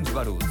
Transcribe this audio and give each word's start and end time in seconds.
James 0.00 0.14
Barús. 0.14 0.44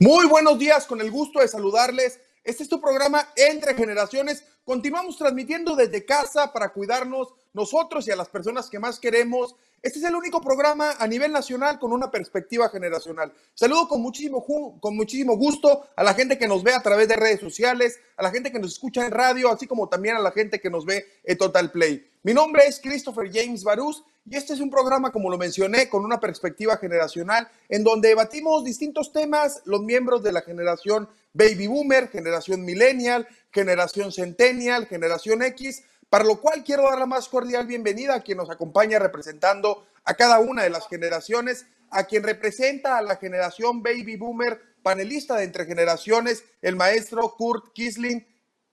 Muy 0.00 0.26
buenos 0.26 0.58
días, 0.58 0.86
con 0.86 1.00
el 1.00 1.10
gusto 1.10 1.40
de 1.40 1.48
saludarles. 1.48 2.20
Este 2.42 2.62
es 2.64 2.68
tu 2.68 2.80
programa 2.80 3.28
Entre 3.36 3.74
Generaciones. 3.74 4.44
Continuamos 4.64 5.16
transmitiendo 5.18 5.76
desde 5.76 6.04
casa 6.04 6.52
para 6.52 6.70
cuidarnos 6.70 7.34
nosotros 7.52 8.08
y 8.08 8.10
a 8.10 8.16
las 8.16 8.28
personas 8.28 8.68
que 8.68 8.78
más 8.80 8.98
queremos. 8.98 9.54
Este 9.80 10.00
es 10.00 10.04
el 10.04 10.16
único 10.16 10.40
programa 10.40 10.96
a 10.98 11.06
nivel 11.06 11.30
nacional 11.30 11.78
con 11.78 11.92
una 11.92 12.10
perspectiva 12.10 12.68
generacional. 12.68 13.32
Saludo 13.54 13.86
con 13.86 14.02
muchísimo, 14.02 14.44
con 14.80 14.96
muchísimo 14.96 15.36
gusto 15.36 15.86
a 15.94 16.02
la 16.02 16.14
gente 16.14 16.36
que 16.36 16.48
nos 16.48 16.64
ve 16.64 16.74
a 16.74 16.82
través 16.82 17.06
de 17.06 17.14
redes 17.14 17.38
sociales, 17.38 18.00
a 18.16 18.24
la 18.24 18.32
gente 18.32 18.50
que 18.50 18.58
nos 18.58 18.72
escucha 18.72 19.06
en 19.06 19.12
radio, 19.12 19.52
así 19.52 19.68
como 19.68 19.88
también 19.88 20.16
a 20.16 20.20
la 20.20 20.32
gente 20.32 20.60
que 20.60 20.68
nos 20.68 20.84
ve 20.84 21.06
en 21.22 21.38
Total 21.38 21.70
Play. 21.70 22.10
Mi 22.24 22.34
nombre 22.34 22.64
es 22.66 22.80
Christopher 22.80 23.30
James 23.32 23.62
Barús 23.62 24.02
y 24.26 24.36
este 24.36 24.52
es 24.52 24.60
un 24.60 24.68
programa, 24.68 25.12
como 25.12 25.30
lo 25.30 25.38
mencioné, 25.38 25.88
con 25.88 26.04
una 26.04 26.18
perspectiva 26.18 26.76
generacional 26.76 27.48
en 27.68 27.84
donde 27.84 28.08
debatimos 28.08 28.64
distintos 28.64 29.12
temas, 29.12 29.62
los 29.64 29.82
miembros 29.82 30.24
de 30.24 30.32
la 30.32 30.42
generación 30.42 31.08
Baby 31.32 31.68
Boomer, 31.68 32.08
generación 32.08 32.64
Millennial, 32.64 33.28
generación 33.52 34.10
Centennial, 34.10 34.86
generación 34.86 35.42
X, 35.42 35.84
para 36.10 36.24
lo 36.24 36.40
cual 36.40 36.64
quiero 36.64 36.84
dar 36.84 36.98
la 36.98 37.06
más 37.06 37.28
cordial 37.28 37.66
bienvenida 37.66 38.14
a 38.14 38.22
quien 38.22 38.38
nos 38.38 38.50
acompaña 38.50 38.98
representando 38.98 39.86
a 40.04 40.14
cada 40.14 40.38
una 40.38 40.62
de 40.62 40.70
las 40.70 40.88
generaciones, 40.88 41.66
a 41.90 42.04
quien 42.04 42.22
representa 42.22 42.96
a 42.96 43.02
la 43.02 43.16
generación 43.16 43.82
Baby 43.82 44.16
Boomer, 44.16 44.60
panelista 44.82 45.36
de 45.36 45.44
Entre 45.44 45.66
Generaciones, 45.66 46.44
el 46.62 46.76
maestro 46.76 47.34
Kurt 47.36 47.72
Kisling. 47.72 48.26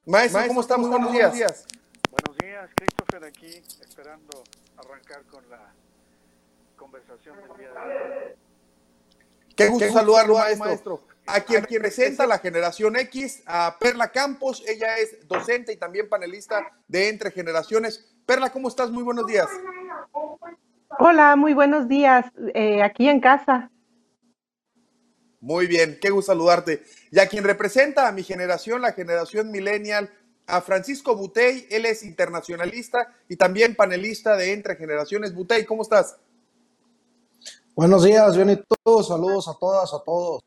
Maestro, 0.06 0.47
¿cómo 0.47 0.61
está? 0.61 0.78
Muy 0.78 0.89
buenos 0.89 1.11
días. 1.11 1.66
Buenos 2.09 2.38
días, 2.38 2.69
Christopher, 2.75 3.25
aquí 3.25 3.61
esperando 3.81 4.44
arrancar 4.78 5.23
con 5.23 5.50
la 5.50 5.73
conversación 6.78 7.36
del 7.38 7.58
día 7.58 7.72
de 7.72 7.78
hoy. 7.78 8.36
Qué 9.56 9.67
gusto, 9.67 9.91
saludarlo, 9.91 10.38
maestro. 10.58 11.15
A 11.28 11.42
quien 11.42 11.64
representa 11.64 12.28
la 12.28 12.38
generación 12.38 12.95
X, 12.98 13.42
a 13.48 13.78
Perla 13.80 14.12
Campos, 14.12 14.64
ella 14.68 14.98
es 14.98 15.28
docente 15.28 15.73
y 15.73 15.78
también 15.78 16.08
panelista 16.08 16.72
de 16.88 17.09
Entre 17.09 17.31
Generaciones. 17.31 18.14
Perla, 18.26 18.52
¿cómo 18.52 18.68
estás? 18.68 18.92
Muy 18.92 19.04
buenos 19.04 19.26
días. 19.26 19.48
Hola, 21.00 21.36
muy 21.36 21.53
buenos 21.53 21.88
días. 21.88 22.26
Eh, 22.53 22.84
aquí 22.84 23.09
en 23.09 23.20
casa. 23.20 23.72
Muy 25.42 25.68
bien, 25.68 25.98
qué 26.02 26.09
gusto 26.09 26.31
saludarte. 26.31 26.84
Y 27.12 27.20
a 27.20 27.28
quien 27.28 27.44
representa 27.44 28.08
a 28.08 28.12
mi 28.12 28.23
generación, 28.23 28.81
la 28.81 28.94
generación 28.94 29.52
millennial, 29.52 30.12
a 30.48 30.62
Francisco 30.62 31.16
Butey, 31.16 31.68
él 31.70 31.86
es 31.86 32.03
internacionalista 32.03 33.14
y 33.28 33.36
también 33.36 33.76
panelista 33.76 34.36
de 34.36 34.53
Entre 34.53 34.76
Generaciones. 34.76 35.34
Butey, 35.34 35.66
¿cómo 35.66 35.81
estás? 35.81 36.18
Buenos 37.76 38.03
días, 38.03 38.36
bien 38.36 38.52
y 38.52 38.64
todos, 38.84 39.08
saludos 39.08 39.48
a 39.48 39.53
todas, 39.59 39.94
a 39.94 40.03
todos. 40.03 40.42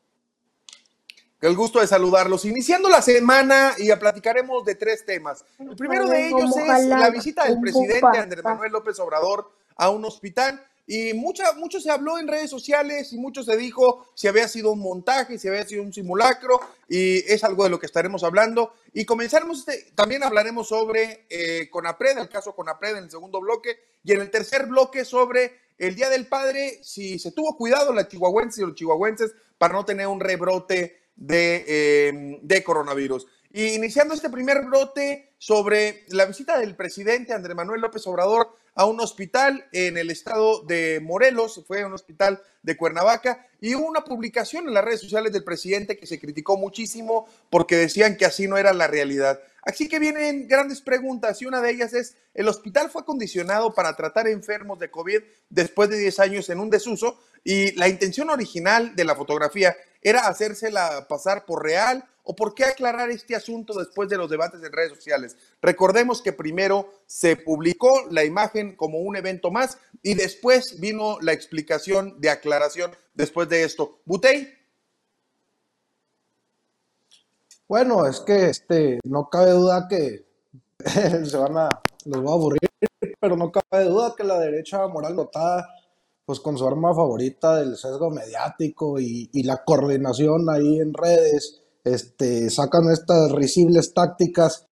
El 1.41 1.55
gusto 1.55 1.79
de 1.79 1.87
saludarlos. 1.87 2.43
Iniciando 2.43 2.89
la 2.89 3.01
semana 3.01 3.73
y 3.77 3.89
platicaremos 3.95 4.65
de 4.65 4.75
tres 4.75 5.05
temas. 5.05 5.45
El 5.57 5.75
primero 5.75 6.07
de 6.07 6.27
ellos 6.27 6.55
es 6.57 6.85
la 6.85 7.09
visita 7.09 7.45
del 7.45 7.61
presidente 7.61 8.17
Andrés 8.17 8.43
Manuel 8.43 8.73
López 8.73 8.99
Obrador 8.99 9.49
a 9.77 9.89
un 9.89 10.03
hospital. 10.03 10.61
Y 10.85 11.13
mucha, 11.13 11.53
mucho 11.53 11.79
se 11.79 11.91
habló 11.91 12.17
en 12.17 12.27
redes 12.27 12.49
sociales 12.49 13.13
y 13.13 13.19
mucho 13.19 13.43
se 13.43 13.55
dijo 13.55 14.07
si 14.15 14.27
había 14.27 14.47
sido 14.47 14.71
un 14.71 14.79
montaje, 14.79 15.37
si 15.37 15.47
había 15.47 15.65
sido 15.65 15.83
un 15.83 15.93
simulacro, 15.93 16.59
y 16.89 17.19
es 17.31 17.43
algo 17.43 17.63
de 17.63 17.69
lo 17.69 17.79
que 17.79 17.85
estaremos 17.85 18.23
hablando. 18.23 18.73
Y 18.91 19.05
comenzaremos, 19.05 19.59
este, 19.59 19.91
también 19.93 20.23
hablaremos 20.23 20.67
sobre 20.67 21.27
eh, 21.29 21.69
Conapred, 21.69 22.17
el 22.17 22.27
caso 22.27 22.55
Conapred 22.55 22.97
en 22.97 23.03
el 23.03 23.11
segundo 23.11 23.39
bloque, 23.39 23.77
y 24.03 24.13
en 24.13 24.21
el 24.21 24.31
tercer 24.31 24.65
bloque 24.65 25.05
sobre 25.05 25.59
el 25.77 25.95
Día 25.95 26.09
del 26.09 26.27
Padre, 26.27 26.79
si 26.83 27.19
se 27.19 27.31
tuvo 27.31 27.55
cuidado 27.55 27.93
la 27.93 28.07
chihuahuenses 28.07 28.57
y 28.57 28.65
los 28.65 28.75
chihuahuenses 28.75 29.31
para 29.59 29.73
no 29.75 29.85
tener 29.85 30.07
un 30.07 30.19
rebrote 30.19 30.98
de, 31.19 31.65
eh, 31.67 32.39
de 32.41 32.63
coronavirus. 32.63 33.27
Y 33.51 33.73
iniciando 33.73 34.13
este 34.13 34.29
primer 34.29 34.63
brote 34.65 35.33
sobre 35.37 36.05
la 36.09 36.25
visita 36.25 36.59
del 36.59 36.75
presidente 36.75 37.33
Andrés 37.33 37.55
Manuel 37.55 37.81
López 37.81 38.05
Obrador 38.07 38.55
a 38.75 38.85
un 38.85 38.99
hospital 39.01 39.67
en 39.71 39.97
el 39.97 40.11
estado 40.11 40.63
de 40.63 40.99
Morelos, 41.01 41.63
fue 41.67 41.83
un 41.83 41.93
hospital 41.93 42.41
de 42.61 42.77
Cuernavaca, 42.77 43.45
y 43.59 43.75
hubo 43.75 43.87
una 43.87 44.03
publicación 44.03 44.67
en 44.67 44.73
las 44.73 44.85
redes 44.85 45.01
sociales 45.01 45.33
del 45.33 45.43
presidente 45.43 45.97
que 45.97 46.05
se 46.05 46.19
criticó 46.19 46.57
muchísimo 46.57 47.27
porque 47.49 47.75
decían 47.75 48.15
que 48.15 48.25
así 48.25 48.47
no 48.47 48.57
era 48.57 48.71
la 48.71 48.87
realidad. 48.87 49.41
Así 49.63 49.89
que 49.89 49.99
vienen 49.99 50.47
grandes 50.47 50.81
preguntas 50.81 51.41
y 51.41 51.45
una 51.45 51.61
de 51.61 51.71
ellas 51.71 51.93
es, 51.93 52.15
¿el 52.33 52.47
hospital 52.47 52.89
fue 52.89 53.01
acondicionado 53.01 53.73
para 53.73 53.95
tratar 53.95 54.27
enfermos 54.27 54.79
de 54.79 54.89
COVID 54.91 55.19
después 55.49 55.89
de 55.89 55.97
10 55.97 56.19
años 56.19 56.49
en 56.49 56.59
un 56.59 56.69
desuso? 56.69 57.19
Y 57.43 57.71
la 57.73 57.89
intención 57.89 58.29
original 58.29 58.95
de 58.95 59.05
la 59.05 59.15
fotografía 59.15 59.75
era 60.01 60.27
hacérsela 60.27 61.07
pasar 61.07 61.45
por 61.45 61.63
real 61.63 62.05
o 62.23 62.35
por 62.35 62.53
qué 62.53 62.63
aclarar 62.63 63.09
este 63.09 63.35
asunto 63.35 63.73
después 63.73 64.07
de 64.07 64.17
los 64.17 64.29
debates 64.29 64.61
en 64.61 64.71
redes 64.71 64.93
sociales. 64.93 65.35
Recordemos 65.61 66.21
que 66.21 66.31
primero 66.31 66.93
se 67.07 67.35
publicó 67.35 68.05
la 68.11 68.23
imagen 68.23 68.75
como 68.75 68.99
un 68.99 69.15
evento 69.15 69.49
más 69.49 69.79
y 70.03 70.13
después 70.13 70.79
vino 70.79 71.17
la 71.21 71.33
explicación 71.33 72.21
de 72.21 72.29
aclaración 72.29 72.91
después 73.15 73.49
de 73.49 73.63
esto. 73.63 73.99
Butey. 74.05 74.53
Bueno, 77.67 78.05
es 78.05 78.19
que 78.19 78.49
este, 78.49 78.99
no 79.03 79.29
cabe 79.29 79.51
duda 79.51 79.87
que 79.87 80.25
se 81.25 81.37
van 81.37 81.57
a, 81.57 81.69
los 82.05 82.25
va 82.25 82.31
a 82.31 82.33
aburrir, 82.33 82.59
pero 83.19 83.35
no 83.35 83.51
cabe 83.51 83.85
duda 83.85 84.13
que 84.15 84.23
la 84.23 84.39
derecha 84.39 84.87
moral 84.87 85.15
notada, 85.15 85.67
pues 86.29 86.41
con 86.41 86.59
su 86.59 86.67
arma 86.67 86.93
favorita 86.93 87.55
del 87.55 87.75
sesgo 87.75 88.11
mediático 88.11 88.99
y, 88.99 89.31
la 89.41 89.63
coordinación 89.63 90.47
ahí 90.47 90.79
en 90.79 90.93
redes, 90.93 91.63
este, 91.83 92.51
sacan 92.51 92.91
estas 92.91 93.31
risibles 93.31 93.95
tácticas, 93.95 94.67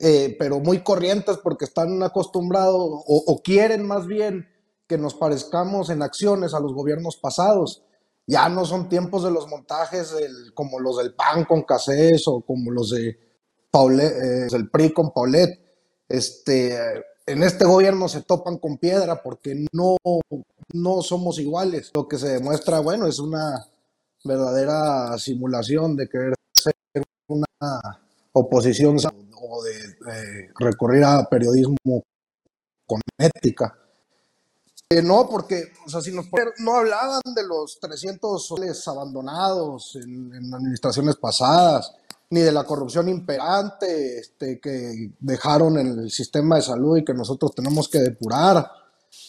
eh, 0.00 0.36
pero 0.38 0.60
muy 0.60 0.82
corrientes 0.82 1.38
porque 1.38 1.64
están 1.64 2.02
acostumbrados 2.02 2.76
o, 3.06 3.40
quieren 3.42 3.86
más 3.86 4.06
bien 4.06 4.50
que 4.86 4.98
nos 4.98 5.14
parezcamos 5.14 5.88
en 5.88 6.02
acciones 6.02 6.52
a 6.52 6.60
los 6.60 6.74
gobiernos 6.74 7.16
pasados 7.16 7.84
ya 8.26 8.50
no 8.50 8.66
son 8.66 8.90
tiempos 8.90 9.24
de 9.24 9.30
los 9.30 9.48
montajes 9.48 10.14
como 10.52 10.78
los 10.78 10.98
del 10.98 11.14
PAN 11.14 11.46
con 11.46 11.62
Casés 11.62 12.28
o 12.28 12.42
como 12.42 12.70
los 12.70 12.90
de 12.90 13.18
Paulet, 13.70 14.12
eh, 14.12 14.48
del 14.50 14.68
PRI 14.68 14.92
con 14.92 15.10
Paulet. 15.14 15.58
Este, 16.06 16.76
en 17.24 17.42
este 17.42 17.64
gobierno 17.64 18.08
se 18.08 18.20
topan 18.20 18.58
con 18.58 18.76
piedra 18.76 19.22
porque 19.22 19.64
no, 19.72 19.96
no 20.72 21.02
somos 21.02 21.38
iguales. 21.38 21.90
Lo 21.94 22.06
que 22.06 22.18
se 22.18 22.28
demuestra, 22.28 22.80
bueno, 22.80 23.06
es 23.06 23.18
una 23.18 23.66
verdadera 24.24 25.16
simulación 25.18 25.96
de 25.96 26.08
querer 26.08 26.34
ser 26.52 26.74
una 27.28 27.46
oposición 28.32 28.96
o 29.40 29.62
de 29.62 30.50
recurrir 30.58 31.04
a 31.04 31.24
periodismo 31.28 32.02
con 32.86 33.00
ética. 33.18 33.76
Eh, 34.90 35.02
no, 35.02 35.28
porque, 35.28 35.64
o 35.84 35.90
sea, 35.90 36.00
si 36.00 36.12
no 36.12 36.74
hablaban 36.74 37.20
de 37.34 37.46
los 37.46 37.78
300 37.78 38.46
soles 38.46 38.88
abandonados 38.88 39.96
en, 39.96 40.32
administraciones 40.54 41.16
pasadas, 41.16 41.92
ni 42.30 42.40
de 42.40 42.52
la 42.52 42.64
corrupción 42.64 43.08
imperante 43.08 44.18
este, 44.18 44.58
que 44.58 45.12
dejaron 45.20 45.78
en 45.78 45.98
el 45.98 46.10
sistema 46.10 46.56
de 46.56 46.62
salud 46.62 46.96
y 46.96 47.04
que 47.04 47.12
nosotros 47.12 47.54
tenemos 47.54 47.88
que 47.88 47.98
depurar. 47.98 48.70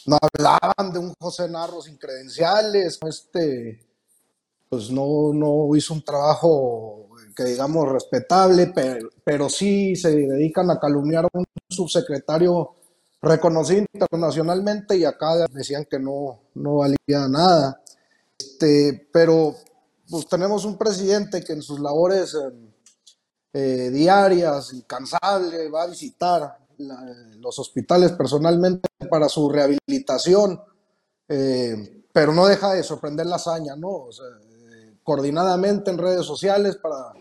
No 0.06 0.18
hablaban 0.22 0.94
de 0.94 1.00
un 1.00 1.14
José 1.20 1.50
Narro 1.50 1.82
sin 1.82 1.98
credenciales, 1.98 3.00
este, 3.08 3.86
pues 4.70 4.92
no, 4.92 5.34
no 5.34 5.76
hizo 5.76 5.94
un 5.94 6.04
trabajo 6.04 7.10
que 7.36 7.44
digamos 7.46 7.88
respetable, 7.90 8.74
pero, 9.24 9.50
sí 9.50 9.96
se 9.96 10.14
dedican 10.14 10.70
a 10.72 10.80
calumniar 10.80 11.24
a 11.24 11.30
un 11.32 11.46
subsecretario 11.70 12.76
reconocido 13.22 13.86
internacionalmente 13.94 14.98
y 14.98 15.06
acá 15.06 15.48
decían 15.52 15.86
que 15.90 16.00
no, 16.00 16.42
no 16.56 16.76
valía 16.78 17.28
nada. 17.30 17.82
Este, 18.38 19.08
pero 19.14 19.56
pues 20.10 20.28
tenemos 20.28 20.66
un 20.66 20.78
presidente 20.78 21.42
que 21.42 21.54
en 21.54 21.62
sus 21.62 21.80
labores 21.80 22.36
eh, 23.54 23.90
diarias, 23.90 24.74
incansable, 24.74 25.70
va 25.70 25.84
a 25.84 25.88
visitar 25.88 26.58
los 26.78 27.58
hospitales 27.58 28.12
personalmente 28.14 28.89
para 29.08 29.30
su 29.30 29.50
rehabilitación, 29.50 30.60
eh, 31.28 32.04
pero 32.12 32.34
no 32.34 32.48
deja 32.48 32.74
de 32.74 32.84
sorprender 32.84 33.26
la 33.26 33.38
hazaña, 33.38 33.76
¿no? 33.76 34.10
Eh, 34.10 34.96
coordinadamente 35.04 35.92
en 35.92 35.98
redes 35.98 36.26
sociales 36.26 36.78
para 36.78 37.14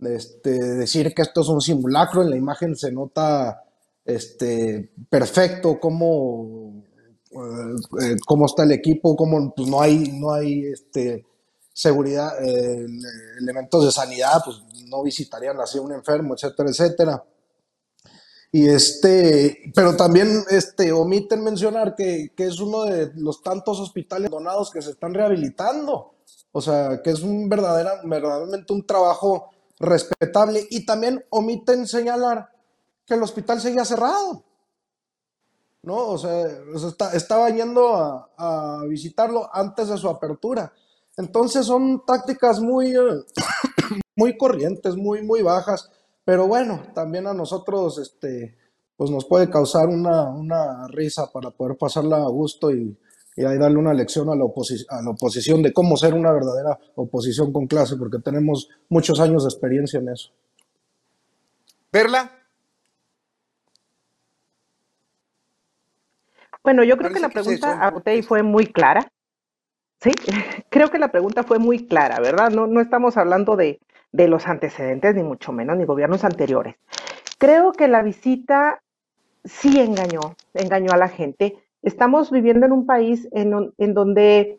este, 0.00 0.50
decir 0.50 1.14
que 1.14 1.22
esto 1.22 1.42
es 1.42 1.48
un 1.48 1.60
simulacro, 1.60 2.22
en 2.22 2.30
la 2.30 2.36
imagen 2.36 2.74
se 2.74 2.90
nota 2.90 3.62
este, 4.04 4.92
perfecto 5.08 5.78
cómo, 5.78 6.82
eh, 7.30 8.16
cómo 8.26 8.46
está 8.46 8.64
el 8.64 8.72
equipo, 8.72 9.14
cómo 9.14 9.54
pues, 9.54 9.68
no 9.68 9.80
hay, 9.80 10.18
no 10.18 10.32
hay 10.32 10.64
este, 10.64 11.24
seguridad, 11.72 12.32
elementos 13.40 13.84
de 13.84 13.92
sanidad, 13.92 14.42
pues 14.44 14.56
no 14.86 15.02
visitarían 15.02 15.60
así 15.60 15.78
a 15.78 15.82
un 15.82 15.92
enfermo, 15.92 16.34
etcétera, 16.34 16.70
etcétera. 16.70 17.24
Y 18.52 18.68
este, 18.68 19.72
pero 19.74 19.96
también 19.96 20.42
este, 20.50 20.90
omiten 20.90 21.44
mencionar 21.44 21.94
que, 21.94 22.32
que, 22.36 22.46
es 22.46 22.58
uno 22.58 22.82
de 22.82 23.12
los 23.14 23.42
tantos 23.42 23.78
hospitales 23.78 24.28
donados 24.28 24.70
que 24.72 24.82
se 24.82 24.90
están 24.90 25.14
rehabilitando. 25.14 26.14
O 26.50 26.60
sea, 26.60 27.00
que 27.02 27.10
es 27.10 27.22
un 27.22 27.48
verdadera, 27.48 28.00
verdaderamente 28.04 28.72
un 28.72 28.84
trabajo 28.84 29.50
respetable. 29.78 30.66
Y 30.70 30.84
también 30.84 31.24
omiten 31.30 31.86
señalar 31.86 32.50
que 33.06 33.14
el 33.14 33.22
hospital 33.22 33.60
seguía 33.60 33.84
cerrado. 33.84 34.42
¿No? 35.82 36.08
O 36.08 36.18
sea, 36.18 36.46
estaba 37.14 37.48
yendo 37.50 37.94
a, 37.94 38.84
visitarlo 38.88 39.48
antes 39.52 39.88
de 39.88 39.96
su 39.96 40.08
apertura. 40.08 40.72
Entonces 41.16 41.66
son 41.66 42.04
tácticas 42.04 42.60
muy, 42.60 42.94
muy 44.16 44.36
corrientes, 44.36 44.96
muy, 44.96 45.22
muy 45.22 45.42
bajas 45.42 45.88
pero 46.30 46.46
bueno, 46.46 46.80
también 46.94 47.26
a 47.26 47.34
nosotros 47.34 47.98
este, 47.98 48.56
pues 48.96 49.10
nos 49.10 49.24
puede 49.24 49.50
causar 49.50 49.88
una, 49.88 50.86
risa 50.86 51.28
para 51.32 51.50
poder 51.50 51.76
pasarla 51.76 52.18
a 52.18 52.28
gusto 52.28 52.70
y, 52.70 52.96
ahí 53.38 53.58
darle 53.58 53.78
una 53.78 53.92
lección 53.92 54.28
a 54.28 54.36
la, 54.36 54.44
a 54.44 55.02
la 55.02 55.10
oposición 55.10 55.60
de 55.60 55.72
cómo 55.72 55.96
ser 55.96 56.14
una 56.14 56.30
verdadera 56.30 56.78
oposición 56.94 57.52
con 57.52 57.66
clase, 57.66 57.96
porque 57.96 58.20
tenemos 58.20 58.68
muchos 58.88 59.18
años 59.18 59.42
de 59.42 59.48
experiencia 59.48 59.98
en 59.98 60.10
eso. 60.10 60.30
Perla. 61.90 62.30
Bueno, 66.62 66.84
yo 66.84 66.96
creo 66.96 67.12
que 67.12 67.18
la 67.18 67.30
pregunta 67.30 67.84
a 67.84 67.90
Botey 67.90 68.22
fue 68.22 68.44
muy 68.44 68.66
clara. 68.66 69.10
Sí, 70.00 70.12
creo 70.70 70.92
que 70.92 71.00
la 71.00 71.10
pregunta 71.10 71.42
fue 71.42 71.58
muy 71.58 71.88
clara, 71.88 72.20
¿verdad? 72.20 72.50
No, 72.50 72.68
no 72.68 72.80
estamos 72.80 73.16
hablando 73.16 73.56
de, 73.56 73.80
de 74.12 74.28
los 74.28 74.46
antecedentes, 74.46 75.14
ni 75.14 75.22
mucho 75.22 75.52
menos, 75.52 75.76
ni 75.76 75.84
gobiernos 75.84 76.24
anteriores. 76.24 76.76
Creo 77.38 77.72
que 77.72 77.88
la 77.88 78.02
visita 78.02 78.82
sí 79.44 79.80
engañó, 79.80 80.36
engañó 80.54 80.92
a 80.92 80.96
la 80.96 81.08
gente. 81.08 81.56
Estamos 81.82 82.30
viviendo 82.30 82.66
en 82.66 82.72
un 82.72 82.86
país 82.86 83.28
en, 83.32 83.72
en 83.78 83.94
donde 83.94 84.58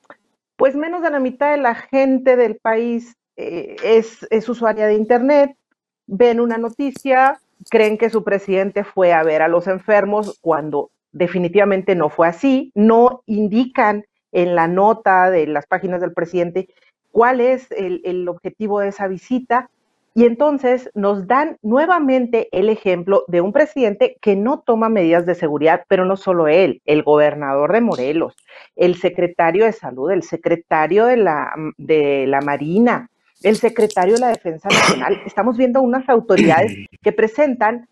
pues 0.55 0.75
menos 0.75 1.01
de 1.01 1.09
la 1.09 1.19
mitad 1.19 1.51
de 1.51 1.57
la 1.57 1.73
gente 1.73 2.35
del 2.35 2.57
país 2.57 3.15
eh, 3.35 3.75
es, 3.83 4.27
es 4.29 4.47
usuaria 4.47 4.85
de 4.85 4.93
Internet, 4.93 5.57
ven 6.05 6.39
una 6.39 6.59
noticia, 6.59 7.39
creen 7.69 7.97
que 7.97 8.11
su 8.11 8.23
presidente 8.23 8.83
fue 8.83 9.13
a 9.13 9.23
ver 9.23 9.41
a 9.41 9.47
los 9.47 9.65
enfermos 9.67 10.37
cuando 10.41 10.91
definitivamente 11.11 11.95
no 11.95 12.09
fue 12.09 12.27
así, 12.27 12.71
no 12.75 13.23
indican 13.25 14.05
en 14.31 14.55
la 14.55 14.67
nota 14.67 15.31
de 15.31 15.47
las 15.47 15.65
páginas 15.65 15.99
del 15.99 16.13
presidente 16.13 16.69
cuál 17.11 17.41
es 17.41 17.71
el, 17.71 18.27
objetivo 18.27 18.79
de 18.79 18.89
esa 18.89 19.07
visita. 19.07 19.69
Y 20.13 20.25
entonces 20.25 20.89
nos 20.93 21.25
dan 21.25 21.57
nuevamente 21.61 22.49
el 22.51 22.67
ejemplo 22.67 23.23
de 23.27 23.39
un 23.39 23.53
presidente 23.53 24.17
que 24.19 24.35
no 24.35 24.59
toma 24.59 24.89
medidas 24.89 25.25
de 25.25 25.35
seguridad, 25.35 25.85
pero 25.87 26.03
no 26.03 26.17
solo 26.17 26.49
él, 26.49 26.81
el 26.85 27.03
gobernador 27.03 27.71
de 27.71 27.79
Morelos, 27.79 28.35
el 28.75 28.95
secretario 28.95 29.63
de 29.63 29.71
salud, 29.71 30.11
el 30.11 30.23
secretario 30.23 31.05
de 31.05 31.15
la, 31.15 31.53
de 31.77 32.25
la 32.27 32.41
Marina, 32.41 33.09
el 33.41 33.55
secretario 33.55 34.15
de 34.15 34.19
la 34.19 34.27
Defensa 34.29 34.67
Nacional. 34.67 35.21
Estamos 35.25 35.57
viendo 35.57 35.81
unas 35.81 36.07
autoridades 36.09 36.73
que 37.01 37.13
presentan 37.13 37.87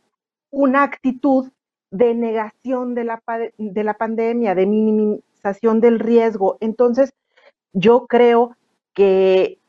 una 0.51 0.83
actitud 0.83 1.49
de 1.91 2.13
negación 2.13 2.95
de 2.95 3.03
la, 3.05 3.21
de 3.57 3.83
la 3.83 3.93
pandemia, 3.93 4.55
de 4.55 4.65
minimización 4.65 5.79
del 5.79 5.99
riesgo. 5.99 6.57
Entonces, 6.59 7.13
yo 7.73 8.07
creo 8.07 8.57
que 8.99 9.61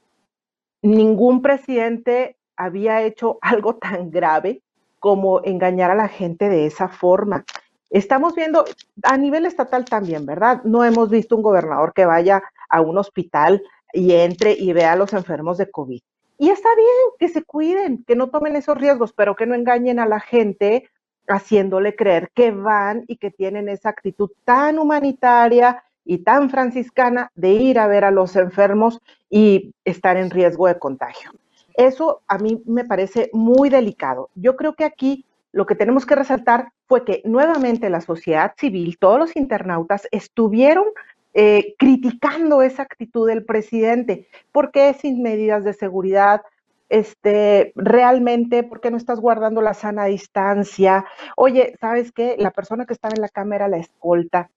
ningún 0.83 1.41
presidente 1.41 2.37
había 2.57 3.03
hecho 3.03 3.39
algo 3.43 3.77
tan 3.77 4.11
grave 4.11 4.63
como 4.99 5.41
engañar 5.45 5.93
a 5.93 5.95
la 5.95 6.09
gente 6.09 6.49
de 6.49 6.67
esa 6.67 6.89
forma. 6.89 7.45
Estamos 7.91 8.35
viendo 8.35 8.65
a 9.05 9.17
nivel 9.17 9.47
estatal 9.47 9.85
también, 9.85 10.27
¿verdad? 10.27 10.63
No 10.65 10.85
hemos 10.85 11.11
visto 11.11 11.37
un 11.37 11.43
gobernador 11.43 11.93
que 11.95 12.07
vaya 12.07 12.43
a 12.69 12.81
un 12.81 12.99
hospital 12.99 13.63
y 13.93 14.15
entre 14.15 14.53
y 14.53 14.73
vea 14.73 14.93
a 14.93 14.97
los 14.97 15.13
enfermos 15.13 15.59
de 15.59 15.71
COVID. 15.71 16.01
Y 16.39 16.51
está 16.51 16.69
bien 16.75 16.89
que 17.21 17.29
se 17.29 17.45
cuiden, 17.45 18.05
que 18.05 18.17
no 18.17 18.31
tomen 18.31 18.57
esos 18.57 18.77
riesgos, 18.77 19.13
pero 19.13 19.37
que 19.37 19.47
no 19.47 19.55
engañen 19.55 20.01
a 20.01 20.07
la 20.07 20.19
gente 20.19 20.89
haciéndole 21.29 21.95
creer 21.95 22.31
que 22.35 22.51
van 22.51 23.05
y 23.07 23.17
que 23.17 23.31
tienen 23.31 23.69
esa 23.69 23.91
actitud 23.91 24.31
tan 24.45 24.81
humanitaria 24.81 25.85
y 26.11 26.19
tan 26.19 26.51
franciscana 26.51 27.31
de 27.37 27.51
ir 27.51 27.79
a 27.79 27.87
ver 27.87 28.03
a 28.03 28.11
los 28.11 28.35
enfermos 28.35 29.01
y 29.31 29.73
estar 29.85 30.17
en 30.17 30.29
riesgo 30.29 30.67
de 30.67 30.77
contagio. 30.77 31.31
Eso 31.75 32.23
a 32.27 32.37
mí 32.39 32.61
me 32.67 32.85
parece 32.85 33.31
muy 33.33 33.69
delicado. 33.69 34.29
Yo 34.35 34.57
creo 34.57 34.75
que 34.75 34.83
aquí 34.83 35.25
lo 35.53 35.67
que 35.67 35.77
tenemos 35.77 36.07
que 36.07 36.17
resaltar 36.17 36.73
fue 36.89 37.05
que 37.05 37.23
nuevamente 37.25 37.89
la 37.91 38.01
sociedad 38.01 38.55
civil, 38.57 38.99
todos 38.99 39.21
los 39.21 39.37
internautas 39.37 40.09
estuvieron 40.11 40.87
eh, 41.33 41.77
criticando 41.79 42.61
esa 42.61 42.83
actitud 42.83 43.29
del 43.29 43.45
presidente. 43.45 44.27
¿Por 44.51 44.73
qué 44.73 44.93
sin 44.95 45.23
medidas 45.23 45.63
de 45.63 45.75
seguridad? 45.75 46.43
Este, 46.89 47.73
realmente, 47.77 48.65
¿por 48.65 48.81
qué 48.81 48.91
no 48.91 48.97
estás 48.97 49.21
guardando 49.21 49.63
la 49.63 49.75
sana 49.75 50.07
distancia? 50.07 51.05
Oye, 51.37 51.77
¿sabes 51.81 52.11
qué? 52.11 52.35
La 52.37 52.51
persona 52.51 52.85
que 52.85 52.95
estaba 52.95 53.15
en 53.15 53.23
la 53.23 53.29
cámara 53.29 53.69
la 53.69 53.77
escolta. 53.77 54.51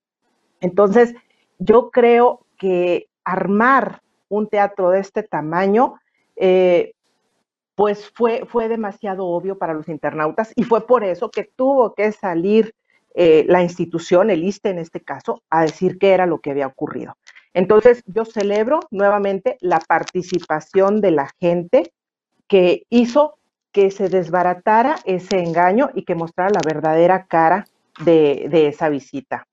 Entonces, 0.60 1.14
yo 1.58 1.90
creo 1.90 2.46
que 2.58 3.08
armar 3.24 4.02
un 4.28 4.48
teatro 4.48 4.90
de 4.90 5.00
este 5.00 5.22
tamaño, 5.22 5.94
eh, 6.36 6.92
pues 7.74 8.10
fue, 8.14 8.46
fue 8.46 8.68
demasiado 8.68 9.26
obvio 9.26 9.58
para 9.58 9.74
los 9.74 9.88
internautas 9.88 10.52
y 10.56 10.64
fue 10.64 10.86
por 10.86 11.04
eso 11.04 11.30
que 11.30 11.44
tuvo 11.44 11.94
que 11.94 12.12
salir 12.12 12.74
eh, 13.14 13.44
la 13.48 13.62
institución, 13.62 14.30
el 14.30 14.44
ISTE 14.44 14.70
en 14.70 14.78
este 14.78 15.00
caso, 15.00 15.42
a 15.50 15.62
decir 15.62 15.98
qué 15.98 16.12
era 16.12 16.26
lo 16.26 16.40
que 16.40 16.50
había 16.50 16.66
ocurrido. 16.66 17.16
Entonces, 17.52 18.02
yo 18.06 18.24
celebro 18.24 18.80
nuevamente 18.90 19.56
la 19.60 19.78
participación 19.78 21.00
de 21.00 21.12
la 21.12 21.30
gente 21.40 21.92
que 22.48 22.84
hizo 22.90 23.38
que 23.70 23.90
se 23.90 24.08
desbaratara 24.08 24.96
ese 25.04 25.38
engaño 25.38 25.90
y 25.94 26.04
que 26.04 26.14
mostrara 26.14 26.50
la 26.50 26.60
verdadera 26.64 27.26
cara 27.26 27.66
de, 28.04 28.48
esa 28.68 28.88
visita. 28.88 29.46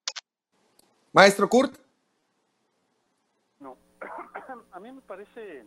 Maestro 1.14 1.48
Kurt 1.48 1.76
mí 4.82 4.92
me 4.92 5.02
parece 5.02 5.64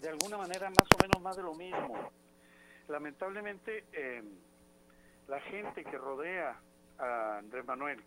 de 0.00 0.08
alguna 0.08 0.38
manera 0.38 0.70
más 0.70 0.88
o 0.94 1.02
menos 1.02 1.22
más 1.22 1.36
de 1.36 1.42
lo 1.42 1.54
mismo. 1.54 2.10
Lamentablemente, 2.88 3.84
eh, 3.92 4.22
la 5.28 5.40
gente 5.42 5.84
que 5.84 5.98
rodea 5.98 6.58
a 6.98 7.38
Andrés 7.38 7.64
Manuel, 7.66 8.02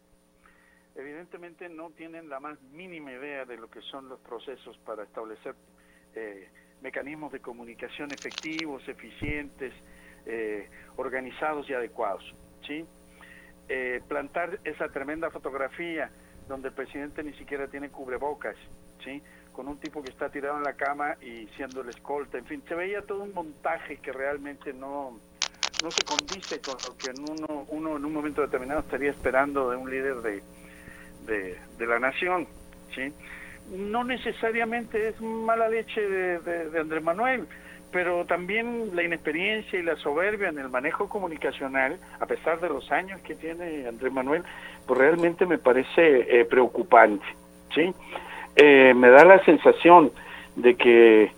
evidentemente 0.96 1.70
no 1.70 1.92
tienen 1.92 2.30
la 2.30 2.40
más 2.40 2.60
mínima 2.72 3.12
idea 3.12 3.46
de 3.46 3.58
lo 3.58 3.70
que 3.70 3.82
son 3.82 4.10
los 4.10 4.20
procesos 4.22 4.78
para 4.80 5.04
establecer 5.04 5.56
eh, 6.16 6.50
mecanismos 6.82 7.32
de 7.32 7.40
comunicación 7.40 8.12
efectivos, 8.12 8.88
eficientes, 8.88 9.74
eh, 10.26 10.70
organizados 10.98 11.70
y 11.70 11.74
adecuados. 11.74 12.24
¿sí? 12.66 12.86
plantar 14.08 14.60
esa 14.64 14.90
tremenda 14.90 15.30
fotografía 15.30 16.10
donde 16.48 16.70
el 16.70 16.74
presidente 16.74 17.22
ni 17.22 17.34
siquiera 17.34 17.68
tiene 17.68 17.92
cubrebocas, 17.92 18.56
¿sí? 19.04 19.22
con 19.60 19.68
un 19.68 19.78
tipo 19.78 20.02
que 20.02 20.10
está 20.10 20.30
tirado 20.30 20.58
en 20.58 20.64
la 20.64 20.74
cama 20.74 21.18
y 21.22 21.48
siendo 21.58 21.82
el 21.82 21.90
escolta, 21.90 22.38
en 22.38 22.46
fin, 22.46 22.64
se 22.68 22.76
veía 22.76 23.02
todo 23.02 23.24
un 23.24 23.34
montaje 23.34 23.98
que 23.98 24.14
realmente 24.14 24.72
no, 24.72 25.20
no 25.84 25.92
se 25.92 26.04
condice 26.06 26.62
con 26.62 26.76
lo 26.88 26.96
que 26.96 27.12
uno, 27.20 27.66
uno 27.68 27.98
en 27.98 28.06
un 28.06 28.14
momento 28.14 28.42
determinado 28.42 28.80
estaría 28.80 29.12
esperando 29.12 29.70
de 29.70 29.76
un 29.76 29.90
líder 29.90 30.16
de, 30.22 30.42
de, 31.78 31.88
la 31.88 32.00
nación. 32.00 32.48
¿sí? 32.96 33.14
No 33.76 34.06
necesariamente 34.06 35.10
es 35.10 35.20
mala 35.20 35.68
leche 35.68 36.02
de, 36.02 36.40
de 36.40 36.80
Andrés 36.80 37.04
Manuel, 37.04 37.46
pero 37.92 38.26
también 38.26 38.96
la 38.96 39.04
inexperiencia 39.04 39.80
y 39.80 39.84
la 39.84 39.96
soberbia 39.98 40.50
en 40.50 40.60
el 40.60 40.70
manejo 40.70 41.10
comunicacional, 41.10 42.00
a 42.20 42.26
pesar 42.26 42.60
de 42.60 42.70
los 42.70 42.92
años 42.92 43.20
que 43.22 43.36
tiene 43.36 43.88
Andrés 43.88 44.14
Manuel, 44.14 44.44
pues 44.86 45.00
realmente 45.00 45.46
me 45.46 45.58
parece 45.58 46.40
eh, 46.40 46.46
preocupante, 46.46 47.26
¿sí? 47.74 47.94
Eh, 48.62 48.94
me 48.94 49.10
da 49.10 49.24
la 49.24 49.42
sensación 49.46 50.12
de 50.58 50.76
que 50.76 51.32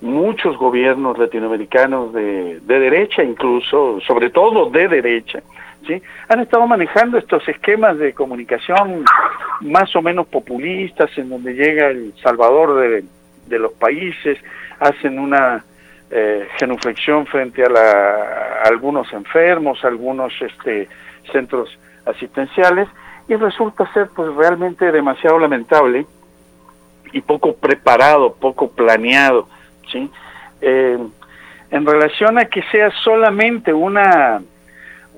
muchos 0.00 0.56
gobiernos 0.56 1.18
latinoamericanos 1.18 2.12
de, 2.12 2.60
de 2.60 2.78
derecha 2.78 3.24
incluso, 3.24 3.98
sobre 4.06 4.30
todo 4.30 4.70
de 4.70 4.86
derecha, 4.86 5.42
¿sí? 5.84 6.00
han 6.28 6.38
estado 6.38 6.68
manejando 6.68 7.18
estos 7.18 7.48
esquemas 7.48 7.98
de 7.98 8.12
comunicación 8.12 9.04
más 9.60 9.96
o 9.96 10.02
menos 10.02 10.28
populistas 10.28 11.10
en 11.18 11.30
donde 11.30 11.54
llega 11.54 11.88
el 11.88 12.14
salvador 12.22 12.78
de, 12.78 13.04
de 13.48 13.58
los 13.58 13.72
países, 13.72 14.38
hacen 14.78 15.18
una 15.18 15.64
eh, 16.12 16.46
genuflexión 16.60 17.26
frente 17.26 17.64
a, 17.64 17.70
la, 17.70 18.62
algunos 18.66 19.12
enfermos, 19.12 19.84
algunos 19.84 20.32
este, 20.40 20.88
centros 21.32 21.76
asistenciales, 22.06 22.86
y 23.26 23.34
resulta 23.34 23.92
ser 23.92 24.10
pues 24.14 24.32
realmente 24.36 24.92
demasiado 24.92 25.40
lamentable 25.40 26.06
y 27.12 27.20
poco 27.20 27.54
preparado, 27.54 28.34
poco 28.34 28.70
planeado, 28.70 29.48
¿sí? 29.90 30.10
Eh, 30.60 30.98
en 31.70 31.86
relación 31.86 32.38
a 32.38 32.46
que 32.46 32.62
sea 32.70 32.90
solamente 33.04 33.72
una 33.72 34.40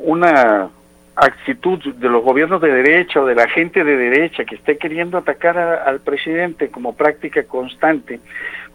una 0.03 0.71
actitud 1.17 1.79
de 1.95 2.09
los 2.09 2.25
gobiernos 2.25 2.61
de 2.63 2.73
derecha 2.73 3.21
o 3.21 3.27
de 3.27 3.35
la 3.35 3.49
gente 3.49 3.85
de 3.85 3.97
derecha 3.97 4.45
que 4.45 4.55
esté 4.55 4.79
queriendo 4.79 5.19
atacar 5.19 5.59
al 5.59 6.01
presidente 6.01 6.71
como 6.71 6.97
práctica 6.97 7.43
constante, 7.45 8.21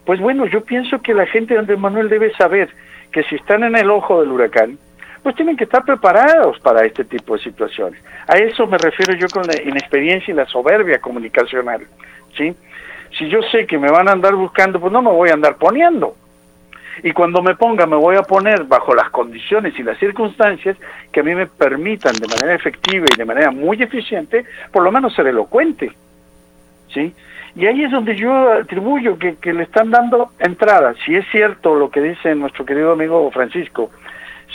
pues 0.06 0.20
bueno, 0.20 0.46
yo 0.46 0.64
pienso 0.64 1.02
que 1.02 1.14
la 1.14 1.26
gente 1.26 1.56
de 1.56 1.62
Andrés 1.62 1.80
Manuel 1.80 2.10
debe 2.10 2.32
saber 2.36 2.70
que 3.12 3.24
si 3.24 3.36
están 3.36 3.64
en 3.64 3.76
el 3.76 3.90
ojo 3.90 4.22
del 4.22 4.32
huracán, 4.32 4.78
pues 5.24 5.36
tienen 5.36 5.58
que 5.58 5.64
estar 5.64 5.84
preparados 5.84 6.60
para 6.60 6.86
este 6.86 7.04
tipo 7.04 7.36
de 7.36 7.42
situaciones. 7.42 8.00
A 8.28 8.38
eso 8.38 8.68
me 8.68 8.78
refiero 8.78 9.14
yo 9.16 9.28
con 9.28 9.48
la 9.48 9.60
inexperiencia 9.60 10.32
y 10.32 10.36
la 10.36 10.46
soberbia 10.46 11.00
comunicacional, 11.00 11.82
¿sí? 12.38 12.56
Si 13.18 13.30
yo 13.30 13.42
sé 13.44 13.66
que 13.66 13.78
me 13.78 13.90
van 13.90 14.08
a 14.08 14.12
andar 14.12 14.36
buscando, 14.36 14.80
pues 14.80 14.92
no 14.92 15.02
me 15.02 15.12
voy 15.12 15.30
a 15.30 15.34
andar 15.34 15.56
poniendo. 15.56 16.16
Y 17.04 17.12
cuando 17.12 17.42
me 17.42 17.56
ponga, 17.56 17.86
me 17.86 17.96
voy 17.96 18.16
a 18.16 18.24
poner 18.24 18.64
bajo 18.64 18.96
las 18.96 19.10
condiciones 19.10 19.78
y 19.78 19.84
las 19.84 19.98
circunstancias 20.00 20.78
que 21.12 21.20
a 21.20 21.24
mí 21.24 21.36
me 21.36 21.48
permitan 21.48 22.16
de 22.16 22.28
manera 22.28 22.54
efectiva 22.54 23.06
y 23.12 23.18
de 23.18 23.26
manera 23.26 23.52
muy 23.52 23.82
eficiente, 23.82 24.46
por 24.72 24.84
lo 24.84 24.92
menos 24.92 25.14
ser 25.14 25.28
elocuente, 25.28 25.92
¿sí? 26.94 27.14
Y 27.56 27.68
ahí 27.68 27.84
es 27.84 27.92
donde 27.92 28.16
yo 28.16 28.52
atribuyo 28.52 29.18
que, 29.18 29.36
que 29.36 29.54
le 29.54 29.64
están 29.64 29.90
dando 29.90 30.32
entrada. 30.40 30.94
Si 31.06 31.16
es 31.16 31.26
cierto 31.32 31.76
lo 31.76 31.90
que 31.90 32.02
dice 32.02 32.36
nuestro 32.36 32.66
querido 32.66 32.92
amigo 32.92 33.30
Francisco, 33.32 33.92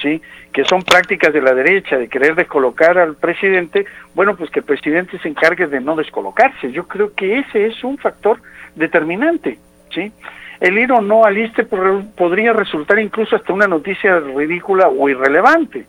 ¿sí? 0.00 0.20
que 0.52 0.64
son 0.64 0.82
prácticas 0.82 1.32
de 1.32 1.40
la 1.40 1.54
derecha, 1.54 1.96
de 1.96 2.08
querer 2.08 2.34
descolocar 2.34 2.98
al 2.98 3.14
presidente, 3.14 3.86
bueno, 4.14 4.36
pues 4.36 4.50
que 4.50 4.60
el 4.60 4.64
presidente 4.64 5.18
se 5.18 5.28
encargue 5.28 5.66
de 5.66 5.80
no 5.80 5.96
descolocarse. 5.96 6.72
Yo 6.72 6.88
creo 6.88 7.14
que 7.14 7.38
ese 7.38 7.66
es 7.66 7.84
un 7.84 7.98
factor 7.98 8.40
determinante, 8.74 9.58
¿sí? 9.94 10.12
El 10.58 10.76
ir 10.78 10.92
o 10.92 11.00
no 11.00 11.24
al 11.24 11.38
ISTE 11.38 11.64
podría 11.64 12.52
resultar 12.52 12.98
incluso 12.98 13.36
hasta 13.36 13.52
una 13.52 13.66
noticia 13.66 14.20
ridícula 14.20 14.88
o 14.88 15.08
irrelevante. 15.08 15.86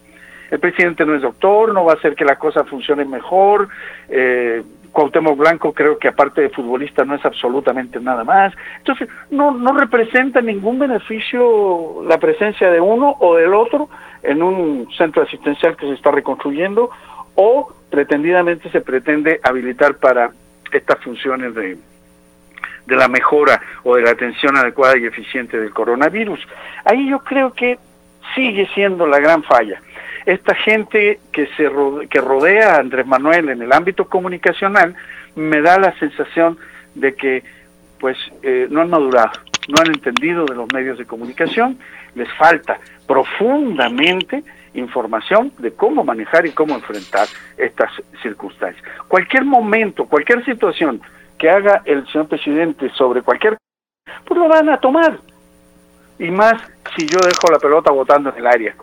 El 0.49 0.59
presidente 0.59 1.05
no 1.05 1.15
es 1.15 1.21
doctor, 1.21 1.73
no 1.73 1.85
va 1.85 1.93
a 1.93 1.95
hacer 1.95 2.15
que 2.15 2.23
la 2.23 2.37
cosa 2.37 2.63
funcione 2.63 3.03
mejor, 3.03 3.67
eh, 4.09 4.61
Cuauhtémoc 4.91 5.37
Blanco 5.37 5.73
creo 5.73 5.97
que 5.97 6.09
aparte 6.09 6.41
de 6.41 6.49
futbolista 6.49 7.05
no 7.05 7.15
es 7.15 7.25
absolutamente 7.25 7.99
nada 7.99 8.23
más. 8.23 8.53
Entonces, 8.79 9.07
no, 9.29 9.51
no 9.51 9.73
representa 9.73 10.41
ningún 10.41 10.79
beneficio 10.79 12.03
la 12.05 12.17
presencia 12.17 12.69
de 12.69 12.81
uno 12.81 13.15
o 13.19 13.35
del 13.35 13.53
otro 13.53 13.89
en 14.23 14.43
un 14.43 14.87
centro 14.97 15.23
asistencial 15.23 15.77
que 15.77 15.87
se 15.87 15.93
está 15.93 16.11
reconstruyendo 16.11 16.89
o 17.35 17.73
pretendidamente 17.89 18.69
se 18.69 18.81
pretende 18.81 19.39
habilitar 19.43 19.95
para 19.95 20.31
estas 20.71 20.99
funciones 20.99 21.55
de, 21.55 21.77
de 22.85 22.95
la 22.95 23.07
mejora 23.07 23.61
o 23.83 23.95
de 23.95 24.03
la 24.03 24.11
atención 24.11 24.57
adecuada 24.57 24.97
y 24.97 25.05
eficiente 25.05 25.59
del 25.59 25.73
coronavirus. 25.73 26.39
Ahí 26.85 27.09
yo 27.09 27.19
creo 27.19 27.53
que 27.53 27.79
sigue 28.35 28.67
siendo 28.73 29.07
la 29.07 29.19
gran 29.19 29.43
falla 29.43 29.81
esta 30.25 30.55
gente 30.55 31.19
que, 31.31 31.47
se 31.57 31.69
que 32.09 32.21
rodea 32.21 32.75
a 32.75 32.79
Andrés 32.79 33.07
Manuel 33.07 33.49
en 33.49 33.61
el 33.61 33.71
ámbito 33.71 34.05
comunicacional 34.05 34.95
me 35.35 35.61
da 35.61 35.79
la 35.79 35.97
sensación 35.99 36.57
de 36.95 37.15
que 37.15 37.43
pues 37.99 38.17
eh, 38.41 38.67
no 38.69 38.81
han 38.81 38.89
madurado, 38.89 39.31
no 39.67 39.81
han 39.81 39.87
entendido 39.87 40.45
de 40.45 40.55
los 40.55 40.71
medios 40.73 40.97
de 40.97 41.05
comunicación, 41.05 41.77
les 42.15 42.31
falta 42.33 42.79
profundamente 43.07 44.43
información 44.73 45.51
de 45.57 45.73
cómo 45.73 46.03
manejar 46.03 46.45
y 46.45 46.51
cómo 46.51 46.75
enfrentar 46.75 47.27
estas 47.57 47.91
circunstancias. 48.23 48.83
Cualquier 49.07 49.45
momento, 49.45 50.05
cualquier 50.05 50.43
situación 50.45 51.01
que 51.37 51.49
haga 51.49 51.81
el 51.85 52.07
señor 52.07 52.27
presidente 52.27 52.89
sobre 52.91 53.21
cualquier 53.21 53.57
pues 54.25 54.39
lo 54.39 54.47
van 54.47 54.69
a 54.69 54.79
tomar. 54.79 55.19
Y 56.19 56.29
más 56.31 56.61
si 56.95 57.05
yo 57.07 57.17
dejo 57.19 57.51
la 57.51 57.59
pelota 57.59 57.91
botando 57.91 58.29
en 58.29 58.37
el 58.37 58.47
área 58.47 58.75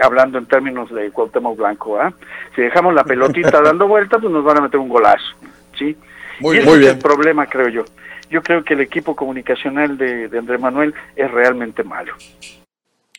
hablando 0.00 0.38
en 0.38 0.46
términos 0.46 0.92
de 0.92 1.10
Cuauhtémoc 1.10 1.56
Blanco, 1.56 1.98
¿ah? 1.98 2.12
Si 2.54 2.62
dejamos 2.62 2.94
la 2.94 3.04
pelotita 3.04 3.60
dando 3.62 3.88
vueltas, 3.88 4.20
pues 4.20 4.32
nos 4.32 4.44
van 4.44 4.58
a 4.58 4.60
meter 4.62 4.80
un 4.80 4.88
golazo, 4.88 5.36
¿sí? 5.78 5.96
Muy, 6.40 6.56
y 6.56 6.60
ese 6.60 6.80
es 6.80 6.86
el 6.86 6.98
problema, 6.98 7.46
creo 7.46 7.68
yo. 7.68 7.84
Yo 8.30 8.42
creo 8.42 8.62
que 8.62 8.74
el 8.74 8.80
equipo 8.80 9.16
comunicacional 9.16 9.96
de, 9.96 10.28
de 10.28 10.38
Andrés 10.38 10.60
Manuel 10.60 10.94
es 11.16 11.30
realmente 11.30 11.82
malo. 11.82 12.14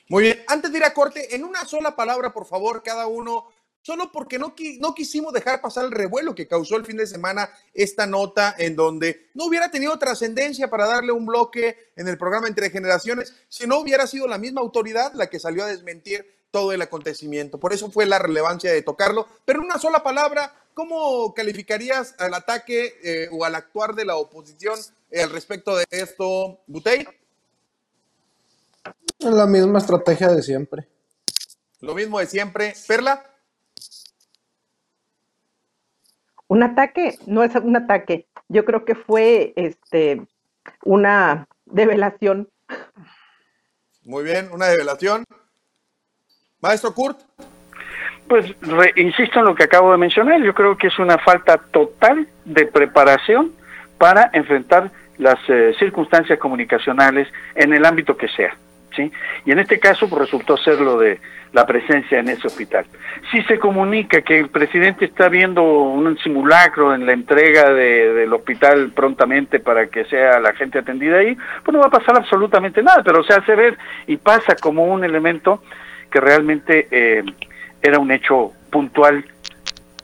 Muy 0.08 0.24
bien, 0.24 0.40
antes 0.48 0.72
de 0.72 0.78
ir 0.78 0.84
a 0.84 0.94
corte, 0.94 1.36
en 1.36 1.44
una 1.44 1.66
sola 1.66 1.96
palabra, 1.96 2.32
por 2.32 2.46
favor, 2.46 2.82
cada 2.84 3.08
uno 3.08 3.48
solo 3.82 4.12
porque 4.12 4.38
no, 4.38 4.54
no 4.80 4.94
quisimos 4.94 5.34
dejar 5.34 5.62
pasar 5.62 5.86
el 5.86 5.92
revuelo 5.92 6.36
que 6.36 6.48
causó 6.48 6.76
el 6.76 6.86
fin 6.86 6.98
de 6.98 7.08
semana 7.08 7.50
esta 7.74 8.06
nota 8.06 8.56
en 8.58 8.76
donde 8.76 9.30
no 9.34 9.46
hubiera 9.46 9.72
tenido 9.72 9.98
trascendencia 9.98 10.70
para 10.70 10.88
darle 10.88 11.12
un 11.12 11.26
bloque 11.26 11.92
en 11.96 12.08
el 12.08 12.18
programa 12.18 12.48
Entre 12.48 12.70
Generaciones 12.70 13.36
si 13.48 13.68
no 13.68 13.80
hubiera 13.80 14.06
sido 14.08 14.28
la 14.28 14.38
misma 14.38 14.62
autoridad 14.62 15.14
la 15.14 15.28
que 15.28 15.40
salió 15.40 15.64
a 15.64 15.68
desmentir 15.68 16.39
todo 16.52 16.72
el 16.72 16.82
acontecimiento. 16.82 17.60
Por 17.60 17.74
eso 17.74 17.92
fue 17.92 18.06
la 18.06 18.20
relevancia 18.20 18.72
de 18.72 18.82
tocarlo. 18.82 19.28
Pero 19.46 19.60
en 19.60 19.66
una 19.66 19.80
sola 19.80 20.04
palabra, 20.04 20.54
¿cómo 20.74 21.34
calificarías 21.34 22.16
al 22.20 22.34
ataque 22.34 22.96
eh, 23.04 23.30
o 23.32 23.46
al 23.46 23.56
actuar 23.56 23.96
de 23.96 24.06
la 24.06 24.16
oposición 24.16 24.80
eh, 25.12 25.24
al 25.24 25.32
respecto 25.32 25.76
de 25.76 25.86
esto, 25.90 26.60
Butey? 26.68 27.08
La 29.20 29.46
misma 29.46 29.80
estrategia 29.80 30.30
de 30.30 30.42
siempre. 30.42 30.88
Lo 31.82 31.94
mismo 31.94 32.20
de 32.20 32.26
siempre. 32.26 32.74
Perla. 32.88 33.26
Un 36.48 36.64
ataque, 36.64 37.20
no 37.28 37.44
es 37.44 37.54
un 37.56 37.76
ataque. 37.76 38.28
Yo 38.48 38.66
creo 38.66 38.84
que 38.84 38.96
fue 38.96 39.54
este 39.56 40.26
una 40.84 41.48
develación. 41.66 42.50
Muy 44.04 44.24
bien, 44.24 44.50
una 44.52 44.68
develación. 44.68 45.26
Maestro 46.62 46.94
Kurt. 46.94 47.18
Pues 48.28 48.46
insisto 48.96 49.40
en 49.40 49.46
lo 49.46 49.56
que 49.56 49.64
acabo 49.64 49.92
de 49.92 49.98
mencionar, 49.98 50.42
yo 50.42 50.54
creo 50.54 50.78
que 50.78 50.88
es 50.88 51.00
una 51.00 51.18
falta 51.18 51.58
total 51.58 52.28
de 52.46 52.68
preparación 52.68 53.52
para 53.98 54.30
enfrentar 54.34 54.92
las 55.18 55.38
eh, 55.50 55.74
circunstancias 55.80 56.38
comunicacionales 56.38 57.28
en 57.56 57.74
el 57.74 57.86
ámbito 57.86 58.16
que 58.16 58.28
sea. 58.28 58.56
¿sí? 58.96 59.12
Y 59.46 59.52
en 59.52 59.60
este 59.60 59.80
caso 59.80 60.08
pues, 60.08 60.22
resultó 60.22 60.58
ser 60.58 60.80
lo 60.80 61.00
de 61.00 61.20
la 61.52 61.66
presencia 61.66 62.20
en 62.20 62.30
ese 62.30 62.46
hospital. 62.46 62.86
Si 63.32 63.42
se 63.44 63.58
comunica 63.58 64.22
que 64.22 64.40
el 64.40 64.50
presidente 64.50 65.06
está 65.06 65.28
viendo 65.28 65.64
un 65.64 66.18
simulacro 66.20 66.94
en 66.94 67.08
la 67.08 67.14
entrega 67.14 67.74
del 67.74 68.32
hospital 68.32 68.92
prontamente 68.92 69.60
para 69.60 69.88
que 69.88 70.06
sea 70.06 70.40
la 70.40 70.54
gente 70.54 70.80
atendida 70.80 71.18
ahí, 71.18 71.36
pues 71.64 71.74
no 71.74 71.80
va 71.80 71.88
a 71.88 72.00
pasar 72.00 72.16
absolutamente 72.16 72.84
nada, 72.84 73.02
pero 73.04 73.24
se 73.24 73.34
hace 73.34 73.56
ver 73.56 73.78
y 74.06 74.18
pasa 74.18 74.56
como 74.56 74.86
un 74.86 75.04
elemento 75.04 75.64
que 76.10 76.20
realmente 76.20 76.88
eh, 76.92 77.24
era 77.82 78.00
un 78.00 78.12
hecho 78.12 78.54
puntual 78.72 79.26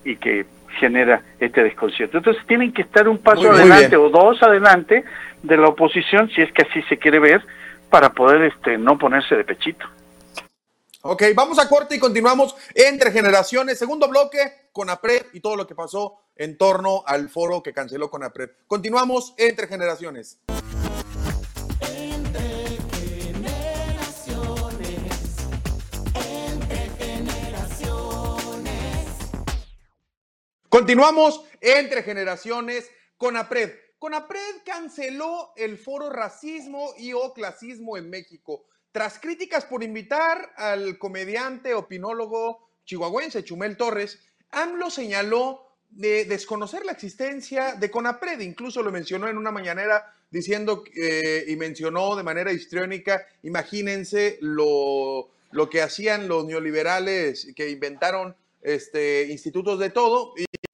y 0.04 0.16
que 0.18 0.46
genera 0.80 1.22
este 1.40 1.64
desconcierto. 1.64 2.18
Entonces 2.18 2.46
tienen 2.48 2.74
que 2.74 2.84
estar 2.84 3.08
un 3.08 3.18
paso 3.18 3.52
adelante 3.52 3.96
o 3.96 4.10
dos 4.10 4.42
adelante 4.44 5.04
de 5.42 5.58
la 5.58 5.70
oposición, 5.70 6.30
si 6.30 6.42
es 6.42 6.52
que 6.52 6.64
así 6.64 6.82
se 6.84 6.98
quiere 6.98 7.20
ver, 7.20 7.42
para 7.90 8.14
poder 8.14 8.44
este, 8.44 8.78
no 8.78 8.98
ponerse 8.98 9.36
de 9.36 9.44
pechito. 9.44 9.86
Ok, 11.08 11.24
vamos 11.36 11.60
a 11.60 11.70
corte 11.70 11.96
y 11.96 12.00
continuamos 12.00 12.56
entre 12.74 13.12
generaciones. 13.12 13.78
Segundo 13.78 14.08
bloque 14.10 14.40
con 14.72 14.90
APRED 14.90 15.28
y 15.34 15.40
todo 15.40 15.56
lo 15.56 15.68
que 15.68 15.76
pasó 15.76 16.18
en 16.36 16.58
torno 16.58 17.04
al 17.06 17.30
foro 17.30 17.62
que 17.62 17.74
canceló 17.74 18.10
con 18.10 18.24
APRED. 18.24 18.50
Continuamos 18.68 19.36
entre 19.38 19.68
generaciones. 19.68 20.40
Continuamos 30.76 31.42
entre 31.62 32.04
generaciones 32.04 32.92
con 33.16 33.38
APRED. 33.38 33.76
CONAPRED 33.98 34.64
canceló 34.66 35.54
el 35.56 35.78
foro 35.78 36.10
Racismo 36.10 36.94
y 36.98 37.14
o 37.14 37.32
Clasismo 37.34 37.96
en 37.96 38.10
México. 38.10 38.66
Tras 38.92 39.18
críticas 39.18 39.64
por 39.64 39.84
invitar 39.84 40.52
al 40.58 40.98
comediante 40.98 41.74
opinólogo 41.74 42.68
chihuahuense 42.84 43.46
Chumel 43.46 43.78
Torres, 43.78 44.20
AMLO 44.52 44.90
señaló 44.90 45.66
de 45.92 46.26
desconocer 46.26 46.86
la 46.86 46.92
existencia 46.92 47.76
de 47.76 47.90
CONAPRED. 47.90 48.42
Incluso 48.42 48.84
lo 48.84 48.92
mencionó 48.92 49.30
en 49.30 49.38
una 49.38 49.52
mañanera 49.52 50.14
diciendo 50.30 50.84
eh, 50.94 51.46
y 51.48 51.56
mencionó 51.56 52.18
de 52.18 52.24
manera 52.24 52.52
histriónica, 52.52 53.26
imagínense 53.44 54.40
lo, 54.42 55.30
lo 55.52 55.70
que 55.70 55.82
hacían 55.82 56.28
los 56.28 56.44
neoliberales 56.44 57.54
que 57.56 57.70
inventaron 57.70 58.36
este, 58.66 59.28
institutos 59.30 59.80
de 59.80 59.92
todo 59.92 60.34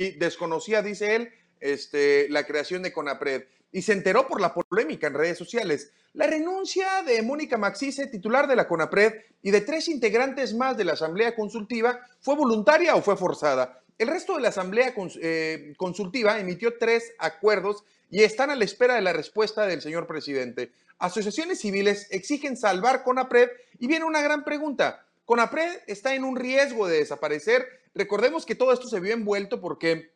desconocía, 0.10 0.82
dice 0.82 1.16
él, 1.16 1.32
este, 1.60 2.28
la 2.30 2.46
creación 2.46 2.82
de 2.82 2.92
CONAPRED 2.92 3.44
y 3.72 3.84
se 3.84 3.94
enteró 3.94 4.28
por 4.28 4.42
la 4.42 4.54
polémica 4.54 5.08
en 5.08 5.14
redes 5.14 5.38
sociales. 5.38 5.92
La 6.14 6.28
renuncia 6.28 7.04
de 7.04 7.22
Mónica 7.22 7.58
Maxice, 7.58 8.08
titular 8.08 8.48
de 8.48 8.56
la 8.56 8.68
CONAPRED, 8.68 9.14
y 9.42 9.52
de 9.52 9.62
tres 9.62 9.88
integrantes 9.88 10.54
más 10.54 10.78
de 10.78 10.84
la 10.84 10.94
Asamblea 10.94 11.36
Consultiva, 11.36 12.00
¿fue 12.20 12.36
voluntaria 12.36 12.96
o 12.96 13.02
fue 13.02 13.16
forzada? 13.16 13.82
El 13.98 14.08
resto 14.08 14.36
de 14.36 14.42
la 14.42 14.50
Asamblea 14.50 14.94
eh, 15.22 15.74
Consultiva 15.78 16.40
emitió 16.40 16.78
tres 16.78 17.14
acuerdos 17.18 17.84
y 18.10 18.24
están 18.24 18.50
a 18.50 18.56
la 18.56 18.66
espera 18.66 18.96
de 18.96 19.02
la 19.02 19.14
respuesta 19.14 19.66
del 19.66 19.82
señor 19.82 20.06
presidente. 20.06 20.72
Asociaciones 21.00 21.60
civiles 21.60 22.08
exigen 22.12 22.58
salvar 22.58 23.04
CONAPRED 23.04 23.50
y 23.80 23.88
viene 23.88 24.06
una 24.06 24.22
gran 24.22 24.44
pregunta. 24.44 25.06
CONAPRED 25.26 25.84
está 25.88 26.16
en 26.16 26.24
un 26.24 26.36
riesgo 26.36 26.88
de 26.88 26.98
desaparecer. 26.98 27.68
Recordemos 27.94 28.46
que 28.46 28.56
todo 28.56 28.74
esto 28.74 28.88
se 28.88 29.00
vio 29.00 29.14
envuelto 29.14 29.62
porque 29.62 30.12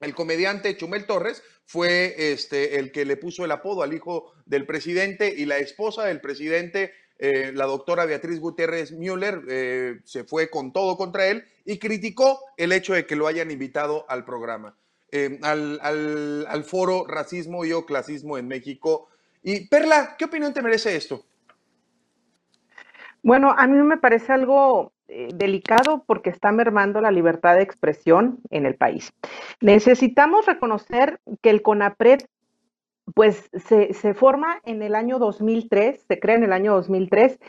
el 0.00 0.14
comediante 0.14 0.76
Chumel 0.76 1.06
Torres 1.06 1.42
fue 1.64 2.32
este, 2.32 2.78
el 2.78 2.92
que 2.92 3.04
le 3.04 3.16
puso 3.16 3.44
el 3.44 3.50
apodo 3.50 3.82
al 3.82 3.94
hijo 3.94 4.32
del 4.44 4.66
presidente 4.66 5.34
y 5.36 5.46
la 5.46 5.58
esposa 5.58 6.04
del 6.04 6.20
presidente, 6.20 6.92
eh, 7.18 7.52
la 7.54 7.66
doctora 7.66 8.04
Beatriz 8.04 8.40
Gutiérrez 8.40 8.92
Müller, 8.92 9.42
eh, 9.48 10.00
se 10.04 10.24
fue 10.24 10.50
con 10.50 10.72
todo 10.72 10.96
contra 10.96 11.26
él 11.28 11.44
y 11.64 11.78
criticó 11.78 12.40
el 12.56 12.72
hecho 12.72 12.92
de 12.92 13.06
que 13.06 13.16
lo 13.16 13.26
hayan 13.26 13.50
invitado 13.50 14.04
al 14.08 14.24
programa, 14.24 14.76
eh, 15.10 15.38
al, 15.42 16.64
foro 16.64 17.06
Racismo 17.06 17.64
y 17.64 17.72
o 17.72 17.86
Clasismo 17.86 18.36
en 18.36 18.48
México. 18.48 19.08
Y 19.42 19.68
Perla, 19.68 20.16
¿qué 20.18 20.26
opinión 20.26 20.52
te 20.52 20.62
merece 20.62 20.96
esto? 20.96 21.24
Bueno, 23.24 23.54
a 23.56 23.66
mí 23.66 23.82
me 23.82 23.96
parece 23.96 24.34
algo 24.34 24.92
eh, 25.08 25.28
delicado 25.34 26.04
porque 26.06 26.28
está 26.28 26.52
mermando 26.52 27.00
la 27.00 27.10
libertad 27.10 27.54
de 27.54 27.62
expresión 27.62 28.38
en 28.50 28.66
el 28.66 28.74
país. 28.74 29.14
Necesitamos 29.62 30.44
reconocer 30.44 31.20
que 31.40 31.48
el 31.48 31.62
CONAPRED 31.62 32.20
pues 33.14 33.50
se, 33.54 34.14
forma 34.14 34.60
en 34.64 34.82
el 34.82 34.94
año 34.94 35.18
2003, 35.18 36.04
se 36.06 36.20
crea 36.20 36.36
en 36.36 36.44
el 36.44 36.52
año 36.52 36.74
2003 36.74 37.40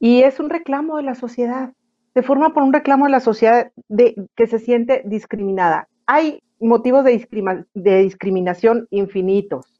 y 0.00 0.22
es 0.22 0.40
un 0.40 0.48
reclamo 0.48 0.96
de 0.96 1.02
la 1.02 1.14
sociedad. 1.14 1.74
Se 2.14 2.22
forma 2.22 2.54
por 2.54 2.62
un 2.62 2.72
reclamo 2.72 3.04
de 3.04 3.10
la 3.10 3.20
sociedad 3.20 3.70
de, 3.88 4.14
que 4.34 4.46
se 4.46 4.58
siente 4.58 5.02
discriminada. 5.04 5.88
Hay 6.06 6.42
motivos 6.58 7.04
de, 7.04 7.28
de 7.74 7.98
discriminación 8.02 8.86
infinitos 8.90 9.78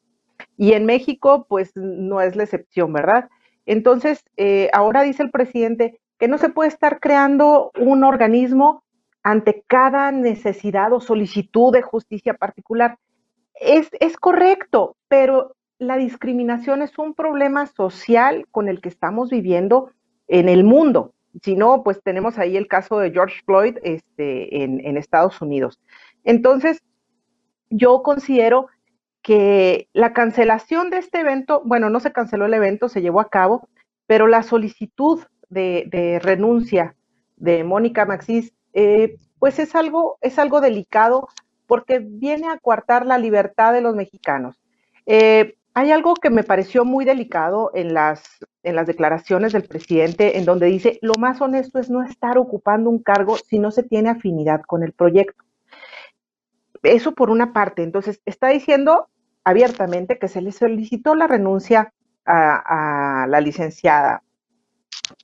y 0.58 0.72
en 0.74 0.84
México 0.84 1.46
pues 1.48 1.72
no 1.74 2.20
es 2.20 2.36
la 2.36 2.42
excepción, 2.42 2.92
¿verdad? 2.92 3.30
Entonces, 3.68 4.24
eh, 4.38 4.70
ahora 4.72 5.02
dice 5.02 5.22
el 5.22 5.30
presidente 5.30 6.00
que 6.18 6.26
no 6.26 6.38
se 6.38 6.48
puede 6.48 6.70
estar 6.70 7.00
creando 7.00 7.70
un 7.78 8.02
organismo 8.02 8.82
ante 9.22 9.62
cada 9.66 10.10
necesidad 10.10 10.90
o 10.94 11.00
solicitud 11.00 11.70
de 11.70 11.82
justicia 11.82 12.32
particular. 12.32 12.98
Es, 13.52 13.90
es 14.00 14.16
correcto, 14.16 14.96
pero 15.08 15.54
la 15.78 15.98
discriminación 15.98 16.80
es 16.80 16.96
un 16.96 17.12
problema 17.12 17.66
social 17.66 18.46
con 18.50 18.70
el 18.70 18.80
que 18.80 18.88
estamos 18.88 19.28
viviendo 19.28 19.90
en 20.28 20.48
el 20.48 20.64
mundo. 20.64 21.12
Si 21.42 21.54
no, 21.54 21.82
pues 21.82 22.02
tenemos 22.02 22.38
ahí 22.38 22.56
el 22.56 22.68
caso 22.68 22.98
de 22.98 23.10
George 23.10 23.42
Floyd 23.44 23.76
este, 23.82 24.64
en, 24.64 24.80
en 24.82 24.96
Estados 24.96 25.42
Unidos. 25.42 25.78
Entonces, 26.24 26.82
yo 27.68 28.02
considero 28.02 28.68
que 29.22 29.88
la 29.92 30.12
cancelación 30.12 30.90
de 30.90 30.98
este 30.98 31.20
evento, 31.20 31.62
bueno, 31.64 31.90
no 31.90 32.00
se 32.00 32.12
canceló 32.12 32.46
el 32.46 32.54
evento, 32.54 32.88
se 32.88 33.02
llevó 33.02 33.20
a 33.20 33.28
cabo, 33.28 33.68
pero 34.06 34.26
la 34.26 34.42
solicitud 34.42 35.20
de, 35.48 36.20
renuncia 36.22 36.94
de 37.36 37.64
Mónica 37.64 38.04
Maxís, 38.04 38.52
eh, 38.72 39.16
pues 39.38 39.58
es 39.58 39.74
algo, 39.74 40.18
es 40.20 40.38
algo 40.38 40.60
delicado 40.60 41.28
porque 41.66 41.98
viene 41.98 42.48
a 42.48 42.58
coartar 42.58 43.06
la 43.06 43.18
libertad 43.18 43.72
de 43.72 43.80
los 43.80 43.94
mexicanos. 43.94 44.60
Eh, 45.06 45.58
hay 45.74 45.92
algo 45.92 46.14
que 46.14 46.30
me 46.30 46.42
pareció 46.42 46.84
muy 46.84 47.04
delicado 47.04 47.70
en 47.74 47.94
las, 47.94 48.24
en 48.64 48.74
las 48.74 48.86
declaraciones 48.86 49.52
del 49.52 49.62
presidente, 49.62 50.38
en 50.38 50.44
donde 50.44 50.66
dice, 50.66 50.98
lo 51.02 51.12
más 51.20 51.40
honesto 51.40 51.78
es 51.78 51.88
no 51.88 52.02
estar 52.02 52.36
ocupando 52.36 52.90
un 52.90 53.00
cargo 53.00 53.36
si 53.36 53.58
no 53.58 53.70
se 53.70 53.84
tiene 53.84 54.08
afinidad 54.08 54.62
con 54.62 54.82
el 54.82 54.92
proyecto. 54.92 55.44
Eso 56.82 57.12
por 57.12 57.30
una 57.30 57.52
parte. 57.52 57.82
Entonces, 57.82 58.20
está 58.24 58.48
diciendo 58.48 59.08
abiertamente 59.44 60.18
que 60.18 60.28
se 60.28 60.42
le 60.42 60.52
solicitó 60.52 61.14
la 61.14 61.26
renuncia 61.26 61.92
a, 62.26 63.26
la 63.28 63.40
licenciada. 63.40 64.22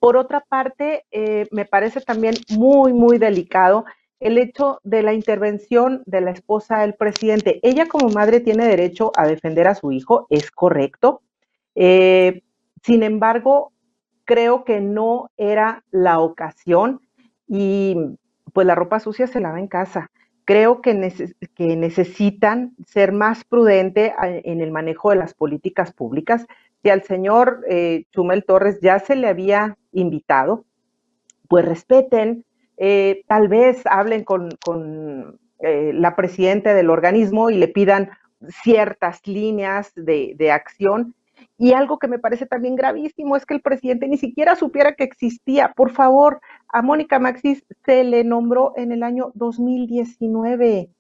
Por 0.00 0.16
otra 0.16 0.40
parte, 0.40 1.04
eh, 1.10 1.46
me 1.50 1.66
parece 1.66 2.00
también 2.00 2.34
muy, 2.56 2.94
muy 2.94 3.18
delicado 3.18 3.84
el 4.20 4.38
hecho 4.38 4.80
de 4.84 5.02
la 5.02 5.12
intervención 5.12 6.02
de 6.06 6.22
la 6.22 6.30
esposa 6.30 6.78
del 6.78 6.94
presidente. 6.94 7.60
Ella 7.62 7.86
como 7.86 8.08
madre 8.08 8.40
tiene 8.40 8.66
derecho 8.66 9.12
a 9.16 9.26
defender 9.26 9.68
a 9.68 9.74
su 9.74 9.92
hijo, 9.92 10.26
es 10.30 10.50
correcto. 10.50 11.20
Eh, 11.74 12.42
sin 12.82 13.02
embargo, 13.02 13.72
creo 14.24 14.64
que 14.64 14.80
no 14.80 15.30
era 15.36 15.84
la 15.90 16.20
ocasión 16.20 17.00
y 17.46 17.96
pues 18.54 18.66
la 18.66 18.74
ropa 18.74 19.00
sucia 19.00 19.26
se 19.26 19.40
lava 19.40 19.58
en 19.58 19.68
casa 19.68 20.10
creo 20.44 20.80
que, 20.80 20.94
necesitan 21.58 22.74
ser 22.86 23.12
más 23.12 23.44
prudentes 23.44 24.12
en 24.22 24.60
el 24.60 24.70
manejo 24.70 25.10
de 25.10 25.16
las 25.16 25.34
políticas 25.34 25.92
públicas. 25.92 26.46
Si 26.82 26.90
al 26.90 27.02
señor 27.02 27.64
eh, 27.68 28.04
Chumel 28.12 28.44
Torres 28.44 28.80
ya 28.80 28.98
se 28.98 29.16
le 29.16 29.28
había 29.28 29.76
invitado, 29.92 30.64
pues 31.48 31.64
respeten, 31.64 32.44
eh, 32.76 33.22
tal 33.26 33.48
vez 33.48 33.82
hablen 33.86 34.24
con, 34.24 34.50
eh, 35.60 35.92
la 35.94 36.16
presidenta 36.16 36.74
del 36.74 36.90
organismo 36.90 37.48
y 37.48 37.56
le 37.56 37.68
pidan 37.68 38.10
ciertas 38.62 39.26
líneas 39.26 39.92
de 39.94 40.50
acción 40.52 41.14
y 41.64 41.72
algo 41.72 41.98
que 41.98 42.08
me 42.08 42.18
parece 42.18 42.44
también 42.44 42.76
gravísimo 42.76 43.36
es 43.36 43.46
que 43.46 43.54
el 43.54 43.62
presidente 43.62 44.06
ni 44.06 44.18
siquiera 44.18 44.54
supiera 44.54 44.92
que 44.92 45.04
existía. 45.04 45.72
Por 45.74 45.92
favor, 45.92 46.42
a 46.68 46.82
Mónica 46.82 47.18
Maxis 47.18 47.64
se 47.86 48.04
le 48.04 48.22
nombró 48.22 48.74
en 48.76 48.92
el 48.92 49.02
año 49.02 49.32
2019. 49.34 50.90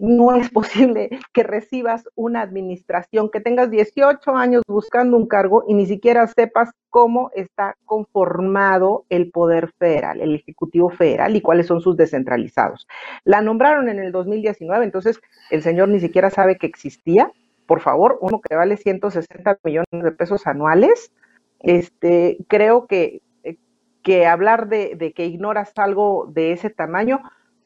No 0.00 0.34
es 0.34 0.50
posible 0.50 1.10
que 1.32 1.44
recibas 1.44 2.08
una 2.16 2.40
administración, 2.40 3.30
que 3.30 3.38
tengas 3.38 3.70
18 3.70 4.34
años 4.34 4.64
buscando 4.66 5.16
un 5.16 5.28
cargo 5.28 5.62
y 5.68 5.74
ni 5.74 5.86
siquiera 5.86 6.26
sepas 6.26 6.70
cómo 6.90 7.30
está 7.36 7.76
conformado 7.84 9.04
el 9.10 9.30
poder 9.30 9.70
federal, 9.78 10.20
el 10.20 10.34
Ejecutivo 10.34 10.90
Federal 10.90 11.36
y 11.36 11.42
cuáles 11.42 11.68
son 11.68 11.80
sus 11.80 11.96
descentralizados. 11.96 12.88
La 13.22 13.40
nombraron 13.40 13.88
en 13.88 14.00
el 14.00 14.10
2019, 14.10 14.84
entonces 14.84 15.20
el 15.52 15.62
señor 15.62 15.90
ni 15.90 16.00
siquiera 16.00 16.28
sabe 16.28 16.58
que 16.58 16.66
existía 16.66 17.30
por 17.68 17.82
favor, 17.82 18.16
uno 18.22 18.40
que 18.40 18.56
vale 18.56 18.78
160 18.78 19.58
millones 19.62 20.02
de 20.02 20.10
pesos 20.10 20.46
anuales, 20.46 21.12
este, 21.60 22.38
creo 22.48 22.86
que, 22.86 23.20
eh, 23.44 23.58
que 24.02 24.26
hablar 24.26 24.68
de, 24.68 25.12
que 25.14 25.26
ignoras 25.26 25.74
algo 25.76 26.26
de 26.32 26.52
ese 26.52 26.70
tamaño, 26.70 27.20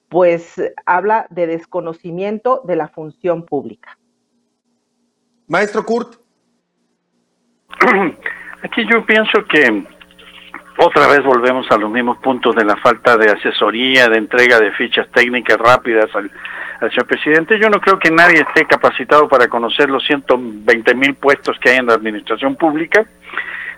pues 0.08 0.60
habla 0.86 1.28
de 1.30 1.46
desconocimiento 1.46 2.62
de 2.64 2.74
la 2.74 2.88
función 2.88 3.46
pública. 3.46 3.96
Maestro 5.46 5.84
Kurt. 5.84 6.16
Aquí 8.64 8.84
yo 8.92 9.06
pienso 9.06 9.44
que 9.48 9.86
otra 10.78 11.06
vez 11.06 11.22
volvemos 11.24 11.70
a 11.70 11.76
los 11.76 11.90
mismos 11.92 12.18
puntos 12.18 12.56
de 12.56 12.64
la 12.64 12.76
falta 12.76 13.16
de 13.16 13.30
asesoría, 13.30 14.08
de 14.08 14.18
entrega 14.18 14.58
de 14.58 14.72
fichas 14.72 15.08
técnicas 15.12 15.58
rápidas 15.58 16.10
al, 16.16 16.28
señor 16.90 17.06
presidente. 17.06 17.58
Yo 17.58 17.68
no 17.68 17.80
creo 17.80 17.98
que 17.98 18.10
nadie 18.10 18.40
esté 18.40 18.66
capacitado 18.66 19.28
para 19.28 19.48
conocer 19.48 19.88
los 19.88 20.04
120 20.04 20.94
mil 20.94 21.14
puestos 21.14 21.58
que 21.58 21.70
hay 21.70 21.76
en 21.76 21.86
la 21.86 21.94
administración 21.94 22.56
pública 22.56 23.06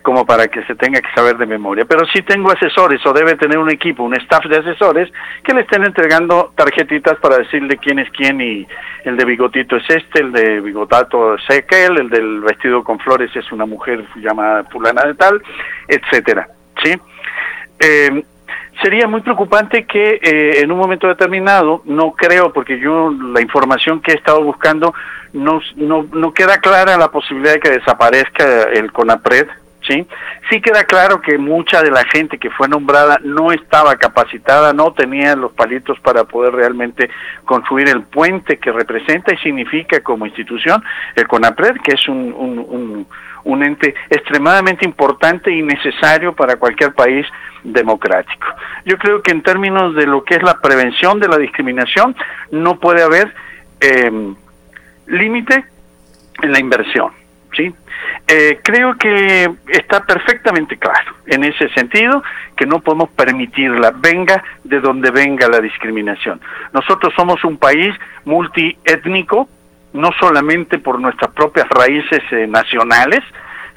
como 0.05 0.27
para 0.27 0.49
que 0.49 0.63
se 0.65 0.75
tenga 0.75 1.01
que 1.01 1.11
saber 1.15 1.39
de 1.39 1.47
memoria. 1.47 1.87
Pero 1.87 2.05
sí 2.07 2.21
tengo 2.21 2.53
asesores 2.53 3.05
o 3.07 3.13
debe 3.15 3.37
tener 3.37 3.57
un 3.57 3.71
equipo, 3.71 4.03
un 4.03 4.15
staff 4.15 4.45
de 4.45 4.59
asesores 4.59 5.11
que 5.43 5.55
le 5.55 5.63
estén 5.63 5.83
entregando 5.83 6.53
tarjetitas 6.55 7.19
para 7.21 7.39
decirle 7.39 7.79
quién 7.79 7.99
es 7.99 8.11
quién 8.11 8.39
y 8.39 8.67
el 9.05 9.17
de 9.17 9.25
bigotito 9.25 9.77
es 9.77 9.85
este, 9.89 10.21
el 10.21 10.31
de 10.31 10.61
bigotato 10.61 11.37
es 11.37 11.51
aquel, 11.51 11.97
el 11.97 12.11
del 12.11 12.41
vestido 12.41 12.85
con 12.85 12.99
flores 12.99 13.35
es 13.35 13.51
una 13.51 13.65
mujer 13.65 14.05
llamada 14.17 14.65
fulana 14.65 15.05
de 15.05 15.15
tal, 15.15 15.43
etcétera. 15.89 16.49
¿sí? 16.83 16.95
Eh, 17.81 18.25
sería 18.83 19.07
muy 19.07 19.21
preocupante 19.21 19.85
que 19.85 20.21
eh, 20.23 20.61
en 20.61 20.73
un 20.73 20.79
momento 20.79 21.07
determinado, 21.07 21.83
no 21.85 22.13
creo, 22.13 22.53
porque 22.53 22.79
yo 22.79 23.11
la 23.11 23.41
información 23.41 24.01
que 24.01 24.13
he 24.13 24.17
estado 24.17 24.43
buscando, 24.43 24.95
no, 25.33 25.61
no, 25.77 26.07
no 26.13 26.33
queda 26.33 26.59
clara 26.59 26.97
la 26.97 27.11
posibilidad 27.11 27.55
de 27.55 27.61
que 27.61 27.71
desaparezca 27.71 28.65
el 28.65 28.93
CONAPRED, 28.93 29.49
¿sí? 29.87 30.07
Sí 30.51 30.61
queda 30.61 30.85
claro 30.85 31.21
que 31.21 31.39
mucha 31.39 31.83
de 31.83 31.91
la 31.91 32.05
gente 32.05 32.39
que 32.39 32.51
fue 32.51 32.69
nombrada 32.69 33.19
no 33.23 33.53
estaba 33.53 33.97
capacitada, 33.97 34.73
no 34.73 34.93
tenía 34.93 35.37
los 35.37 35.53
palitos 35.53 35.99
para 36.01 36.25
poder 36.25 36.55
realmente 36.55 37.11
construir 37.45 37.89
el 37.89 38.03
puente 38.03 38.59
que 38.59 38.73
representa 38.73 39.35
y 39.35 39.39
significa 39.39 40.01
como 40.01 40.27
institución 40.27 40.83
el 41.17 41.27
CONAPRED, 41.27 41.77
que 41.83 41.95
es 41.95 42.09
un, 42.09 42.33
un, 42.33 42.59
un 42.59 43.07
ente 43.45 43.95
extremadamente 44.11 44.85
importante 44.85 45.51
y 45.53 45.63
necesario 45.63 46.35
para 46.35 46.57
cualquier 46.57 46.95
país 46.95 47.27
democrático. 47.63 48.47
Yo 48.85 48.99
creo 48.99 49.23
que 49.23 49.33
en 49.33 49.43
términos 49.43 49.95
de 49.95 50.07
lo 50.07 50.25
que 50.25 50.37
es 50.37 50.43
la 50.43 50.61
prevención 50.61 51.21
de 51.21 51.29
la 51.29 51.39
discriminación, 51.39 52.15
no 52.51 52.79
puede 52.79 53.03
haber 53.03 53.35
eh, 53.81 54.35
límite 55.07 55.65
en 56.43 56.53
la 56.53 56.61
inversión. 56.61 57.13
¿sí? 57.57 57.75
Eh, 58.27 58.61
creo 58.63 58.97
que 58.97 59.51
está 59.69 60.05
perfectamente 60.05 60.77
claro 60.77 61.15
en 61.27 61.45
ese 61.45 61.69
sentido 61.71 62.23
que 62.57 62.67
no 62.67 62.81
podemos 62.81 63.11
permitirla, 63.11 63.93
venga 63.95 64.43
de 64.63 64.81
donde 64.81 65.11
venga 65.11 65.49
la 65.49 65.61
discriminación. 65.61 66.41
Nosotros 66.73 67.13
somos 67.17 67.45
un 67.45 67.59
país 67.59 67.95
multiétnico, 68.25 69.49
no 69.95 70.11
solamente 70.21 70.79
por 70.79 71.01
nuestras 71.01 71.33
propias 71.33 71.67
raíces 71.71 72.23
eh, 72.31 72.47
nacionales, 72.47 73.23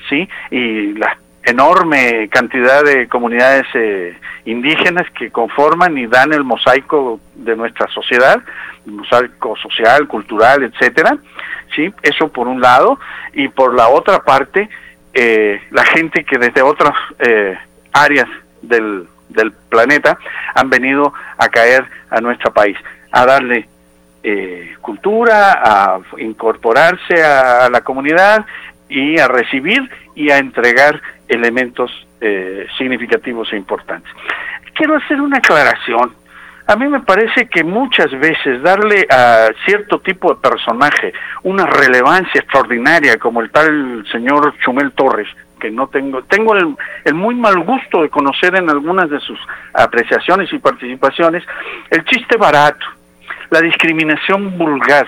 ¿sí? 0.09 0.27
Y 0.51 0.93
las 0.93 1.17
enorme 1.47 2.27
cantidad 2.27 2.83
de 2.83 3.07
comunidades 3.07 3.65
eh, 3.73 4.17
indígenas 4.43 5.09
que 5.17 5.31
conforman 5.31 5.97
y 5.97 6.05
dan 6.05 6.33
el 6.33 6.43
mosaico 6.43 7.21
de 7.35 7.55
nuestra 7.55 7.87
sociedad, 7.87 8.41
el 8.85 8.91
mosaico 8.91 9.55
social, 9.55 10.07
cultural, 10.07 10.63
etcétera. 10.63 11.17
Sí, 11.73 11.93
eso 12.03 12.27
por 12.27 12.49
un 12.49 12.59
lado 12.59 12.99
y 13.33 13.47
por 13.47 13.73
la 13.73 13.87
otra 13.87 14.23
parte 14.23 14.69
eh, 15.13 15.61
la 15.71 15.85
gente 15.85 16.25
que 16.25 16.37
desde 16.37 16.61
otras 16.61 16.93
eh, 17.19 17.57
áreas 17.93 18.27
del, 18.61 19.07
del 19.29 19.53
planeta 19.69 20.17
han 20.53 20.69
venido 20.69 21.13
a 21.37 21.47
caer 21.47 21.85
a 22.09 22.19
nuestro 22.19 22.51
país, 22.51 22.77
a 23.11 23.25
darle 23.25 23.69
eh, 24.23 24.75
cultura, 24.81 25.61
a 25.63 25.99
incorporarse 26.17 27.23
a, 27.23 27.69
la 27.69 27.81
comunidad 27.81 28.45
y 28.89 29.19
a 29.19 29.27
recibir 29.27 29.89
y 30.15 30.31
a 30.31 30.37
entregar 30.37 31.01
elementos 31.27 31.91
eh, 32.21 32.67
significativos 32.77 33.51
e 33.53 33.57
importantes. 33.57 34.11
Quiero 34.73 34.95
hacer 34.95 35.21
una 35.21 35.37
aclaración. 35.37 36.13
A 36.67 36.75
mí 36.75 36.87
me 36.87 36.99
parece 36.99 37.47
que 37.47 37.63
muchas 37.63 38.11
veces 38.11 38.61
darle 38.61 39.07
a 39.09 39.47
cierto 39.65 39.99
tipo 39.99 40.33
de 40.33 40.41
personaje 40.41 41.13
una 41.43 41.65
relevancia 41.65 42.41
extraordinaria, 42.41 43.17
como 43.17 43.41
el 43.41 43.49
tal 43.51 44.05
señor 44.11 44.53
Chumel 44.59 44.91
Torres, 44.91 45.29
que 45.59 45.71
no 45.71 45.87
tengo, 45.87 46.23
tengo 46.23 46.55
el, 46.55 46.75
el, 47.05 47.13
muy 47.13 47.35
mal 47.35 47.59
gusto 47.63 48.01
de 48.01 48.09
conocer 48.09 48.55
en 48.55 48.69
algunas 48.69 49.09
de 49.09 49.19
sus 49.19 49.39
apreciaciones 49.73 50.51
y 50.51 50.59
participaciones, 50.59 51.43
el 51.89 52.03
chiste 52.05 52.37
barato, 52.37 52.85
la 53.49 53.61
discriminación 53.61 54.57
vulgar, 54.57 55.07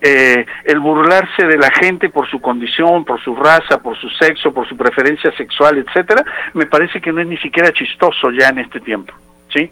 eh, 0.00 0.44
el 0.64 0.80
burlarse 0.80 1.46
de 1.46 1.56
la 1.56 1.70
gente 1.70 2.10
por 2.10 2.28
su 2.28 2.40
condición, 2.40 3.04
por 3.04 3.22
su 3.22 3.34
raza, 3.34 3.80
por 3.82 3.96
su 3.98 4.08
sexo, 4.10 4.52
por 4.52 4.68
su 4.68 4.76
preferencia 4.76 5.32
sexual, 5.32 5.78
etcétera, 5.78 6.24
me 6.52 6.66
parece 6.66 7.00
que 7.00 7.12
no 7.12 7.20
es 7.20 7.26
ni 7.26 7.38
siquiera 7.38 7.72
chistoso 7.72 8.30
ya 8.30 8.48
en 8.48 8.58
este 8.58 8.80
tiempo, 8.80 9.14
¿sí? 9.48 9.70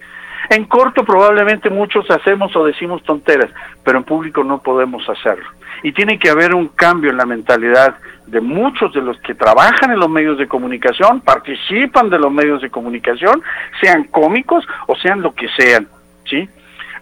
En 0.48 0.64
corto 0.64 1.04
probablemente 1.04 1.70
muchos 1.70 2.10
hacemos 2.10 2.54
o 2.56 2.64
decimos 2.64 3.02
tonteras, 3.04 3.50
pero 3.84 3.98
en 3.98 4.04
público 4.04 4.42
no 4.42 4.62
podemos 4.62 5.08
hacerlo. 5.08 5.48
Y 5.82 5.92
tiene 5.92 6.18
que 6.18 6.30
haber 6.30 6.54
un 6.54 6.68
cambio 6.68 7.10
en 7.10 7.16
la 7.16 7.26
mentalidad 7.26 7.96
de 8.26 8.40
muchos 8.40 8.92
de 8.94 9.02
los 9.02 9.20
que 9.20 9.34
trabajan 9.34 9.90
en 9.90 9.98
los 9.98 10.08
medios 10.08 10.38
de 10.38 10.48
comunicación, 10.48 11.20
participan 11.20 12.08
de 12.08 12.18
los 12.18 12.32
medios 12.32 12.62
de 12.62 12.70
comunicación, 12.70 13.42
sean 13.80 14.04
cómicos 14.04 14.66
o 14.86 14.96
sean 14.96 15.22
lo 15.22 15.34
que 15.34 15.48
sean, 15.56 15.88
¿sí? 16.24 16.48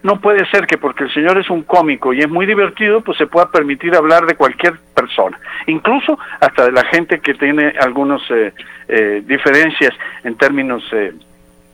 No 0.03 0.19
puede 0.19 0.45
ser 0.49 0.65
que 0.65 0.77
porque 0.77 1.03
el 1.03 1.13
señor 1.13 1.37
es 1.37 1.49
un 1.49 1.63
cómico 1.63 2.13
y 2.13 2.19
es 2.19 2.29
muy 2.29 2.45
divertido, 2.45 3.01
pues 3.01 3.17
se 3.17 3.27
pueda 3.27 3.49
permitir 3.49 3.95
hablar 3.95 4.25
de 4.25 4.35
cualquier 4.35 4.73
persona, 4.95 5.39
incluso 5.67 6.17
hasta 6.39 6.65
de 6.65 6.71
la 6.71 6.83
gente 6.85 7.19
que 7.19 7.35
tiene 7.35 7.73
algunas 7.79 8.21
eh, 8.31 8.53
eh, 8.87 9.21
diferencias 9.25 9.93
en 10.23 10.35
términos 10.35 10.83
eh, 10.91 11.13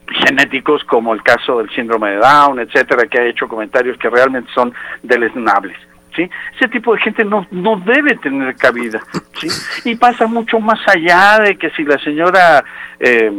genéticos, 0.07 0.83
como 0.83 1.13
el 1.13 1.23
caso 1.23 1.57
del 1.59 1.69
síndrome 1.69 2.11
de 2.11 2.17
Down, 2.17 2.59
etcétera, 2.59 3.07
que 3.07 3.19
ha 3.19 3.25
hecho 3.25 3.47
comentarios 3.47 3.97
que 3.97 4.09
realmente 4.09 4.49
son 4.53 4.73
deleznables. 5.03 5.77
¿Sí? 6.15 6.27
Ese 6.55 6.67
tipo 6.69 6.95
de 6.95 7.01
gente 7.01 7.23
no, 7.23 7.45
no 7.51 7.75
debe 7.75 8.15
tener 8.15 8.55
cabida, 8.55 8.99
¿sí? 9.39 9.47
Y 9.87 9.95
pasa 9.97 10.25
mucho 10.25 10.59
más 10.59 10.79
allá 10.87 11.37
de 11.43 11.57
que 11.57 11.69
si 11.71 11.83
la 11.83 11.99
señora 11.99 12.63
eh, 12.99 13.31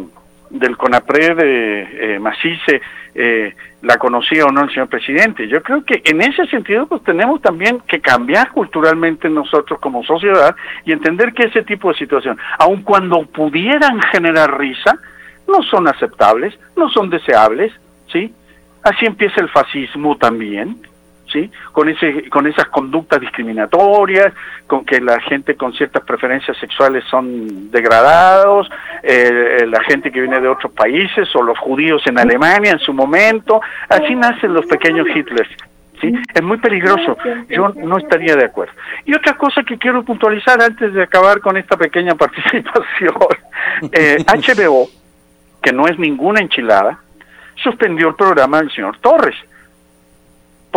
del 0.50 0.76
CONAPRE 0.76 1.34
de 1.34 2.14
eh, 2.14 2.18
Macice 2.18 2.80
eh, 3.14 3.54
la 3.82 3.96
conocía 3.96 4.44
o 4.44 4.50
no 4.50 4.62
el 4.62 4.70
señor 4.70 4.88
presidente. 4.88 5.48
Yo 5.48 5.62
creo 5.62 5.84
que 5.84 6.02
en 6.04 6.20
ese 6.20 6.46
sentido 6.46 6.87
pues 6.87 7.02
tenemos 7.02 7.40
también 7.40 7.80
que 7.80 8.00
cambiar 8.00 8.50
culturalmente 8.52 9.28
nosotros 9.28 9.78
como 9.80 10.04
sociedad 10.04 10.54
y 10.84 10.92
entender 10.92 11.32
que 11.32 11.46
ese 11.46 11.62
tipo 11.62 11.90
de 11.90 11.98
situación, 11.98 12.38
aun 12.58 12.82
cuando 12.82 13.22
pudieran 13.26 14.00
generar 14.12 14.58
risa, 14.58 14.98
no 15.46 15.62
son 15.62 15.88
aceptables, 15.88 16.58
no 16.76 16.88
son 16.90 17.11
deseables, 17.11 17.72
¿sí? 18.12 18.32
Así 18.82 19.06
empieza 19.06 19.40
el 19.40 19.48
fascismo 19.48 20.16
también, 20.16 20.76
¿sí? 21.32 21.50
Con, 21.72 21.88
ese, 21.88 22.28
con 22.30 22.46
esas 22.46 22.68
conductas 22.68 23.20
discriminatorias, 23.20 24.32
con 24.66 24.84
que 24.84 25.00
la 25.00 25.20
gente 25.20 25.56
con 25.56 25.72
ciertas 25.72 26.02
preferencias 26.04 26.56
sexuales 26.58 27.04
son 27.10 27.70
degradados, 27.70 28.68
eh, 29.02 29.66
la 29.66 29.82
gente 29.84 30.10
que 30.10 30.20
viene 30.20 30.40
de 30.40 30.48
otros 30.48 30.72
países 30.72 31.28
o 31.34 31.42
los 31.42 31.58
judíos 31.58 32.02
en 32.06 32.18
Alemania 32.18 32.72
en 32.72 32.78
su 32.78 32.92
momento, 32.92 33.60
así 33.88 34.14
nacen 34.14 34.52
los 34.52 34.66
pequeños 34.66 35.06
Hitlers. 35.14 35.50
¿Sí? 36.00 36.12
Es 36.32 36.42
muy 36.44 36.58
peligroso, 36.58 37.16
yo 37.48 37.70
no 37.70 37.98
estaría 37.98 38.36
de 38.36 38.44
acuerdo. 38.44 38.72
Y 39.04 39.14
otra 39.14 39.36
cosa 39.36 39.64
que 39.64 39.76
quiero 39.78 40.04
puntualizar 40.04 40.62
antes 40.62 40.94
de 40.94 41.02
acabar 41.02 41.40
con 41.40 41.56
esta 41.56 41.76
pequeña 41.76 42.14
participación, 42.16 43.14
eh, 43.90 44.18
HBO, 44.24 44.88
que 45.60 45.72
no 45.72 45.88
es 45.88 45.98
ninguna 45.98 46.40
enchilada, 46.40 47.00
suspendió 47.56 48.08
el 48.08 48.14
programa 48.14 48.58
del 48.58 48.70
señor 48.70 48.98
Torres. 48.98 49.34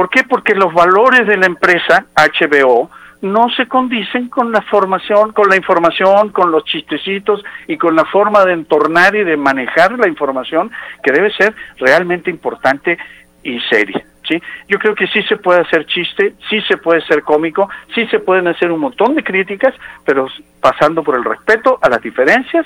¿Por 0.02 0.10
qué? 0.10 0.24
Porque 0.24 0.56
los 0.56 0.74
valores 0.74 1.28
de 1.28 1.38
la 1.38 1.46
empresa 1.46 2.08
HBO 2.16 2.90
no 3.22 3.52
se 3.52 3.68
condicen 3.68 4.30
con 4.30 4.52
la 4.52 4.64
formación, 4.64 5.32
con 5.32 5.48
la 5.48 5.56
información, 5.56 6.30
con 6.30 6.50
los 6.50 6.66
chistecitos 6.66 7.46
y 7.68 7.78
con 7.78 7.96
la 7.96 8.04
forma 8.06 8.44
de 8.44 8.54
entornar 8.54 9.16
y 9.16 9.24
de 9.24 9.38
manejar 9.38 9.92
la 10.00 10.08
información 10.08 10.72
que 11.04 11.12
debe 11.12 11.32
ser 11.34 11.54
realmente 11.78 12.32
importante 12.32 12.98
y 13.44 13.60
seria. 13.70 14.04
¿sí? 14.28 14.42
Yo 14.68 14.80
creo 14.80 14.96
que 14.96 15.06
sí 15.06 15.22
se 15.22 15.38
puede 15.38 15.62
hacer 15.62 15.86
chiste, 15.86 16.34
sí 16.50 16.62
se 16.62 16.78
puede 16.78 17.02
ser 17.02 17.22
cómico, 17.22 17.70
sí 17.94 18.08
se 18.08 18.18
pueden 18.18 18.48
hacer 18.48 18.72
un 18.72 18.80
montón 18.80 19.14
de 19.14 19.24
críticas, 19.24 19.76
pero 20.04 20.30
pasando 20.62 21.04
por 21.04 21.16
el 21.16 21.24
respeto 21.24 21.78
a 21.80 21.90
las 21.90 22.02
diferencias, 22.02 22.66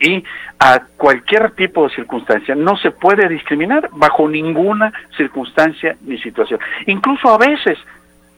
y 0.00 0.22
a 0.58 0.80
cualquier 0.96 1.52
tipo 1.52 1.88
de 1.88 1.94
circunstancia. 1.94 2.54
No 2.54 2.76
se 2.76 2.90
puede 2.90 3.28
discriminar 3.28 3.88
bajo 3.92 4.28
ninguna 4.28 4.92
circunstancia 5.16 5.96
ni 6.02 6.18
situación. 6.18 6.60
Incluso 6.86 7.28
a 7.30 7.38
veces, 7.38 7.78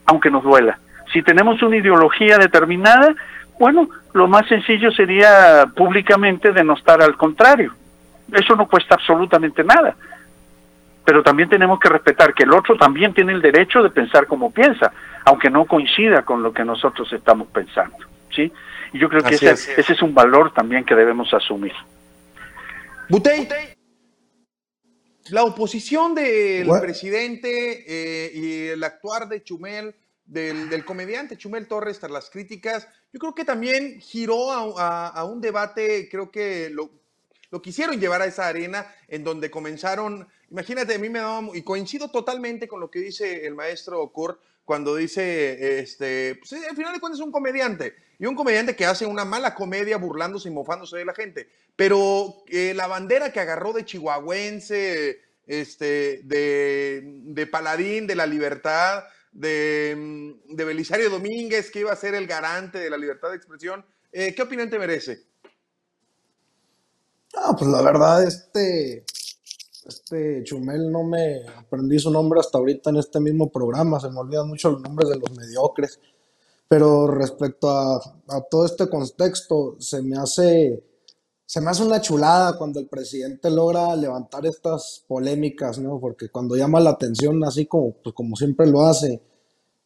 aunque 0.07 0.31
nos 0.31 0.42
duela, 0.42 0.79
si 1.12 1.23
tenemos 1.23 1.62
una 1.62 1.77
ideología 1.77 2.38
determinada, 2.38 3.14
bueno, 3.59 3.88
lo 4.12 4.29
más 4.29 4.47
sencillo 4.47 4.90
sería 4.92 5.66
públicamente 5.75 6.53
denostar 6.53 7.03
al 7.03 7.16
contrario. 7.16 7.73
Eso 8.33 8.55
no 8.55 8.68
cuesta 8.68 8.94
absolutamente 8.94 9.64
nada. 9.64 9.97
Pero 11.05 11.23
también 11.23 11.49
tenemos 11.49 11.81
que 11.81 11.88
respetar 11.88 12.35
que 12.35 12.42
el 12.42 12.53
otro 12.53 12.77
también 12.77 13.14
tiene 13.14 13.33
el 13.33 13.40
derecho 13.40 13.83
de 13.83 13.90
pensar 13.90 14.27
como 14.27 14.53
piensa, 14.53 14.92
aunque 15.25 15.49
no 15.49 15.64
coincida 15.64 16.23
con 16.23 16.42
lo 16.42 16.53
que 16.53 16.64
nosotros 16.64 17.11
estamos 17.12 17.49
pensando. 17.49 17.97
¿Sí? 18.38 18.53
Y 18.92 18.98
yo 19.01 19.09
creo 19.09 19.22
que 19.22 19.35
ese 19.35 19.51
es. 19.51 19.68
ese 19.68 19.92
es 19.92 20.03
un 20.03 20.14
valor 20.14 20.55
también 20.55 20.85
que 20.85 20.94
debemos 20.94 21.35
asumir. 21.35 21.72
Butey, 23.09 23.48
la 25.31 25.44
oposición 25.44 26.14
del 26.14 26.68
presidente 26.81 27.85
eh, 27.87 28.31
y 28.35 28.66
el 28.68 28.85
actuar 28.85 29.29
de 29.29 29.42
Chumel, 29.42 29.94
del, 30.24 30.85
comediante 30.85 31.37
Chumel 31.37 31.66
Torres 31.66 31.98
tras 31.98 32.12
las 32.12 32.31
críticas, 32.31 32.87
yo 33.12 33.18
creo 33.18 33.35
que 33.35 33.44
también 33.44 34.01
giró 34.01 34.53
a, 34.53 35.24
un 35.24 35.40
debate, 35.40 36.09
creo 36.11 36.31
que 36.31 36.70
lo, 36.70 36.90
lo, 37.51 37.62
quisieron 37.62 37.98
llevar 37.98 38.22
a 38.22 38.27
esa 38.27 38.46
arena 38.46 38.87
en 39.09 39.24
donde 39.24 39.51
comenzaron, 39.51 40.29
imagínate, 40.51 40.94
a 40.94 40.98
mí 40.98 41.09
me 41.09 41.18
daba, 41.18 41.48
y 41.55 41.62
coincido 41.62 42.11
totalmente 42.11 42.68
con 42.68 42.81
lo 42.81 42.90
que 42.90 43.01
dice 43.01 43.46
el 43.46 43.55
maestro 43.55 44.07
Kurt, 44.12 44.38
cuando 44.64 44.94
dice, 44.96 45.79
este, 45.81 46.35
pues 46.37 46.53
al 46.53 46.77
final 46.77 46.92
de 46.92 47.01
cuentas 47.01 47.20
es 47.20 47.24
un 47.24 47.33
comediante, 47.33 47.94
y 48.18 48.26
un 48.26 48.35
comediante 48.35 48.74
que 48.74 48.87
hace 48.87 49.07
una 49.07 49.24
mala 49.24 49.54
comedia 49.54 49.96
burlándose 49.96 50.48
y 50.48 50.52
mofándose 50.52 50.98
de 50.98 51.04
la 51.04 51.14
gente, 51.14 51.48
pero 51.76 52.42
eh, 52.48 52.74
la 52.74 52.87
bandera 52.87 53.33
que 53.33 53.40
agarró 53.40 53.72
de 53.72 53.85
chihuahuense, 53.85 55.20
este, 55.46 56.22
de, 56.24 57.02
de 57.04 57.46
Paladín, 57.46 58.07
de 58.07 58.16
la 58.16 58.26
libertad, 58.26 59.04
de, 59.33 60.35
de, 60.48 60.64
Belisario 60.64 61.11
Domínguez, 61.11 61.70
que 61.70 61.81
iba 61.81 61.92
a 61.92 61.96
ser 61.96 62.14
el 62.14 62.26
garante 62.26 62.78
de 62.78 62.90
la 62.90 62.96
libertad 62.96 63.31
de 63.31 63.37
expresión, 63.37 63.85
eh, 64.12 64.35
¿qué 64.35 64.42
opinión 64.42 64.68
te 64.68 64.78
merece? 64.78 65.26
Ah, 67.35 67.54
pues 67.57 67.70
la 67.70 67.83
verdad, 67.83 68.24
este, 68.24 69.04
este 69.87 70.42
Chumel 70.44 70.90
no 70.90 71.04
me 71.04 71.46
aprendí 71.57 71.98
su 71.98 72.11
nombre 72.11 72.40
hasta 72.40 72.59
ahorita 72.59 72.90
en 72.90 72.96
este 72.96 73.20
mismo 73.20 73.50
programa, 73.50 74.00
se 74.00 74.11
me 74.11 74.18
olvidan 74.18 74.48
mucho 74.48 74.70
los 74.70 74.83
nombres 74.83 75.09
de 75.09 75.18
los 75.18 75.31
mediocres. 75.37 76.00
Pero 76.68 77.07
respecto 77.07 77.70
a, 77.70 77.96
a, 78.28 78.40
todo 78.50 78.66
este 78.66 78.88
contexto, 78.88 79.76
se 79.78 80.02
me 80.02 80.16
hace 80.16 80.85
se 81.48 81.62
me 81.62 81.70
hace 81.70 81.83
una 81.83 82.02
chulada 82.02 82.59
cuando 82.59 82.78
el 82.78 82.88
presidente 82.88 83.48
logra 83.48 83.96
levantar 83.96 84.44
estas 84.44 85.02
polémicas, 85.09 85.78
¿no? 85.78 85.98
Porque 85.98 86.28
cuando 86.28 86.57
llama 86.57 86.78
la 86.78 86.90
atención, 86.90 87.42
así 87.42 87.64
como, 87.64 87.92
pues 87.92 88.14
como 88.14 88.37
siempre 88.37 88.66
lo 88.66 88.83
hace, 88.83 89.22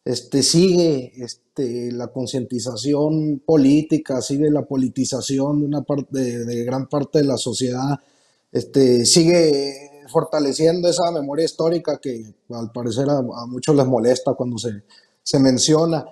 este, 0.03 0.43
sigue 0.43 1.13
este, 1.15 1.93
la 1.93 2.07
concientización 2.07 3.41
política, 3.45 4.21
sigue 4.21 4.51
la 4.51 4.63
politización 4.65 5.61
de, 5.61 5.65
una 5.65 5.83
parte, 5.83 6.43
de 6.45 6.63
gran 6.65 6.89
parte 6.89 7.19
de 7.19 7.25
la 7.25 7.37
sociedad, 7.37 7.97
este, 8.51 9.05
sigue 9.05 10.03
fortaleciendo 10.09 10.89
esa 10.89 11.11
memoria 11.11 11.45
histórica 11.45 11.97
que 11.97 12.35
al 12.49 12.71
parecer 12.73 13.09
a, 13.09 13.21
muchos 13.47 13.73
les 13.73 13.87
molesta 13.87 14.33
cuando 14.33 14.57
se, 14.57 14.83
se, 15.23 15.39
menciona, 15.39 16.05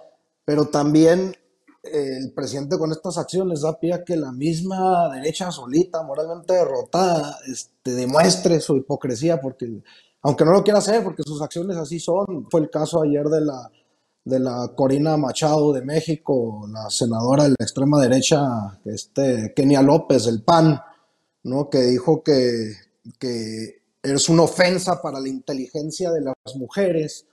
pero 0.45 0.65
también 0.65 1.35
el 1.83 2.31
presidente 2.33 2.77
con 2.77 2.91
estas 2.91 3.17
acciones 3.17 3.61
da 3.61 3.79
pie 3.79 3.93
a 3.93 4.03
que 4.03 4.15
la 4.15 4.31
misma 4.31 5.09
derecha 5.13 5.51
solita, 5.51 6.03
moralmente 6.03 6.53
derrotada, 6.53 7.39
este, 7.47 7.91
demuestre 7.91 8.59
su 8.59 8.77
hipocresía, 8.77 9.41
porque 9.41 9.81
aunque 10.21 10.45
no 10.45 10.51
lo 10.51 10.63
quiera 10.63 10.79
hacer, 10.79 11.03
porque 11.03 11.23
sus 11.23 11.41
acciones 11.41 11.77
así 11.77 11.99
son. 11.99 12.47
Fue 12.49 12.61
el 12.61 12.69
caso 12.69 13.01
ayer 13.01 13.25
de 13.25 13.41
la, 13.41 13.71
de 14.23 14.39
la 14.39 14.71
Corina 14.75 15.17
Machado 15.17 15.73
de 15.73 15.81
México, 15.81 16.67
la 16.71 16.89
senadora 16.89 17.43
de 17.45 17.49
la 17.49 17.55
extrema 17.59 17.99
derecha, 17.99 18.79
este, 18.85 19.53
Kenia 19.55 19.81
López, 19.81 20.25
del 20.25 20.43
PAN, 20.43 20.79
¿no? 21.43 21.69
que 21.69 21.79
dijo 21.79 22.21
que, 22.21 22.73
que 23.17 23.81
es 24.03 24.29
una 24.29 24.43
ofensa 24.43 25.01
para 25.01 25.19
la 25.19 25.29
inteligencia 25.29 26.11
de 26.11 26.21
las 26.21 26.35
mujeres 26.55 27.25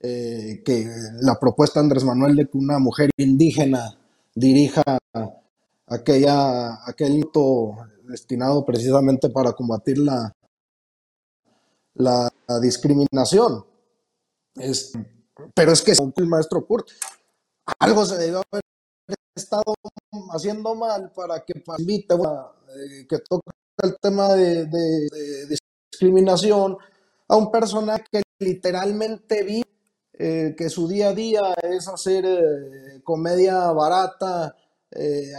eh, 0.00 0.62
que 0.64 0.86
la 1.20 1.38
propuesta 1.38 1.80
de 1.80 1.84
Andrés 1.84 2.04
Manuel 2.04 2.36
de 2.36 2.46
que 2.46 2.56
una 2.56 2.78
mujer 2.78 3.10
indígena 3.16 3.98
dirija 4.34 4.82
aquella, 5.86 6.86
aquel 6.86 7.18
hito 7.18 7.74
destinado 8.04 8.64
precisamente 8.64 9.28
para 9.28 9.52
combatir 9.52 9.98
la, 9.98 10.32
la, 11.94 12.30
discriminación. 12.62 13.64
Es, 14.54 14.92
pero 15.54 15.72
es 15.72 15.82
que 15.82 15.92
el 15.92 16.26
maestro 16.26 16.64
Kurt, 16.66 16.88
algo 17.78 18.04
se 18.06 18.16
debió 18.16 18.42
haber 18.50 18.62
estado 19.34 19.74
haciendo 20.30 20.74
mal 20.74 21.12
para 21.12 21.44
que 21.44 21.62
invite 21.78 22.14
eh, 22.14 23.06
que 23.08 23.18
toque 23.18 23.50
el 23.82 23.96
tema 24.00 24.34
de, 24.34 24.66
de, 24.66 25.58
discriminación 25.90 26.76
a 27.28 27.36
un 27.36 27.50
personaje 27.50 28.04
que 28.10 28.22
literalmente 28.38 29.42
vive 29.42 29.77
eh, 30.20 30.56
que 30.58 30.68
su 30.68 30.88
día 30.88 31.10
a 31.10 31.14
día 31.14 31.54
es 31.62 31.86
hacer 31.86 32.24
eh, 32.24 33.00
comedia 33.04 33.70
barata, 33.70 34.52
eh, 34.90 35.30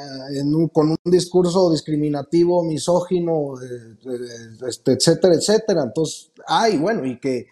con 0.72 0.92
un 0.92 1.12
discurso 1.12 1.70
discriminativo, 1.70 2.63
misógino, 2.63 3.56
este, 4.65 4.94
etcétera, 4.94 5.36
etcétera. 5.36 5.84
Entonces, 5.84 6.32
ay, 6.48 6.78
bueno, 6.78 7.06
y 7.06 7.20
que, 7.20 7.46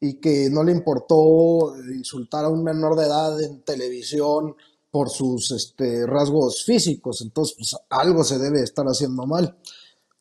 y 0.00 0.20
que 0.20 0.48
no 0.50 0.62
le 0.62 0.70
importó 0.70 1.74
insultar 1.92 2.44
a 2.44 2.48
un 2.48 2.62
menor 2.62 2.94
de 2.94 3.06
edad 3.06 3.42
en 3.42 3.62
televisión 3.62 4.54
por 4.88 5.10
sus 5.10 5.50
este, 5.50 6.06
rasgos 6.06 6.62
físicos. 6.64 7.22
Entonces, 7.22 7.56
pues, 7.58 7.76
algo 7.90 8.22
se 8.22 8.38
debe 8.38 8.62
estar 8.62 8.86
haciendo 8.86 9.26
mal. 9.26 9.58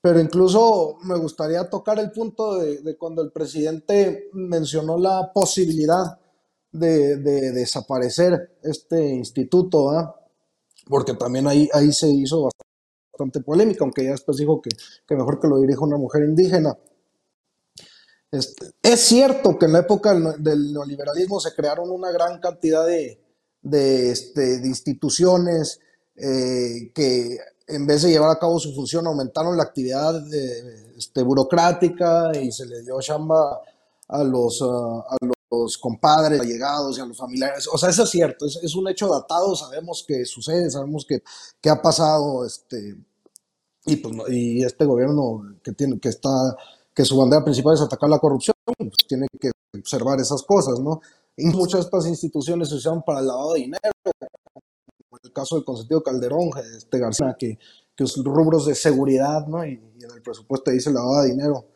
Pero 0.01 0.19
incluso 0.19 0.97
me 1.03 1.19
gustaría 1.19 1.69
tocar 1.69 1.99
el 1.99 2.09
punto 2.09 2.57
de, 2.57 2.79
de 2.79 2.97
cuando 2.97 3.21
el 3.21 3.31
presidente 3.31 4.29
mencionó 4.33 4.97
la 4.97 5.31
posibilidad 5.31 6.17
de, 6.77 7.17
desaparecer 7.51 8.57
este 8.63 9.07
instituto, 9.09 10.15
porque 10.87 11.13
también 11.13 11.47
ahí, 11.47 11.69
ahí 11.73 11.91
se 11.91 12.07
hizo 12.09 12.49
bastante 13.11 13.41
polémica, 13.41 13.83
aunque 13.83 14.03
ya 14.03 14.11
después 14.11 14.37
dijo 14.37 14.61
que, 14.61 14.69
mejor 15.15 15.39
que 15.39 15.47
lo 15.47 15.59
dirija 15.59 15.81
una 15.81 15.97
mujer 15.97 16.23
indígena. 16.23 16.77
Este, 18.31 18.71
es 18.83 18.99
cierto 18.99 19.57
que 19.57 19.65
en 19.65 19.73
la 19.73 19.79
época 19.79 20.13
del 20.37 20.73
neoliberalismo 20.73 21.39
se 21.39 21.53
crearon 21.53 21.89
una 21.89 22.11
gran 22.11 22.39
cantidad 22.39 22.85
de, 22.85 23.21
de, 23.61 24.11
este, 24.11 24.55
instituciones 24.65 25.79
eh, 26.15 26.91
que 26.93 27.37
en 27.67 27.85
vez 27.85 28.01
de 28.01 28.09
llevar 28.09 28.31
a 28.31 28.39
cabo 28.39 28.59
su 28.59 28.73
función 28.73 29.05
aumentaron 29.07 29.57
la 29.57 29.63
actividad 29.63 30.21
este, 30.97 31.21
burocrática 31.21 32.31
y 32.41 32.51
se 32.51 32.65
le 32.65 32.81
dio 32.81 32.99
chamba 33.01 33.61
a 34.07 34.23
los 34.23 34.61
los 35.49 35.77
compadres, 35.77 36.41
allegados 36.41 36.97
y 36.97 37.01
a 37.01 37.05
los 37.05 37.17
familiares. 37.17 37.67
O 37.71 37.77
sea, 37.77 37.89
eso 37.89 38.03
es 38.03 38.09
cierto, 38.09 38.45
es, 38.45 38.75
un 38.75 38.89
hecho 38.89 39.07
datado, 39.07 39.55
sabemos 39.55 40.03
que 40.07 40.25
sucede, 40.25 40.69
sabemos 40.69 41.05
que, 41.07 41.23
que 41.61 41.69
ha 41.69 41.81
pasado, 41.81 42.45
este, 42.45 42.97
y, 43.85 43.95
pues, 43.97 44.15
y 44.29 44.63
este 44.63 44.85
gobierno 44.85 45.57
que, 45.63 45.71
tiene, 45.71 45.99
que, 45.99 46.09
está, 46.09 46.29
que 46.93 47.05
su 47.05 47.17
bandera 47.17 47.43
principal 47.43 47.75
es 47.75 47.81
atacar 47.81 48.09
la 48.09 48.19
corrupción, 48.19 48.55
pues 48.65 48.91
tiene 49.07 49.27
que 49.39 49.51
observar 49.77 50.19
esas 50.19 50.43
cosas, 50.43 50.79
¿no? 50.79 51.01
Y 51.37 51.45
muchas 51.47 51.81
de 51.81 51.85
estas 51.85 52.07
instituciones 52.07 52.69
se 52.69 52.75
usaron 52.75 53.03
para 53.03 53.19
el 53.19 53.27
lavado 53.27 53.53
de 53.53 53.59
dinero, 53.59 53.91
como 54.03 55.19
el 55.23 55.31
caso 55.31 55.55
del 55.55 55.63
consentido 55.63 56.01
Calderón, 56.01 56.49
este 56.75 56.99
García, 56.99 57.35
que, 57.37 57.57
que 57.95 58.03
los 58.03 58.15
rubros 58.23 58.65
de 58.65 58.75
seguridad, 58.75 59.45
¿no? 59.47 59.63
Y, 59.63 59.79
y 59.99 60.03
en 60.03 60.11
el 60.11 60.21
presupuesto 60.21 60.71
dice 60.71 60.91
lavado 60.91 61.21
de 61.21 61.29
dinero. 61.29 61.67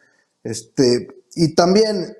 Este, 0.43 1.07
y 1.35 1.53
también 1.53 2.17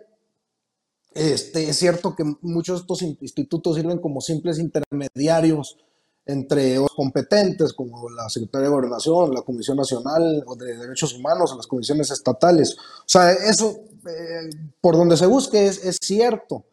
este, 1.14 1.70
es 1.70 1.78
cierto 1.78 2.16
que 2.16 2.24
muchos 2.42 2.80
de 2.80 2.82
estos 2.82 3.02
institutos 3.02 3.76
sirven 3.76 4.00
como 4.00 4.22
simples 4.22 4.60
intermediarios 4.60 5.78
entre 6.26 6.76
los 6.76 6.92
competentes, 6.96 7.74
como 7.74 8.10
la 8.10 8.30
Secretaría 8.30 8.68
de 8.68 8.74
Gobernación, 8.74 9.34
la 9.34 9.42
Comisión 9.42 9.78
Nacional 9.78 10.46
de 10.58 10.78
Derechos 10.78 11.14
Humanos, 11.14 11.54
las 11.56 11.68
comisiones 11.68 12.12
estatales. 12.12 12.78
O 12.80 13.08
sea, 13.08 13.32
eso, 13.32 13.82
eh, 14.08 14.50
por 14.80 14.96
donde 14.96 15.18
se 15.18 15.26
busque, 15.26 15.66
es, 15.66 15.84
es, 15.84 15.98
cierto. 16.02 16.66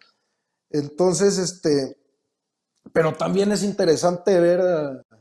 Entonces, 0.70 1.38
este, 1.38 1.96
pero 2.92 3.14
también 3.14 3.50
es 3.52 3.62
interesante 3.62 4.38
ver 4.38 4.60
eh, 4.60 5.16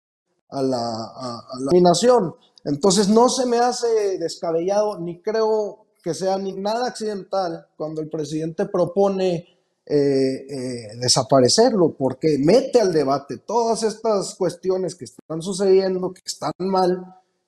a 0.50 0.62
la, 0.62 0.78
a, 0.78 1.44
la 1.60 2.34
Entonces 2.66 3.10
no 3.10 3.30
se 3.30 3.48
me 3.48 3.58
hace 3.58 4.20
descabellado 4.20 5.00
ni 5.00 5.22
creo 5.22 5.88
que 6.04 6.14
sea 6.14 6.38
ni 6.38 6.52
nada 6.52 6.88
accidental 6.88 7.66
cuando 7.76 8.02
el 8.02 8.10
presidente 8.10 8.66
propone 8.66 9.48
eh, 9.86 10.46
eh, 10.50 10.96
desaparecerlo, 10.98 11.96
porque 11.98 12.38
mete 12.38 12.80
al 12.80 12.94
debate 12.94 13.38
todas 13.38 13.84
estas 13.84 14.36
cuestiones 14.36 14.96
que 14.96 15.06
están 15.06 15.42
sucediendo, 15.42 16.14
que 16.14 16.22
están 16.26 16.54
mal, 16.60 17.04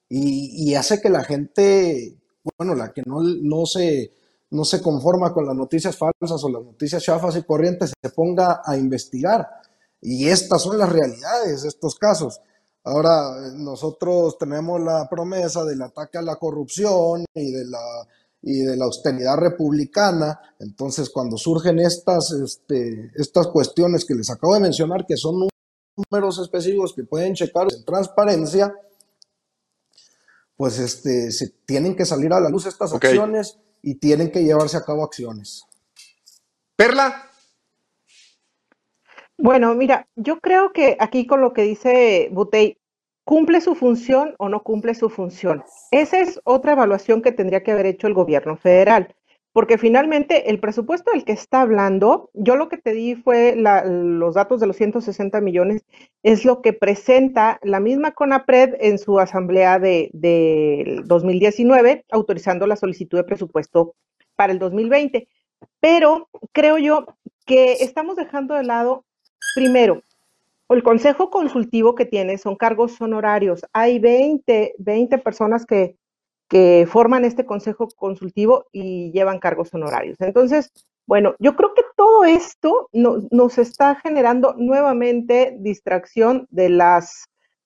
y, 0.09 0.69
y 0.69 0.75
hace 0.75 1.01
que 1.01 1.09
la 1.09 1.23
gente, 1.23 2.17
bueno, 2.57 2.75
la 2.75 2.91
que 2.91 3.03
no, 3.05 3.21
no, 3.21 3.65
se, 3.65 4.11
no 4.51 4.65
se 4.65 4.81
conforma 4.81 5.33
con 5.33 5.45
las 5.45 5.55
noticias 5.55 5.97
falsas 5.97 6.43
o 6.43 6.49
las 6.49 6.63
noticias 6.63 7.03
chafas 7.03 7.37
y 7.37 7.43
corrientes, 7.43 7.93
se 8.01 8.09
ponga 8.09 8.61
a 8.65 8.77
investigar. 8.77 9.47
Y 10.01 10.27
estas 10.27 10.61
son 10.61 10.77
las 10.77 10.91
realidades 10.91 11.63
de 11.63 11.69
estos 11.69 11.95
casos. 11.95 12.39
Ahora, 12.83 13.51
nosotros 13.55 14.37
tenemos 14.37 14.79
la 14.79 15.09
promesa 15.09 15.65
del 15.65 15.81
ataque 15.81 16.19
a 16.19 16.21
la 16.21 16.35
corrupción 16.35 17.25
y, 17.33 17.51
de 17.51 17.65
la, 17.65 18.07
y 18.43 18.59
de 18.59 18.77
la 18.77 18.85
austeridad 18.85 19.37
republicana. 19.37 20.39
Entonces, 20.59 21.09
cuando 21.09 21.35
surgen 21.35 21.79
estas, 21.79 22.31
este, 22.31 23.11
estas 23.15 23.47
cuestiones 23.47 24.05
que 24.05 24.13
les 24.13 24.29
acabo 24.29 24.53
de 24.53 24.59
mencionar, 24.59 25.07
que 25.07 25.17
son 25.17 25.47
números 25.97 26.39
específicos 26.39 26.93
que 26.93 27.03
pueden 27.03 27.33
checar 27.33 27.67
en 27.75 27.83
transparencia, 27.83 28.71
pues 30.55 30.77
este, 30.77 31.31
se 31.31 31.49
tienen 31.65 31.95
que 31.95 32.05
salir 32.05 32.31
a 32.33 32.39
la 32.39 32.49
luz 32.49 32.67
estas 32.67 32.93
acciones 32.93 33.57
y 33.81 33.95
tienen 33.95 34.31
que 34.31 34.43
llevarse 34.43 34.77
a 34.77 34.83
cabo 34.83 35.03
acciones. 35.03 35.63
Perla. 36.75 37.31
Bueno, 39.45 39.75
mira, 39.75 40.07
yo 40.15 40.39
creo 40.39 40.73
que 40.73 40.97
aquí 40.99 41.27
con 41.27 41.39
lo 41.39 41.53
que 41.53 41.61
dice 41.61 42.29
Butey, 42.31 42.79
¿cumple 43.25 43.61
su 43.61 43.75
función 43.75 44.33
o 44.39 44.49
no 44.49 44.63
cumple 44.63 44.95
su 44.95 45.07
función? 45.07 45.63
Esa 45.91 46.19
es 46.19 46.41
otra 46.45 46.71
evaluación 46.71 47.21
que 47.21 47.31
tendría 47.31 47.61
que 47.61 47.71
haber 47.71 47.85
hecho 47.85 48.07
el 48.07 48.15
gobierno 48.15 48.57
federal, 48.57 49.13
porque 49.53 49.77
finalmente 49.77 50.49
el 50.49 50.59
presupuesto 50.59 51.11
del 51.11 51.25
que 51.25 51.33
está 51.33 51.61
hablando, 51.61 52.31
yo 52.33 52.55
lo 52.55 52.69
que 52.69 52.79
te 52.79 52.93
di 52.93 53.13
fue 53.13 53.55
los 53.55 54.33
datos 54.33 54.59
de 54.59 54.65
los 54.65 54.77
160 54.77 55.39
millones, 55.41 55.85
es 56.23 56.43
lo 56.43 56.63
que 56.63 56.73
presenta 56.73 57.59
la 57.61 57.79
misma 57.79 58.13
CONAPRED 58.13 58.77
en 58.79 58.97
su 58.97 59.19
asamblea 59.19 59.77
de, 59.77 60.09
de 60.13 61.03
2019, 61.05 62.03
autorizando 62.09 62.65
la 62.65 62.77
solicitud 62.77 63.19
de 63.19 63.25
presupuesto 63.25 63.93
para 64.35 64.53
el 64.53 64.57
2020. 64.57 65.27
Pero 65.79 66.29
creo 66.51 66.79
yo 66.79 67.05
que 67.45 67.73
estamos 67.73 68.15
dejando 68.15 68.55
de 68.55 68.63
lado 68.63 69.04
Primero, 69.55 70.03
el 70.69 70.83
consejo 70.83 71.29
consultivo 71.29 71.95
que 71.95 72.05
tiene 72.05 72.37
son 72.37 72.55
cargos 72.57 72.99
honorarios. 72.99 73.65
Hay 73.71 73.99
20, 73.99 74.75
20 74.77 75.17
personas 75.19 75.65
que, 75.65 75.95
que 76.49 76.85
forman 76.89 77.25
este 77.25 77.45
consejo 77.45 77.87
consultivo 77.95 78.65
y 78.71 79.11
llevan 79.13 79.39
cargos 79.39 79.73
honorarios. 79.73 80.19
Entonces, 80.19 80.71
bueno, 81.07 81.35
yo 81.39 81.55
creo 81.55 81.73
que 81.73 81.83
todo 81.95 82.25
esto 82.25 82.89
nos 82.91 83.57
está 83.57 83.95
generando 83.95 84.55
nuevamente 84.57 85.55
distracción 85.59 86.47
de 86.49 86.69
las, 86.69 87.25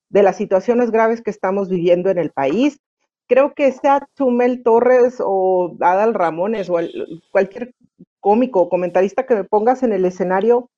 de 0.10 0.24
las 0.24 0.36
situaciones 0.38 0.92
graves 0.92 1.22
que 1.22 1.32
estamos 1.32 1.70
viviendo 1.70 2.10
en 2.10 2.18
el 2.18 2.32
país. 2.32 2.80
Creo 3.28 3.54
que 3.54 3.72
sea 3.72 4.08
Chumel 4.16 4.62
Torres 4.64 5.18
o 5.20 5.76
Adal 5.80 6.14
Ramones 6.14 6.70
o 6.70 6.78
cualquier 7.32 7.74
cómico 8.20 8.62
o 8.62 8.70
comentarista 8.70 9.26
que 9.26 9.36
me 9.36 9.44
pongas 9.44 9.84
en 9.84 9.94
el 9.94 10.04
escenario, 10.04 10.70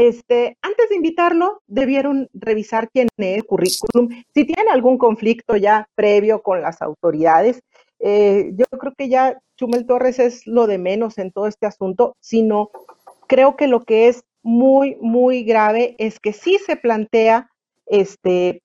este, 0.00 0.56
antes 0.62 0.88
de 0.88 0.96
invitarlo, 0.96 1.62
debieron 1.66 2.28
revisar 2.32 2.90
quién 2.90 3.08
es 3.16 3.36
el 3.36 3.44
currículum, 3.44 4.08
si 4.34 4.44
tiene 4.44 4.70
algún 4.70 4.98
conflicto 4.98 5.56
ya 5.56 5.88
previo 5.94 6.42
con 6.42 6.62
las 6.62 6.80
autoridades. 6.82 7.60
Eh, 7.98 8.52
yo 8.54 8.64
creo 8.78 8.94
que 8.96 9.08
ya 9.08 9.38
Chumel 9.56 9.86
Torres 9.86 10.18
es 10.18 10.46
lo 10.46 10.66
de 10.66 10.78
menos 10.78 11.18
en 11.18 11.32
todo 11.32 11.46
este 11.46 11.66
asunto, 11.66 12.16
sino 12.20 12.70
creo 13.26 13.56
que 13.56 13.66
lo 13.66 13.84
que 13.84 14.08
es 14.08 14.24
muy, 14.42 14.96
muy 15.00 15.44
grave 15.44 15.96
es 15.98 16.18
que 16.18 16.32
sí 16.32 16.58
se 16.64 16.76
plantea 16.76 17.50
este, 17.86 18.62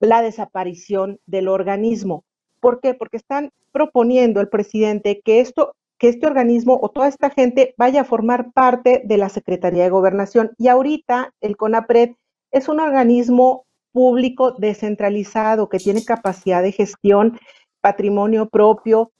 la 0.00 0.22
desaparición 0.22 1.18
del 1.26 1.48
organismo. 1.48 2.24
¿Por 2.60 2.80
qué? 2.80 2.94
Porque 2.94 3.18
están 3.18 3.50
proponiendo 3.72 4.40
el 4.40 4.48
presidente 4.48 5.20
que 5.22 5.40
esto 5.40 5.74
que 5.98 6.08
este 6.08 6.26
organismo 6.26 6.78
o 6.80 6.90
toda 6.90 7.08
esta 7.08 7.30
gente 7.30 7.74
vaya 7.76 8.02
a 8.02 8.04
formar 8.04 8.52
parte 8.52 9.02
de 9.04 9.18
la 9.18 9.28
Secretaría 9.28 9.84
de 9.84 9.90
Gobernación. 9.90 10.52
Y 10.58 10.68
ahorita 10.68 11.32
el 11.40 11.56
CONAPRED 11.56 12.10
es 12.50 12.68
un 12.68 12.80
organismo 12.80 13.64
público 13.92 14.52
descentralizado 14.52 15.68
que 15.68 15.78
tiene 15.78 16.04
capacidad 16.04 16.62
de 16.62 16.72
gestión, 16.72 17.38
patrimonio 17.80 18.48
propio. 18.48 19.12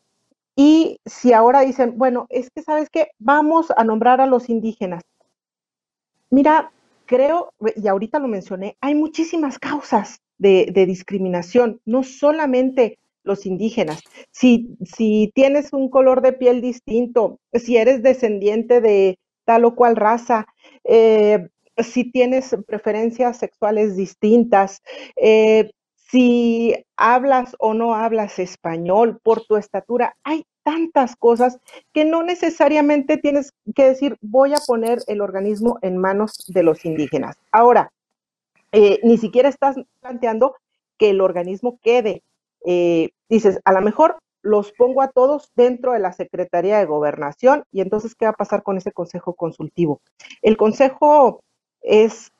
Y 0.56 0.98
si 1.04 1.32
ahora 1.32 1.60
dicen, 1.60 1.96
bueno, 1.96 2.26
es 2.28 2.50
que 2.50 2.62
sabes 2.62 2.90
qué, 2.90 3.08
vamos 3.18 3.72
a 3.76 3.84
nombrar 3.84 4.20
a 4.20 4.26
los 4.26 4.48
indígenas. 4.48 5.02
Mira, 6.30 6.72
creo, 7.06 7.52
y 7.76 7.86
ahorita 7.86 8.18
lo 8.18 8.28
mencioné, 8.28 8.76
hay 8.80 8.94
muchísimas 8.94 9.58
causas 9.58 10.20
de, 10.38 10.68
de 10.72 10.86
discriminación, 10.86 11.80
no 11.84 12.02
solamente 12.02 12.98
los 13.24 13.46
indígenas. 13.46 14.02
Si, 14.30 14.76
tienes 15.34 15.72
un 15.72 15.90
color 15.90 16.22
de 16.22 16.32
piel 16.32 16.60
distinto, 16.60 17.40
si 17.52 17.76
eres 17.76 18.02
descendiente 18.02 18.80
de 18.80 19.18
tal 19.44 19.64
o 19.64 19.74
cual 19.74 19.96
raza, 19.96 20.46
eh, 20.84 21.48
si 21.78 22.10
tienes 22.10 22.56
preferencias 22.66 23.38
sexuales 23.38 23.96
distintas, 23.96 24.82
eh, 25.16 25.70
si 26.10 26.74
hablas 26.96 27.56
o 27.58 27.74
no 27.74 27.94
hablas 27.94 28.38
español 28.38 29.18
por 29.22 29.44
tu 29.44 29.56
estatura, 29.56 30.16
hay 30.22 30.46
tantas 30.62 31.16
cosas 31.16 31.58
que 31.92 32.04
no 32.04 32.22
necesariamente 32.22 33.16
tienes 33.16 33.52
que 33.74 33.84
decir 33.84 34.16
voy 34.20 34.54
a 34.54 34.60
poner 34.66 35.00
el 35.08 35.20
organismo 35.20 35.78
en 35.82 35.98
manos 35.98 36.32
de 36.46 36.62
los 36.62 36.84
indígenas. 36.84 37.36
Ahora, 37.52 37.90
eh, 38.72 39.00
ni 39.02 39.18
siquiera 39.18 39.48
estás 39.48 39.76
planteando 40.00 40.56
que 40.98 41.10
el 41.10 41.20
organismo 41.20 41.78
quede 41.82 42.22
eh, 42.64 43.10
dices, 43.28 43.60
a 43.64 43.72
lo 43.72 43.80
mejor 43.80 44.18
los 44.42 44.72
pongo 44.72 45.00
a 45.02 45.08
todos 45.08 45.50
dentro 45.56 45.92
de 45.92 45.98
la 45.98 46.12
Secretaría 46.12 46.78
de 46.78 46.84
Gobernación 46.84 47.64
y 47.72 47.80
entonces, 47.80 48.14
¿qué 48.14 48.26
va 48.26 48.32
a 48.32 48.34
pasar 48.36 48.62
con 48.62 48.76
ese 48.76 48.92
consejo 48.92 49.34
consultivo? 49.34 50.00
El 50.42 50.56
consejo 50.56 51.42
es 51.80 52.30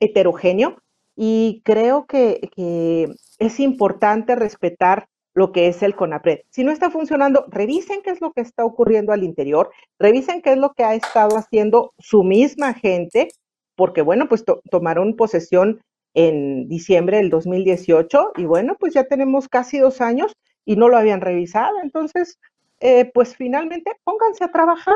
heterogéneo 0.00 0.76
y 1.16 1.62
creo 1.64 2.06
que, 2.06 2.50
que 2.54 3.08
es 3.38 3.60
importante 3.60 4.34
respetar 4.34 5.08
lo 5.34 5.50
que 5.50 5.66
es 5.66 5.82
el 5.82 5.96
CONAPRED. 5.96 6.40
Si 6.50 6.62
no 6.62 6.70
está 6.70 6.90
funcionando, 6.90 7.46
revisen 7.48 8.02
qué 8.02 8.10
es 8.10 8.20
lo 8.20 8.32
que 8.32 8.40
está 8.40 8.64
ocurriendo 8.64 9.12
al 9.12 9.24
interior, 9.24 9.70
revisen 9.98 10.42
qué 10.42 10.52
es 10.52 10.58
lo 10.58 10.72
que 10.74 10.84
ha 10.84 10.94
estado 10.94 11.36
haciendo 11.36 11.92
su 11.98 12.22
misma 12.22 12.74
gente, 12.74 13.28
porque 13.74 14.02
bueno, 14.02 14.28
pues 14.28 14.44
tomaron 14.70 15.16
posesión 15.16 15.80
en 16.14 16.68
diciembre 16.68 17.18
del 17.18 17.30
2018 17.30 18.32
y 18.36 18.44
bueno, 18.44 18.76
pues 18.78 18.94
ya 18.94 19.04
tenemos 19.04 19.48
casi 19.48 19.78
dos 19.78 20.00
años 20.00 20.32
y 20.64 20.76
no 20.76 20.88
lo 20.88 20.96
habían 20.96 21.20
revisado. 21.20 21.80
Entonces, 21.82 22.38
eh, 22.80 23.10
pues 23.12 23.36
finalmente 23.36 23.92
pónganse 24.04 24.44
a 24.44 24.52
trabajar. 24.52 24.94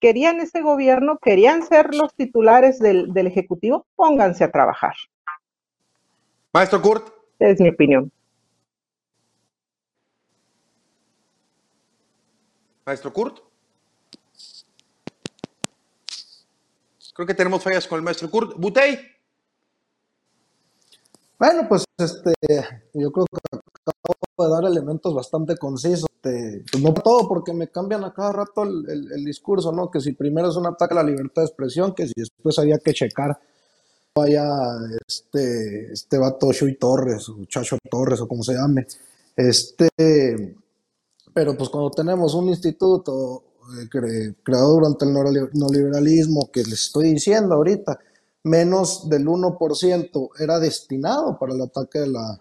Querían 0.00 0.40
ese 0.40 0.60
gobierno, 0.60 1.18
querían 1.18 1.62
ser 1.62 1.94
los 1.94 2.14
titulares 2.14 2.78
del, 2.78 3.12
del 3.12 3.26
Ejecutivo, 3.26 3.86
pónganse 3.96 4.44
a 4.44 4.50
trabajar. 4.50 4.94
Maestro 6.52 6.80
Kurt. 6.82 7.08
Es 7.38 7.60
mi 7.60 7.68
opinión. 7.68 8.10
Maestro 12.84 13.12
Kurt. 13.12 13.40
Creo 17.14 17.26
que 17.26 17.34
tenemos 17.34 17.62
fallas 17.62 17.86
con 17.86 17.98
el 17.98 18.04
maestro 18.04 18.30
Kurt. 18.30 18.56
Butey. 18.56 19.17
Bueno, 21.38 21.66
pues 21.68 21.84
este, 21.98 22.32
yo 22.94 23.12
creo 23.12 23.26
que 23.26 23.58
acabo 23.86 24.48
de 24.48 24.54
dar 24.54 24.70
elementos 24.70 25.14
bastante 25.14 25.56
concisos. 25.56 26.08
Este, 26.22 26.64
pues 26.70 26.82
no 26.82 26.92
todo, 26.94 27.28
porque 27.28 27.52
me 27.52 27.68
cambian 27.68 28.04
a 28.04 28.12
cada 28.12 28.32
rato 28.32 28.64
el, 28.64 29.24
discurso, 29.24 29.70
¿no? 29.72 29.90
Que 29.90 30.00
si 30.00 30.12
primero 30.12 30.48
es 30.48 30.56
un 30.56 30.66
ataque 30.66 30.94
a 30.94 31.02
la 31.02 31.10
libertad 31.10 31.42
de 31.42 31.46
expresión, 31.46 31.94
que 31.94 32.06
si 32.06 32.14
después 32.16 32.58
había 32.58 32.78
que 32.78 32.92
checar 32.92 33.38
vaya 34.14 34.44
este, 35.06 35.92
este 35.92 36.18
vato 36.18 36.50
Shui 36.50 36.76
Torres, 36.76 37.28
o 37.28 37.44
Chacho 37.44 37.78
Torres, 37.88 38.20
o 38.20 38.26
como 38.26 38.42
se 38.42 38.54
llame. 38.54 38.86
Este, 39.36 39.88
pero 41.32 41.56
pues 41.56 41.68
cuando 41.68 41.90
tenemos 41.90 42.34
un 42.34 42.48
instituto 42.48 43.44
eh, 43.80 44.34
creado 44.42 44.72
durante 44.72 45.04
el 45.04 45.12
neoliberalismo, 45.52 46.50
que 46.52 46.64
les 46.64 46.86
estoy 46.86 47.12
diciendo 47.12 47.54
ahorita, 47.54 47.96
menos 48.48 49.08
del 49.08 49.26
1% 49.26 50.30
era 50.40 50.58
destinado 50.58 51.38
para 51.38 51.54
el 51.54 51.62
ataque 51.62 52.06
la, 52.06 52.40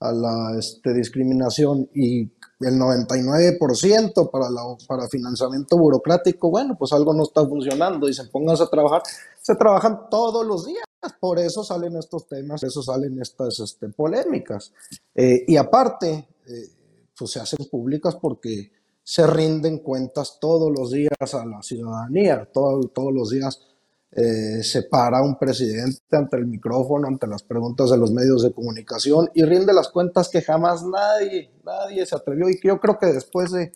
a 0.00 0.12
la 0.12 0.58
este, 0.58 0.94
discriminación 0.94 1.88
y 1.94 2.22
el 2.22 2.78
99% 2.78 4.30
para, 4.30 4.50
la, 4.50 4.62
para 4.86 5.08
financiamiento 5.08 5.78
burocrático, 5.78 6.50
bueno, 6.50 6.76
pues 6.78 6.92
algo 6.92 7.14
no 7.14 7.22
está 7.22 7.46
funcionando 7.46 8.08
y 8.08 8.14
se 8.14 8.24
pónganse 8.24 8.64
a 8.64 8.66
trabajar. 8.66 9.02
Se 9.40 9.54
trabajan 9.54 10.08
todos 10.10 10.46
los 10.46 10.66
días, 10.66 10.84
por 11.18 11.38
eso 11.38 11.64
salen 11.64 11.96
estos 11.96 12.26
temas, 12.28 12.60
por 12.60 12.68
eso 12.68 12.82
salen 12.82 13.20
estas 13.20 13.60
este, 13.60 13.88
polémicas. 13.88 14.72
Eh, 15.14 15.44
y 15.46 15.56
aparte, 15.56 16.28
eh, 16.46 16.68
pues 17.16 17.30
se 17.30 17.40
hacen 17.40 17.66
públicas 17.70 18.16
porque 18.16 18.72
se 19.02 19.26
rinden 19.26 19.78
cuentas 19.78 20.38
todos 20.40 20.70
los 20.70 20.90
días 20.90 21.34
a 21.34 21.44
la 21.44 21.62
ciudadanía, 21.62 22.48
todo, 22.52 22.80
todos 22.88 23.12
los 23.12 23.30
días 23.30 23.69
eh, 24.12 24.62
se 24.64 24.82
para 24.82 25.22
un 25.22 25.38
presidente 25.38 26.16
ante 26.16 26.36
el 26.36 26.46
micrófono, 26.46 27.06
ante 27.06 27.28
las 27.28 27.44
preguntas 27.44 27.90
de 27.90 27.96
los 27.96 28.10
medios 28.10 28.42
de 28.42 28.52
comunicación 28.52 29.30
y 29.34 29.44
rinde 29.44 29.72
las 29.72 29.88
cuentas 29.88 30.28
que 30.28 30.42
jamás 30.42 30.82
nadie, 30.84 31.52
nadie 31.64 32.04
se 32.04 32.16
atrevió 32.16 32.48
y 32.48 32.58
que 32.58 32.68
yo 32.68 32.80
creo 32.80 32.98
que 32.98 33.06
después 33.06 33.52
de, 33.52 33.72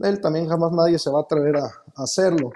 él 0.00 0.20
también 0.20 0.46
jamás 0.46 0.72
nadie 0.72 0.98
se 0.98 1.10
va 1.10 1.20
a 1.20 1.22
atrever 1.22 1.56
a, 1.56 1.72
hacerlo. 1.96 2.50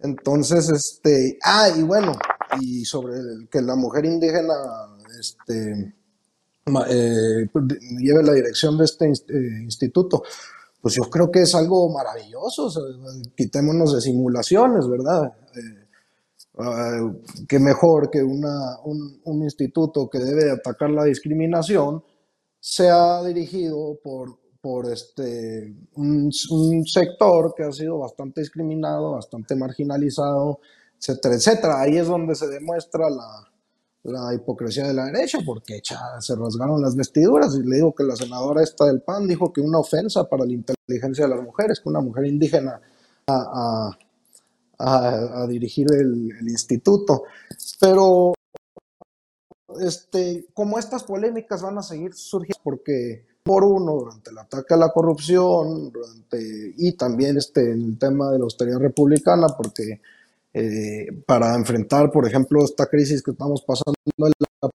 Entonces, 0.00 0.68
este, 0.68 1.38
ah, 1.42 1.70
y 1.74 1.82
bueno, 1.82 2.12
y 2.60 2.84
sobre 2.84 3.16
que 3.50 3.62
la 3.62 3.76
mujer 3.76 4.04
indígena, 4.04 4.54
este, 5.18 5.94
eh, 6.88 7.48
lleve 7.98 8.22
la 8.22 8.34
dirección 8.34 8.76
de 8.76 8.84
este 8.84 9.06
eh, 9.06 9.62
instituto, 9.62 10.22
pues 10.82 10.94
yo 10.96 11.04
creo 11.04 11.30
que 11.30 11.42
es 11.42 11.54
algo 11.54 11.90
maravilloso. 11.90 12.70
quitémonos 13.34 13.94
de 13.94 14.02
simulaciones, 14.02 14.86
¿verdad? 14.86 15.32
Eh, 15.56 15.83
ah, 16.58 17.12
que 17.48 17.58
mejor 17.58 18.10
que 18.10 18.22
una, 18.22 18.80
un, 18.84 19.20
un, 19.24 19.42
instituto 19.42 20.08
que 20.08 20.18
debe 20.18 20.50
atacar 20.50 20.90
la 20.90 21.04
discriminación 21.04 22.02
sea 22.60 23.22
dirigido 23.22 23.98
por, 24.02 24.38
por 24.60 24.90
este, 24.92 25.74
un, 25.96 26.30
un, 26.50 26.86
sector 26.86 27.54
que 27.56 27.64
ha 27.64 27.72
sido 27.72 27.98
bastante 27.98 28.40
discriminado, 28.40 29.12
bastante 29.12 29.54
marginalizado, 29.54 30.60
etcétera, 30.98 31.34
etcétera. 31.34 31.80
Ahí 31.80 31.98
es 31.98 32.06
donde 32.06 32.34
se 32.34 32.48
demuestra 32.48 33.10
la, 33.10 33.48
la 34.04 34.34
hipocresía 34.34 34.86
de 34.86 34.94
la 34.94 35.06
derecha, 35.06 35.38
porque 35.44 35.80
se 35.82 36.36
rasgaron 36.36 36.80
las 36.80 36.94
vestiduras. 36.94 37.54
Y 37.56 37.66
le 37.66 37.76
digo 37.76 37.94
que 37.94 38.04
la 38.04 38.16
senadora 38.16 38.62
esta 38.62 38.84
del 38.84 39.00
PAN 39.00 39.26
dijo 39.26 39.52
que 39.52 39.60
una 39.60 39.78
ofensa 39.78 40.24
para 40.28 40.44
la 40.44 40.52
inteligencia 40.52 41.24
de 41.26 41.34
las 41.34 41.42
mujeres, 41.42 41.80
que 41.80 41.88
una 41.88 42.00
mujer 42.00 42.26
indígena 42.26 42.80
a, 43.26 43.34
a, 43.34 43.98
dirigir 45.48 45.86
el, 45.92 46.48
instituto. 46.48 47.24
Pero, 47.80 48.34
este, 49.80 50.46
como 50.54 50.78
estas 50.78 51.04
polémicas 51.04 51.62
van 51.62 51.78
a 51.78 51.82
seguir 51.82 52.14
surgiendo, 52.14 52.60
porque 52.62 53.26
por 53.42 53.64
uno, 53.64 53.92
durante 53.92 54.30
el 54.30 54.38
ataque 54.38 54.74
a 54.74 54.78
la 54.78 54.90
corrupción, 54.90 55.92
durante, 55.92 56.74
y 56.76 56.92
también 56.96 57.36
este, 57.36 57.72
el 57.72 57.98
tema 57.98 58.30
de 58.30 58.38
la 58.38 58.44
austeridad 58.44 58.78
republicana, 58.78 59.48
porque 59.48 60.00
eh, 60.56 61.06
para 61.26 61.54
enfrentar, 61.56 62.12
por 62.12 62.26
ejemplo, 62.26 62.64
esta 62.64 62.86
crisis 62.86 63.22
que 63.22 63.32
estamos 63.32 63.62
pasando 63.62 63.94
en 64.06 64.32
la 64.62 64.70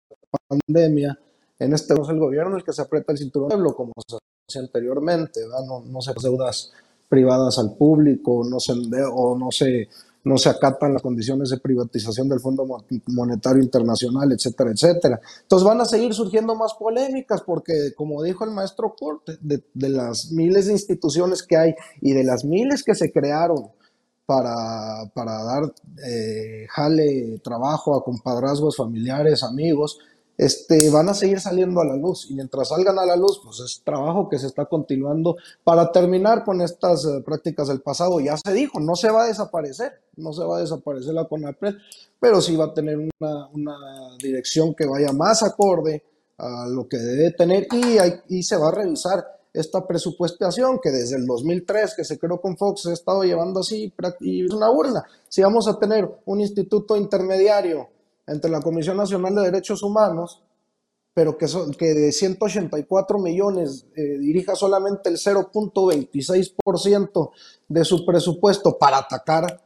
pandemia. 0.48 1.18
En 1.60 1.72
este 1.72 1.94
es 1.94 2.08
el 2.08 2.18
gobierno 2.18 2.56
el 2.56 2.64
que 2.64 2.72
se 2.72 2.82
aprieta 2.82 3.12
el 3.12 3.18
cinturón 3.18 3.48
pueblo, 3.48 3.74
como 3.74 3.92
se 4.06 4.16
hacía 4.48 4.62
anteriormente, 4.62 5.40
no, 5.66 5.80
no 5.80 6.00
se 6.00 6.12
deudas 6.20 6.72
privadas 7.08 7.58
al 7.58 7.74
público, 7.76 8.42
no 8.48 8.60
se, 8.60 8.72
o 9.12 9.36
no 9.36 9.50
se, 9.50 9.88
no 10.24 10.36
se 10.36 10.48
acatan 10.48 10.92
las 10.92 11.02
condiciones 11.02 11.50
de 11.50 11.58
privatización 11.58 12.28
del 12.28 12.40
Fondo 12.40 12.66
Monetario 13.06 13.62
Internacional, 13.62 14.32
etcétera, 14.32 14.70
etcétera. 14.70 15.20
Entonces 15.42 15.66
van 15.66 15.80
a 15.80 15.84
seguir 15.84 16.12
surgiendo 16.14 16.54
más 16.54 16.74
polémicas 16.74 17.42
porque, 17.42 17.92
como 17.96 18.22
dijo 18.22 18.44
el 18.44 18.50
maestro 18.50 18.94
Kurt, 18.98 19.28
de, 19.40 19.62
de 19.72 19.88
las 19.88 20.30
miles 20.32 20.66
de 20.66 20.72
instituciones 20.72 21.42
que 21.42 21.56
hay 21.56 21.74
y 22.00 22.12
de 22.12 22.24
las 22.24 22.44
miles 22.44 22.82
que 22.82 22.94
se 22.94 23.10
crearon 23.10 23.70
para, 24.28 25.10
para 25.14 25.42
dar 25.42 25.72
eh, 26.06 26.66
jale, 26.68 27.40
trabajo 27.42 27.96
a 27.96 28.04
compadrazgos, 28.04 28.76
familiares, 28.76 29.42
amigos, 29.42 30.00
este, 30.38 30.88
van 30.88 31.08
a 31.08 31.14
seguir 31.14 31.40
saliendo 31.40 31.80
a 31.80 31.84
la 31.84 31.96
luz. 31.96 32.30
Y 32.30 32.34
mientras 32.34 32.68
salgan 32.68 32.98
a 32.98 33.04
la 33.04 33.16
luz, 33.16 33.40
pues 33.44 33.58
es 33.60 33.82
trabajo 33.84 34.28
que 34.28 34.38
se 34.38 34.46
está 34.46 34.64
continuando 34.66 35.36
para 35.64 35.90
terminar 35.92 36.44
con 36.44 36.62
estas 36.62 37.04
eh, 37.04 37.20
prácticas 37.24 37.68
del 37.68 37.80
pasado. 37.80 38.20
Ya 38.20 38.36
se 38.36 38.52
dijo, 38.52 38.78
no 38.78 38.94
se 38.94 39.10
va 39.10 39.24
a 39.24 39.26
desaparecer, 39.26 39.92
no 40.16 40.32
se 40.32 40.44
va 40.44 40.58
a 40.58 40.60
desaparecer 40.60 41.12
la 41.12 41.26
CONAPRED, 41.26 41.74
pero 42.20 42.40
sí 42.40 42.56
va 42.56 42.66
a 42.66 42.74
tener 42.74 42.96
una, 42.96 43.48
una 43.48 43.76
dirección 44.22 44.74
que 44.74 44.86
vaya 44.86 45.12
más 45.12 45.42
acorde 45.42 46.04
a 46.38 46.68
lo 46.68 46.88
que 46.88 46.98
debe 46.98 47.32
tener 47.32 47.66
y, 48.28 48.42
se 48.42 48.56
va 48.56 48.68
a 48.68 48.72
revisar 48.72 49.24
esta 49.52 49.84
presupuestación 49.86 50.78
que 50.80 50.90
desde 50.90 51.16
el 51.16 51.26
2003 51.26 51.94
que 51.96 52.04
se 52.04 52.16
creó 52.16 52.40
con 52.40 52.56
Fox 52.56 52.82
se 52.82 52.90
ha 52.90 52.92
estado 52.92 53.24
llevando 53.24 53.60
así 53.60 53.92
y 54.20 54.44
es 54.44 54.52
una 54.52 54.70
burla. 54.70 55.04
Si 55.28 55.42
vamos 55.42 55.66
a 55.66 55.78
tener 55.78 56.08
un 56.26 56.40
instituto 56.40 56.96
intermediario 56.96 57.88
entre 58.28 58.50
la 58.50 58.60
Comisión 58.60 58.96
Nacional 58.96 59.34
de 59.34 59.42
Derechos 59.42 59.82
Humanos, 59.82 60.42
pero 61.14 61.36
que, 61.36 61.46
que 61.76 61.94
de 61.94 62.12
184 62.12 63.18
millones 63.18 63.86
eh, 63.96 64.18
dirija 64.18 64.54
solamente 64.54 65.08
el 65.08 65.16
0.26% 65.16 67.30
de 67.66 67.84
su 67.84 68.06
presupuesto 68.06 68.78
para 68.78 68.98
atacar 68.98 69.60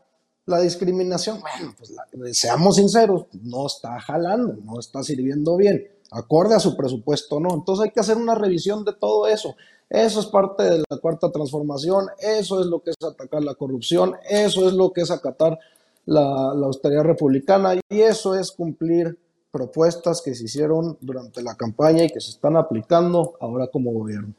la 0.47 0.61
discriminación, 0.61 1.41
bueno, 1.41 1.75
pues 1.77 1.93
seamos 2.39 2.77
sinceros, 2.77 3.27
no 3.43 3.67
está 3.67 4.01
jalando, 4.01 4.57
no 4.65 4.81
está 4.81 5.03
sirviendo 5.03 5.57
bien, 5.57 5.87
acorde 6.11 6.55
a 6.55 6.61
su 6.61 6.77
presupuesto, 6.77 7.39
no. 7.39 7.55
Entonces 7.55 7.85
hay 7.85 7.91
que 7.91 8.01
hacer 8.01 8.17
una 8.17 8.35
revisión 8.35 8.85
de 8.85 8.95
todo 8.95 9.27
eso. 9.27 9.55
Eso 9.89 10.21
es 10.21 10.27
parte 10.27 10.63
de 10.63 10.85
la 10.89 10.97
cuarta 10.97 11.31
transformación, 11.31 12.07
eso 12.19 12.61
es 12.61 12.67
lo 12.67 12.83
que 12.83 12.91
es 12.91 12.97
atacar 13.07 13.45
la 13.45 13.55
corrupción, 13.55 14.17
eso 14.29 14.67
es 14.67 14.73
lo 14.73 14.93
que 14.93 15.03
es 15.03 15.11
acatar 15.11 15.59
la, 16.05 16.51
austeridad 16.53 17.05
republicana 17.05 17.75
y 17.75 18.01
eso 18.01 18.35
es 18.35 18.53
cumplir 18.53 19.19
propuestas 19.51 20.23
que 20.23 20.35
se 20.35 20.45
hicieron 20.45 20.97
durante 21.01 21.43
la 21.43 21.55
campaña 21.55 22.05
y 22.05 22.09
que 22.09 22.21
se 22.21 22.31
están 22.31 22.57
aplicando 22.57 23.37
ahora 23.41 23.67
como 23.67 23.93
gobierno. 23.93 24.35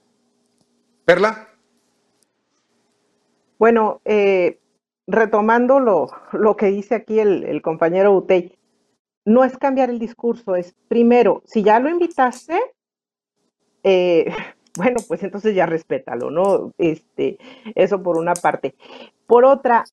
Perla. 1.06 1.50
Bueno, 3.60 4.02
eh, 4.06 4.60
retomando 5.06 5.80
lo, 5.80 6.08
lo, 6.32 6.56
que 6.58 6.68
dice 6.68 6.96
aquí 6.96 7.20
el, 7.20 7.44
el 7.44 7.62
compañero 7.62 8.16
Utey, 8.16 8.58
no 9.26 9.44
es 9.44 9.58
cambiar 9.58 9.90
el 9.90 10.00
discurso, 10.00 10.56
es 10.56 10.76
primero, 10.88 11.44
si 11.46 11.64
ya 11.64 11.80
lo 11.80 11.90
invitaste, 11.90 12.60
eh, 13.84 14.26
bueno, 14.78 14.98
pues 15.08 15.24
entonces 15.24 15.56
ya 15.56 15.66
respétalo, 15.66 16.32
¿no? 16.32 16.72
Este, 16.78 17.38
eso 17.76 18.02
por 18.02 18.18
una 18.18 18.34
parte. 18.34 18.76
Por 19.28 19.46
otra, 19.46 19.84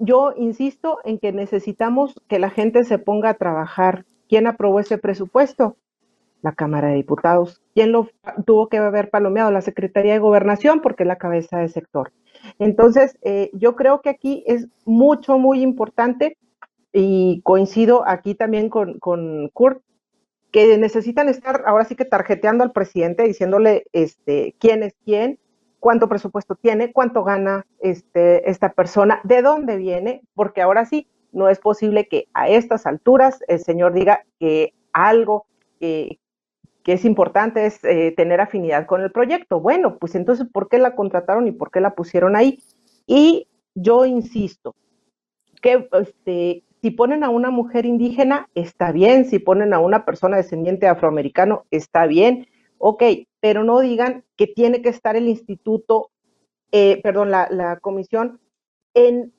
yo 0.00 0.32
insisto 0.36 0.98
en 1.04 1.18
que 1.18 1.30
necesitamos 1.30 2.14
que 2.26 2.38
la 2.38 2.50
gente 2.50 2.84
se 2.84 2.98
ponga 2.98 3.30
a 3.30 3.34
trabajar. 3.34 4.06
¿Quién 4.28 4.46
aprobó 4.46 4.80
ese 4.80 4.96
presupuesto? 4.96 5.76
La 6.42 6.52
Cámara 6.52 6.88
de 6.88 6.94
Diputados. 6.94 7.60
¿Quién 7.74 7.92
lo 7.92 8.08
tuvo 8.46 8.68
que 8.68 8.78
haber 8.78 9.10
palomeado? 9.10 9.50
La 9.50 9.60
Secretaría 9.60 10.14
de 10.14 10.18
Gobernación, 10.18 10.80
porque 10.80 11.02
es 11.02 11.06
la 11.06 11.18
cabeza 11.18 11.58
de 11.58 11.68
sector. 11.68 12.12
Entonces, 12.58 13.18
eh, 13.22 13.50
yo 13.52 13.76
creo 13.76 14.00
que 14.00 14.08
aquí 14.08 14.42
es 14.46 14.68
mucho, 14.86 15.38
muy 15.38 15.62
importante 15.62 16.38
y 16.92 17.42
coincido 17.42 18.02
aquí 18.08 18.34
también 18.34 18.70
con, 18.70 18.98
Kurt, 19.52 19.82
que 20.50 20.78
necesitan 20.78 21.28
estar 21.28 21.62
ahora 21.66 21.84
sí 21.84 21.94
que 21.94 22.06
tarjeteando 22.06 22.64
al 22.64 22.72
presidente, 22.72 23.24
diciéndole 23.24 23.84
este, 23.92 24.54
quién 24.58 24.82
es 24.82 24.94
quién, 25.04 25.38
cuánto 25.80 26.08
presupuesto 26.08 26.54
tiene, 26.54 26.92
cuánto 26.92 27.24
gana 27.24 27.66
este, 27.80 28.48
esta 28.48 28.72
persona, 28.72 29.20
de 29.24 29.42
dónde 29.42 29.76
viene, 29.76 30.22
porque 30.34 30.62
ahora 30.62 30.84
sí, 30.84 31.08
no 31.32 31.48
es 31.48 31.58
posible 31.58 32.08
que 32.08 32.28
a 32.34 32.48
estas 32.48 32.86
alturas 32.86 33.40
el 33.48 33.60
señor 33.60 33.92
diga 33.92 34.24
que 34.38 34.74
algo 34.92 35.46
que 35.78 36.18
es 36.84 37.04
importante 37.04 37.66
es 37.66 37.82
eh, 37.84 38.12
tener 38.16 38.40
afinidad 38.40 38.86
con 38.86 39.00
el 39.00 39.10
proyecto. 39.10 39.60
Bueno, 39.60 39.96
pues 39.98 40.14
entonces, 40.14 40.46
¿por 40.52 40.68
qué 40.68 40.78
la 40.78 40.94
contrataron 40.94 41.46
y 41.46 41.52
por 41.52 41.70
qué 41.70 41.80
la 41.80 41.94
pusieron 41.94 42.36
ahí? 42.36 42.58
Y 43.06 43.48
yo 43.74 44.06
insisto, 44.06 44.74
que 45.62 45.88
este, 45.92 46.64
si 46.80 46.90
ponen 46.90 47.24
a 47.24 47.30
una 47.30 47.50
mujer 47.50 47.86
indígena, 47.86 48.48
está 48.54 48.92
bien. 48.92 49.24
Si 49.24 49.38
ponen 49.38 49.74
a 49.74 49.78
una 49.78 50.04
persona 50.04 50.36
descendiente 50.36 50.88
afroamericano, 50.88 51.64
está 51.70 52.06
bien. 52.06 52.46
Ok, 52.78 53.02
pero 53.40 53.64
no 53.64 53.80
digan 53.80 54.24
que 54.36 54.46
tiene 54.46 54.82
que 54.82 54.90
estar 54.90 55.16
el 55.16 55.28
instituto, 55.28 56.10
eh, 56.72 57.00
perdón, 57.02 57.30
la, 57.30 57.78
comisión 57.80 58.40
en, 58.94 59.32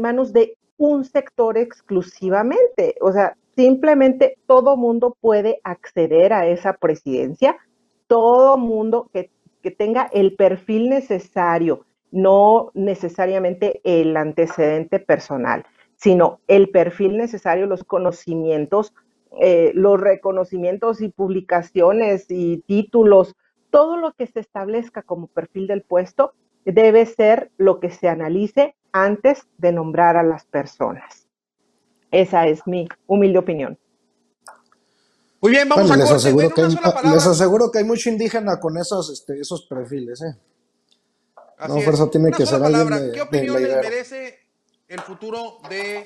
manos 0.00 0.32
de 0.32 0.56
un 0.76 1.04
sector 1.04 1.58
exclusivamente. 1.58 2.96
O 3.00 3.12
sea, 3.12 3.36
simplemente 3.54 4.36
todo 4.46 4.76
mundo 4.76 5.16
puede 5.20 5.60
acceder 5.64 6.32
a 6.32 6.46
esa 6.46 6.72
presidencia, 6.74 7.56
todo 8.06 8.56
mundo 8.56 9.10
que, 9.12 9.30
que, 9.62 9.70
tenga 9.70 10.08
el 10.12 10.34
perfil 10.34 10.88
necesario, 10.88 11.86
no 12.10 12.70
necesariamente 12.74 13.80
el 13.84 14.16
antecedente 14.16 14.98
personal 14.98 15.64
sino 16.02 16.40
el 16.48 16.70
perfil 16.70 17.16
necesario, 17.16 17.66
los 17.66 17.84
conocimientos, 17.84 18.92
eh, 19.40 19.70
los 19.74 20.00
reconocimientos 20.00 21.00
y 21.00 21.10
publicaciones 21.10 22.26
y 22.28 22.58
títulos, 22.66 23.36
todo 23.72 23.96
lo 23.96 24.12
que 24.12 24.26
se 24.26 24.38
establezca 24.38 25.02
como 25.02 25.28
perfil 25.28 25.66
del 25.66 25.82
puesto 25.82 26.34
debe 26.64 27.06
ser 27.06 27.50
lo 27.56 27.80
que 27.80 27.90
se 27.90 28.06
analice 28.06 28.76
antes 28.92 29.48
de 29.56 29.72
nombrar 29.72 30.16
a 30.18 30.22
las 30.22 30.44
personas. 30.44 31.26
Esa 32.10 32.46
es 32.46 32.66
mi 32.66 32.86
humilde 33.06 33.38
opinión. 33.38 33.78
Muy 35.40 35.52
bien, 35.52 35.68
vamos 35.68 35.90
a 35.90 35.96
les 35.96 36.10
aseguro, 36.10 36.50
que 36.50 36.60
hay, 36.60 36.68
les 37.12 37.26
aseguro 37.26 37.70
que 37.72 37.78
hay 37.78 37.84
mucho 37.84 38.10
indígena 38.10 38.60
con 38.60 38.76
esos, 38.76 39.10
este, 39.10 39.40
esos 39.40 39.66
perfiles. 39.66 40.20
¿eh? 40.22 40.36
no, 41.66 41.80
fuerza 41.80 42.10
tiene 42.10 42.30
que 42.30 42.44
ser 42.44 42.62
alguien 42.62 42.88
de, 42.90 43.12
¿Qué 43.12 43.22
opinión 43.22 43.60
les 43.60 43.76
merece 43.76 44.38
el 44.86 45.00
futuro 45.00 45.58
de 45.70 46.04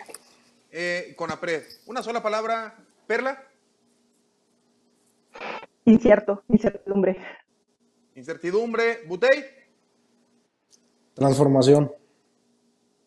eh, 0.71 1.15
Conapred? 1.19 1.65
Una 1.87 2.03
sola 2.03 2.23
palabra, 2.23 2.77
Perla. 3.09 3.43
Incierto, 5.85 6.45
incertidumbre. 6.49 7.19
Incertidumbre, 8.17 9.03
Butey. 9.07 9.45
Transformación. 11.13 11.93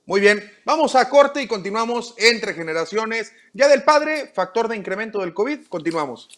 Muy 0.05 0.21
bien, 0.21 0.39
vamos 0.65 0.95
a 0.95 1.09
corte 1.09 1.41
y 1.41 1.47
continuamos 1.47 2.13
entre 2.17 2.53
generaciones. 2.53 3.33
Ya 3.53 3.67
del 3.67 3.83
padre, 3.83 4.27
factor 4.27 4.67
de 4.67 4.75
incremento 4.75 5.19
del 5.21 5.33
COVID, 5.33 5.65
continuamos. 5.67 6.29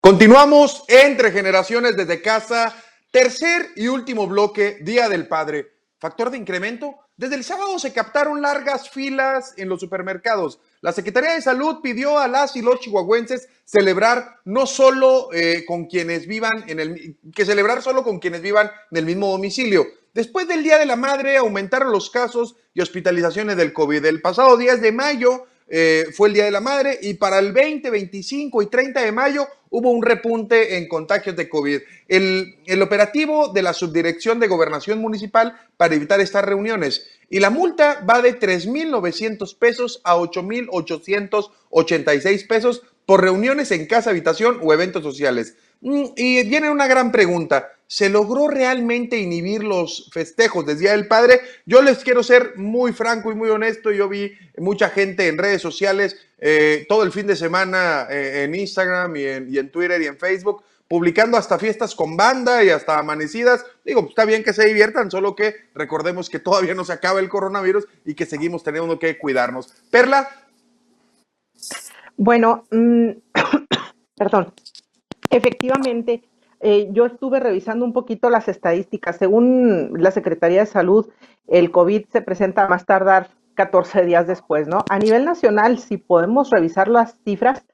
Continuamos 0.00 0.84
entre 0.88 1.32
generaciones 1.32 1.96
desde 1.96 2.20
casa, 2.20 2.76
tercer 3.10 3.70
y 3.74 3.88
último 3.88 4.26
bloque, 4.26 4.80
Día 4.82 5.08
del 5.08 5.26
Padre. 5.28 5.72
Factor 5.98 6.30
de 6.30 6.36
incremento, 6.36 7.03
desde 7.16 7.36
el 7.36 7.44
sábado 7.44 7.78
se 7.78 7.92
captaron 7.92 8.42
largas 8.42 8.90
filas 8.90 9.54
en 9.56 9.68
los 9.68 9.78
supermercados. 9.78 10.58
La 10.80 10.92
Secretaría 10.92 11.34
de 11.34 11.42
Salud 11.42 11.76
pidió 11.80 12.18
a 12.18 12.26
las 12.26 12.56
y 12.56 12.62
los 12.62 12.80
chihuahuenses 12.80 13.48
celebrar 13.64 14.40
no 14.44 14.66
solo 14.66 15.28
eh, 15.32 15.64
con 15.64 15.86
quienes 15.86 16.26
vivan 16.26 16.64
en 16.66 16.80
el 16.80 17.16
que 17.32 17.44
celebrar 17.44 17.82
solo 17.82 18.02
con 18.02 18.18
quienes 18.18 18.42
vivan 18.42 18.68
en 18.90 18.96
el 18.98 19.06
mismo 19.06 19.28
domicilio. 19.30 19.86
Después 20.12 20.48
del 20.48 20.64
Día 20.64 20.78
de 20.78 20.86
la 20.86 20.96
Madre 20.96 21.36
aumentaron 21.36 21.92
los 21.92 22.10
casos 22.10 22.56
y 22.74 22.80
hospitalizaciones 22.80 23.56
del 23.56 23.72
COVID. 23.72 24.04
El 24.04 24.20
pasado 24.20 24.56
10 24.56 24.80
de 24.80 24.90
mayo 24.90 25.46
eh, 25.68 26.06
fue 26.12 26.28
el 26.28 26.34
Día 26.34 26.44
de 26.44 26.50
la 26.50 26.60
Madre 26.60 26.98
y 27.00 27.14
para 27.14 27.38
el 27.38 27.52
20, 27.52 27.88
25 27.90 28.60
y 28.62 28.66
30 28.66 29.00
de 29.00 29.12
mayo 29.12 29.48
hubo 29.70 29.90
un 29.90 30.02
repunte 30.02 30.76
en 30.76 30.88
contagios 30.88 31.36
de 31.36 31.48
COVID. 31.48 31.80
El, 32.08 32.56
el 32.66 32.82
operativo 32.82 33.48
de 33.48 33.62
la 33.62 33.72
Subdirección 33.72 34.40
de 34.40 34.48
Gobernación 34.48 35.00
Municipal 35.00 35.56
para 35.76 35.94
evitar 35.94 36.20
estas 36.20 36.44
reuniones 36.44 37.06
y 37.30 37.38
la 37.40 37.48
multa 37.50 38.04
va 38.08 38.22
de 38.22 38.38
3.900 38.38 39.58
pesos 39.58 40.00
a 40.04 40.14
8.886 40.16 42.46
pesos 42.46 42.82
por 43.06 43.22
reuniones 43.22 43.70
en 43.70 43.86
casa, 43.86 44.10
habitación 44.10 44.58
o 44.62 44.72
eventos 44.72 45.02
sociales. 45.02 45.56
Mm, 45.84 46.04
y 46.16 46.48
viene 46.48 46.70
una 46.70 46.86
gran 46.86 47.12
pregunta. 47.12 47.70
¿Se 47.86 48.08
logró 48.08 48.48
realmente 48.48 49.18
inhibir 49.18 49.62
los 49.62 50.10
festejos 50.12 50.64
del 50.64 50.78
Día 50.78 50.92
del 50.92 51.06
Padre? 51.06 51.40
Yo 51.66 51.82
les 51.82 51.98
quiero 51.98 52.22
ser 52.22 52.56
muy 52.56 52.92
franco 52.92 53.30
y 53.30 53.34
muy 53.34 53.50
honesto. 53.50 53.92
Yo 53.92 54.08
vi 54.08 54.32
mucha 54.56 54.88
gente 54.88 55.28
en 55.28 55.36
redes 55.36 55.60
sociales 55.60 56.16
eh, 56.38 56.86
todo 56.88 57.02
el 57.02 57.12
fin 57.12 57.26
de 57.26 57.36
semana 57.36 58.06
eh, 58.10 58.44
en 58.44 58.54
Instagram 58.54 59.14
y 59.16 59.24
en, 59.24 59.54
y 59.54 59.58
en 59.58 59.70
Twitter 59.70 60.00
y 60.00 60.06
en 60.06 60.18
Facebook 60.18 60.64
publicando 60.88 61.36
hasta 61.36 61.58
fiestas 61.58 61.94
con 61.94 62.16
banda 62.16 62.64
y 62.64 62.70
hasta 62.70 62.98
amanecidas. 62.98 63.64
Digo, 63.84 64.00
pues, 64.02 64.10
está 64.10 64.24
bien 64.24 64.42
que 64.42 64.52
se 64.52 64.66
diviertan, 64.66 65.10
solo 65.10 65.34
que 65.34 65.54
recordemos 65.74 66.30
que 66.30 66.38
todavía 66.38 66.74
no 66.74 66.84
se 66.84 66.92
acaba 66.92 67.20
el 67.20 67.28
coronavirus 67.28 67.86
y 68.04 68.14
que 68.14 68.26
seguimos 68.26 68.62
teniendo 68.62 68.98
que 68.98 69.18
cuidarnos. 69.18 69.74
Perla. 69.90 70.28
Bueno, 72.16 72.66
mm, 72.70 73.10
perdón. 74.16 74.54
Efectivamente, 75.34 76.22
eh, 76.60 76.88
yo 76.92 77.06
estuve 77.06 77.40
revisando 77.40 77.84
un 77.84 77.92
poquito 77.92 78.30
las 78.30 78.46
estadísticas. 78.46 79.16
Según 79.16 79.92
la 79.98 80.12
Secretaría 80.12 80.60
de 80.60 80.66
Salud, 80.66 81.08
el 81.48 81.72
COVID 81.72 82.04
se 82.06 82.22
presenta 82.22 82.68
más 82.68 82.86
tardar 82.86 83.30
14 83.54 84.04
días 84.04 84.28
después, 84.28 84.68
¿no? 84.68 84.84
A 84.88 84.98
nivel 85.00 85.24
nacional, 85.24 85.78
si 85.78 85.96
podemos 85.96 86.50
revisar 86.50 86.86
las 86.86 87.16
cifras, 87.24 87.64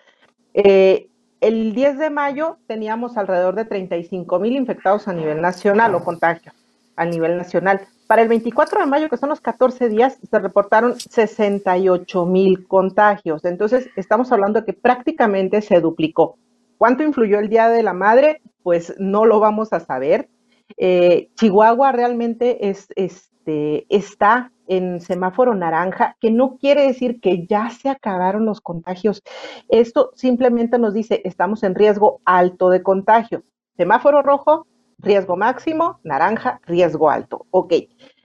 eh, 0.54 1.10
el 1.42 1.74
10 1.74 1.98
de 1.98 2.08
mayo 2.08 2.56
teníamos 2.66 3.18
alrededor 3.18 3.56
de 3.56 3.66
35 3.66 4.38
mil 4.38 4.56
infectados 4.56 5.06
a 5.06 5.12
nivel 5.12 5.42
nacional 5.42 5.94
o 5.94 6.02
contagios 6.02 6.54
a 6.96 7.04
nivel 7.04 7.36
nacional. 7.36 7.82
Para 8.06 8.22
el 8.22 8.28
24 8.28 8.80
de 8.80 8.86
mayo, 8.86 9.10
que 9.10 9.18
son 9.18 9.28
los 9.28 9.42
14 9.42 9.90
días, 9.90 10.18
se 10.30 10.38
reportaron 10.38 10.98
68 10.98 12.24
mil 12.24 12.66
contagios. 12.66 13.44
Entonces, 13.44 13.90
estamos 13.96 14.32
hablando 14.32 14.60
de 14.60 14.66
que 14.66 14.72
prácticamente 14.72 15.60
se 15.60 15.78
duplicó. 15.80 16.36
¿Cuánto 16.80 17.02
influyó 17.02 17.38
el 17.38 17.50
Día 17.50 17.68
de 17.68 17.82
la 17.82 17.92
Madre? 17.92 18.40
Pues 18.62 18.94
no 18.98 19.26
lo 19.26 19.38
vamos 19.38 19.74
a 19.74 19.80
saber. 19.80 20.30
Eh, 20.78 21.28
Chihuahua 21.34 21.92
realmente 21.92 22.70
es, 22.70 22.88
este, 22.96 23.84
está 23.94 24.50
en 24.66 25.02
semáforo 25.02 25.54
naranja, 25.54 26.16
que 26.22 26.30
no 26.30 26.56
quiere 26.56 26.86
decir 26.86 27.20
que 27.20 27.46
ya 27.46 27.68
se 27.68 27.90
acabaron 27.90 28.46
los 28.46 28.62
contagios. 28.62 29.22
Esto 29.68 30.12
simplemente 30.14 30.78
nos 30.78 30.94
dice, 30.94 31.20
estamos 31.26 31.64
en 31.64 31.74
riesgo 31.74 32.22
alto 32.24 32.70
de 32.70 32.82
contagio. 32.82 33.42
Semáforo 33.76 34.22
rojo, 34.22 34.66
riesgo 34.96 35.36
máximo, 35.36 36.00
naranja, 36.02 36.62
riesgo 36.64 37.10
alto. 37.10 37.44
Ok, 37.50 37.74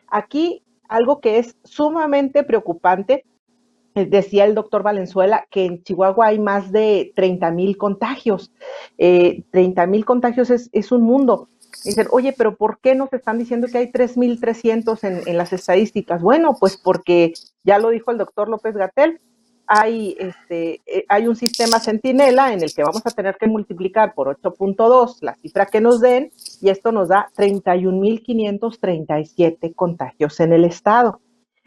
aquí 0.07 0.63
algo 0.87 1.19
que 1.19 1.39
es 1.39 1.57
sumamente 1.65 2.45
preocupante, 2.45 3.25
decía 3.95 4.45
el 4.45 4.55
doctor 4.55 4.83
Valenzuela 4.83 5.47
que 5.49 5.65
en 5.65 5.83
Chihuahua 5.83 6.27
hay 6.27 6.39
más 6.39 6.71
de 6.71 7.13
30 7.15 7.51
mil 7.51 7.77
contagios. 7.77 8.51
30 8.97 9.83
eh, 9.83 9.87
mil 9.87 10.05
contagios 10.05 10.49
es, 10.49 10.69
es 10.73 10.91
un 10.91 11.01
mundo. 11.01 11.49
Dicen, 11.83 12.07
oye, 12.11 12.33
pero 12.37 12.55
¿por 12.55 12.79
qué 12.79 12.95
nos 12.95 13.11
están 13.13 13.37
diciendo 13.37 13.67
que 13.67 13.77
hay 13.77 13.91
3.300 13.91 15.03
en, 15.03 15.27
en 15.27 15.37
las 15.37 15.53
estadísticas? 15.53 16.21
Bueno, 16.21 16.55
pues 16.59 16.77
porque 16.77 17.33
ya 17.63 17.79
lo 17.79 17.89
dijo 17.89 18.11
el 18.11 18.17
doctor 18.17 18.49
López 18.49 18.75
Gatel, 18.75 19.19
hay, 19.67 20.15
este, 20.19 20.81
eh, 20.85 21.05
hay 21.09 21.27
un 21.27 21.35
sistema 21.35 21.79
centinela 21.79 22.53
en 22.53 22.61
el 22.61 22.71
que 22.73 22.83
vamos 22.83 23.01
a 23.05 23.11
tener 23.11 23.35
que 23.37 23.47
multiplicar 23.47 24.13
por 24.13 24.39
8.2 24.39 25.17
la 25.21 25.35
cifra 25.35 25.65
que 25.65 25.81
nos 25.81 25.99
den 26.01 26.31
y 26.61 26.69
esto 26.69 26.91
nos 26.91 27.09
da 27.09 27.31
31.537 27.35 29.73
contagios 29.75 30.39
en 30.39 30.53
el 30.53 30.65
estado. 30.65 31.19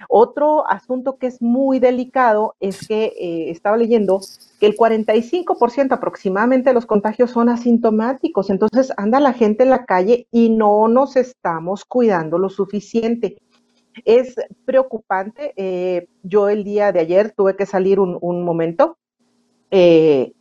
Otro 0.09 0.69
asunto 0.69 1.17
que 1.17 1.27
es 1.27 1.43
muy 1.43 1.81
delicado 1.81 2.55
es 2.61 2.87
que 2.87 3.07
eh, 3.19 3.51
estaba 3.51 3.77
leyendo 3.77 4.21
que 4.61 4.67
el 4.67 4.77
45% 4.77 5.93
aproximadamente 5.93 6.71
de 6.71 6.75
los 6.75 6.87
contagios 6.87 7.33
son 7.33 7.49
asintomáticos. 7.49 8.51
Entonces 8.51 8.93
anda 8.97 9.19
la 9.19 9.33
gente 9.33 9.65
en 9.65 9.71
la 9.71 9.85
calle 9.85 10.29
y 10.31 10.51
no 10.51 10.87
nos 10.89 11.17
estamos 11.17 11.85
cuidando 11.85 12.39
lo 12.39 12.49
suficiente. 12.49 13.39
Es 14.05 14.37
preocupante. 14.65 15.53
Eh, 15.57 16.07
yo 16.23 16.49
el 16.49 16.63
día 16.63 16.93
de 16.93 17.01
ayer 17.01 17.33
tuve 17.37 17.57
que 17.57 17.67
salir 17.67 17.99
un, 17.99 18.45
momento 18.45 18.99
eh, 19.71 20.33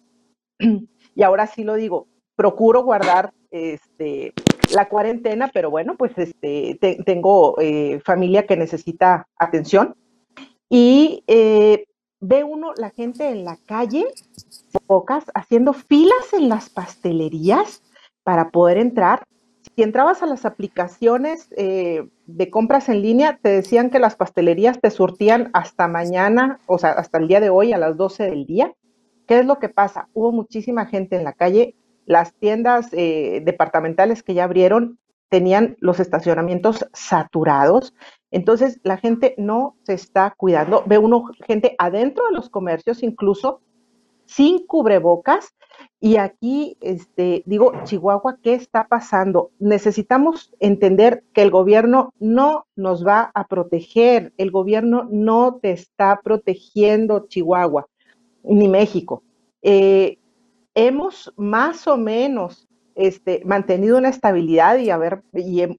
y 1.15 1.23
ahora 1.23 1.47
sí 1.47 1.63
lo 1.63 1.73
digo, 1.73 2.07
procuro 2.35 2.83
guardar 2.83 3.33
este, 3.49 4.33
la 4.73 4.89
cuarentena, 4.89 5.49
pero 5.53 5.69
bueno, 5.69 5.95
pues 5.97 6.11
este, 6.17 6.77
tengo 7.05 7.55
eh, 7.59 7.99
familia 8.03 8.45
que 8.45 8.57
necesita 8.57 9.27
atención 9.37 9.95
y 10.69 11.23
eh, 11.27 11.85
ve 12.19 12.43
uno 12.43 12.73
la 12.75 12.89
gente 12.89 13.29
en 13.29 13.45
la 13.45 13.57
calle, 13.65 14.05
pocas, 14.85 15.25
haciendo 15.33 15.73
filas 15.73 16.33
en 16.33 16.49
las 16.49 16.69
pastelerías 16.69 17.83
para 18.23 18.49
poder 18.49 18.77
entrar. 18.77 19.23
Si 19.75 19.83
entrabas 19.83 20.23
a 20.23 20.25
las 20.25 20.45
aplicaciones 20.45 21.49
eh, 21.55 22.07
de 22.25 22.49
compras 22.49 22.89
en 22.89 23.01
línea, 23.01 23.37
te 23.41 23.49
decían 23.49 23.89
que 23.89 23.99
las 23.99 24.15
pastelerías 24.15 24.79
te 24.81 24.89
surtían 24.89 25.49
hasta 25.53 25.87
mañana, 25.87 26.59
o 26.65 26.77
sea, 26.77 26.91
hasta 26.91 27.19
el 27.19 27.27
día 27.27 27.39
de 27.39 27.49
hoy 27.49 27.73
a 27.73 27.77
las 27.77 27.95
12 27.95 28.23
del 28.23 28.45
día. 28.45 28.73
¿Qué 29.27 29.39
es 29.39 29.45
lo 29.45 29.59
que 29.59 29.69
pasa? 29.69 30.07
Hubo 30.13 30.31
muchísima 30.31 30.85
gente 30.85 31.15
en 31.17 31.25
la 31.25 31.33
calle 31.33 31.75
las 32.07 32.33
tiendas 32.33 32.87
eh, 32.93 33.41
departamentales 33.45 34.23
que 34.23 34.33
ya 34.33 34.45
abrieron 34.45 34.97
tenían 35.29 35.75
los 35.79 35.99
estacionamientos 35.99 36.87
saturados. 36.93 37.93
Entonces, 38.31 38.79
la 38.83 38.97
gente 38.97 39.35
no 39.37 39.75
se 39.83 39.93
está 39.93 40.33
cuidando. 40.35 40.83
Ve 40.87 40.97
uno 40.97 41.25
gente 41.45 41.75
adentro 41.77 42.25
de 42.27 42.33
los 42.33 42.49
comercios, 42.49 43.03
incluso 43.03 43.61
sin 44.25 44.65
cubrebocas. 44.65 45.53
Y 45.99 46.15
aquí, 46.15 46.77
este, 46.79 47.43
digo, 47.45 47.73
Chihuahua, 47.83 48.37
¿qué 48.41 48.53
está 48.53 48.87
pasando? 48.87 49.51
Necesitamos 49.59 50.53
entender 50.61 51.23
que 51.33 51.41
el 51.41 51.51
gobierno 51.51 52.13
no 52.19 52.65
nos 52.77 53.05
va 53.05 53.31
a 53.35 53.47
proteger. 53.47 54.33
El 54.37 54.51
gobierno 54.51 55.07
no 55.11 55.59
te 55.61 55.71
está 55.71 56.21
protegiendo, 56.23 57.27
Chihuahua, 57.27 57.87
ni 58.43 58.69
México. 58.69 59.23
Eh, 59.61 60.19
hemos 60.77 61.33
más 61.37 61.87
o 61.87 61.97
menos 61.97 62.67
este, 62.93 63.41
mantenido 63.45 63.97
una 63.97 64.09
estabilidad 64.09 64.77
y, 64.77 64.91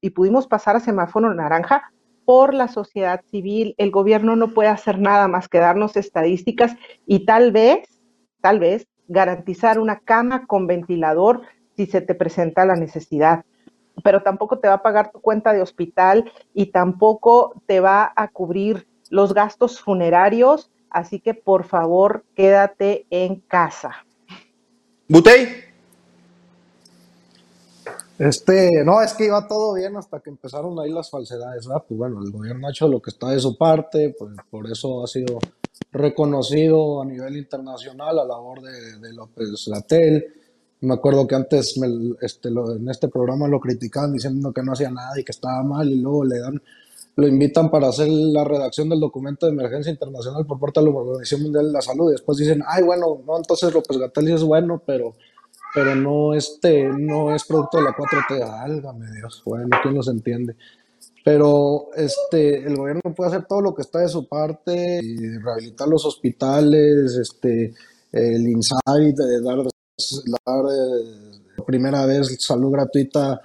y, 0.01 0.11
pudimos 0.11 0.49
pasar 0.49 0.75
a 0.75 0.81
semáforo 0.81 1.33
naranja 1.33 1.93
por 2.25 2.53
la 2.53 2.67
sociedad 2.67 3.21
civil. 3.31 3.77
El 3.79 3.93
gobierno 3.93 4.35
no 4.35 4.49
puede 4.49 4.71
hacer 4.71 4.99
nada 4.99 5.29
más 5.29 5.49
que 5.49 5.59
darnos 5.59 5.97
estadísticas 5.97 6.75
y 7.07 7.27
tal 7.27 7.53
vez, 7.53 8.01
tal 8.41 8.59
vez, 8.59 8.89
garantizar 9.07 9.79
una 9.79 10.01
cama 10.01 10.47
con 10.47 10.67
ventilador 10.67 11.43
si 11.77 11.87
se 11.87 12.01
te 12.01 12.17
presenta 12.17 12.67
la 12.67 12.75
necesidad. 12.75 13.45
Pero 14.03 14.23
tampoco 14.25 14.59
te 14.59 14.67
va 14.67 14.75
a 14.75 14.83
pagar 14.83 15.13
tu 15.13 15.21
cuenta 15.21 15.53
de 15.53 15.63
hospital 15.63 16.33
y 16.55 16.73
tampoco 16.73 17.63
te 17.67 17.79
va 17.79 18.13
a 18.17 18.27
cubrir 18.29 18.89
los 19.11 19.33
gastos 19.33 19.81
funerarios. 19.81 20.73
Así 20.91 21.21
que 21.21 21.35
por 21.35 21.63
favor, 21.63 22.25
quédate 22.35 23.07
en 23.11 23.37
casa. 23.37 24.05
Butey. 25.09 25.49
Este, 28.19 28.85
no, 28.85 29.01
es 29.01 29.15
que 29.15 29.27
iba 29.27 29.47
todo 29.47 29.75
bien 29.75 29.97
hasta 29.97 30.21
que 30.21 30.29
empezaron 30.29 30.79
ahí 30.81 30.91
las 30.91 31.09
falsedades, 31.09 31.67
¿verdad? 31.67 31.85
Pues 31.89 31.97
bueno, 31.97 32.21
el 32.23 32.31
gobierno 32.31 32.67
ha 32.67 32.71
hecho 32.71 32.89
lo 32.89 33.01
que 33.01 33.11
está 33.11 33.31
de 33.31 33.41
su 33.41 33.57
parte, 33.57 34.15
pues 34.19 34.33
por 34.51 34.71
eso 34.71 35.05
ha 35.05 35.07
sido 35.07 35.39
reconocido 35.93 37.01
a 37.01 37.05
nivel 37.05 37.37
internacional 37.37 38.17
la 38.17 38.25
labor 38.25 38.61
de, 38.61 38.99
de 38.99 39.13
López 39.15 39.67
Latel. 39.69 40.27
Me 40.81 40.95
acuerdo 40.95 41.27
que 41.27 41.37
antes 41.37 41.81
este, 42.21 42.49
en 42.49 42.89
este 42.89 43.09
programa 43.09 43.49
lo 43.49 43.61
criticaban 43.61 44.13
diciendo 44.13 44.53
que 44.53 44.63
no 44.63 44.73
hacía 44.73 44.91
nada 44.91 45.19
y 45.19 45.25
que 45.25 45.33
estaba 45.33 45.63
mal 45.63 45.89
y 45.89 46.01
luego 46.01 46.25
le 46.25 46.39
dan 46.39 46.63
lo 47.19 47.27
invitan 47.27 47.69
para 47.69 47.89
hacer 47.89 48.07
la 48.09 48.45
redacción 48.45 48.89
del 48.89 49.01
documento 49.01 49.45
de 49.45 49.53
emergencia 49.53 49.91
internacional 49.91 50.47
por 50.47 50.61
parte 50.61 50.79
de 50.79 50.87
la 50.87 50.93
Organización 50.93 51.43
Mundial 51.43 51.67
de 51.67 51.73
la 51.73 51.81
Salud 51.81 52.11
y 52.11 52.13
después 52.13 52.39
dicen, 52.39 52.63
ay, 52.65 52.85
bueno, 52.85 53.21
no, 53.27 53.37
entonces 53.37 53.75
López 53.75 53.99
Gatell 53.99 54.29
es 54.29 54.45
bueno, 54.45 54.81
pero 54.87 55.17
pero 55.75 55.97
no, 55.97 56.33
este, 56.33 56.89
no 56.89 57.35
es 57.35 57.45
producto 57.45 57.79
de 57.79 57.85
la 57.85 57.91
4T. 57.91 58.63
Álgame 58.63 59.11
Dios, 59.11 59.43
bueno, 59.45 59.69
¿quién 59.83 59.95
los 59.95 60.07
entiende? 60.07 60.55
Pero 61.25 61.89
este, 61.97 62.65
el 62.65 62.77
gobierno 62.77 63.13
puede 63.17 63.31
hacer 63.31 63.47
todo 63.47 63.63
lo 63.63 63.75
que 63.75 63.83
está 63.83 63.99
de 63.99 64.09
su 64.09 64.29
parte, 64.29 65.01
rehabilitar 65.43 65.89
los 65.89 66.05
hospitales, 66.07 67.17
este, 67.17 67.75
el 68.13 68.49
INSABI, 68.49 69.13
de 69.13 69.43
dar, 69.43 69.59
dar 69.59 70.65
primera 71.67 72.07
vez 72.07 72.37
salud 72.39 72.71
gratuita 72.71 73.41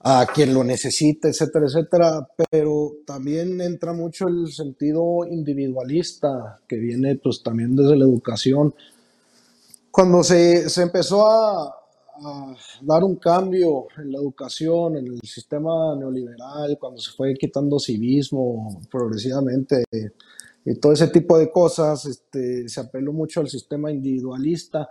a 0.00 0.26
quien 0.26 0.54
lo 0.54 0.62
necesite, 0.62 1.28
etcétera, 1.28 1.66
etcétera, 1.66 2.28
pero 2.50 2.92
también 3.04 3.60
entra 3.60 3.92
mucho 3.92 4.28
el 4.28 4.52
sentido 4.52 5.26
individualista 5.28 6.60
que 6.68 6.76
viene 6.76 7.16
pues 7.16 7.42
también 7.42 7.74
desde 7.74 7.96
la 7.96 8.04
educación. 8.04 8.74
Cuando 9.90 10.22
se, 10.22 10.68
se 10.68 10.82
empezó 10.82 11.26
a, 11.26 11.64
a, 11.66 12.56
dar 12.82 13.02
un 13.02 13.16
cambio 13.16 13.88
en 13.96 14.12
la 14.12 14.18
educación, 14.18 14.96
en 14.96 15.08
el 15.08 15.20
sistema 15.22 15.96
neoliberal, 15.96 16.78
cuando 16.78 17.00
se 17.00 17.10
fue 17.10 17.34
quitando 17.34 17.80
civismo 17.80 18.80
progresivamente 18.90 19.82
y 20.64 20.74
todo 20.76 20.92
ese 20.92 21.08
tipo 21.08 21.36
de 21.38 21.50
cosas, 21.50 22.04
este, 22.04 22.68
se 22.68 22.80
apeló 22.80 23.12
mucho 23.12 23.40
al 23.40 23.48
sistema 23.48 23.90
individualista 23.90 24.88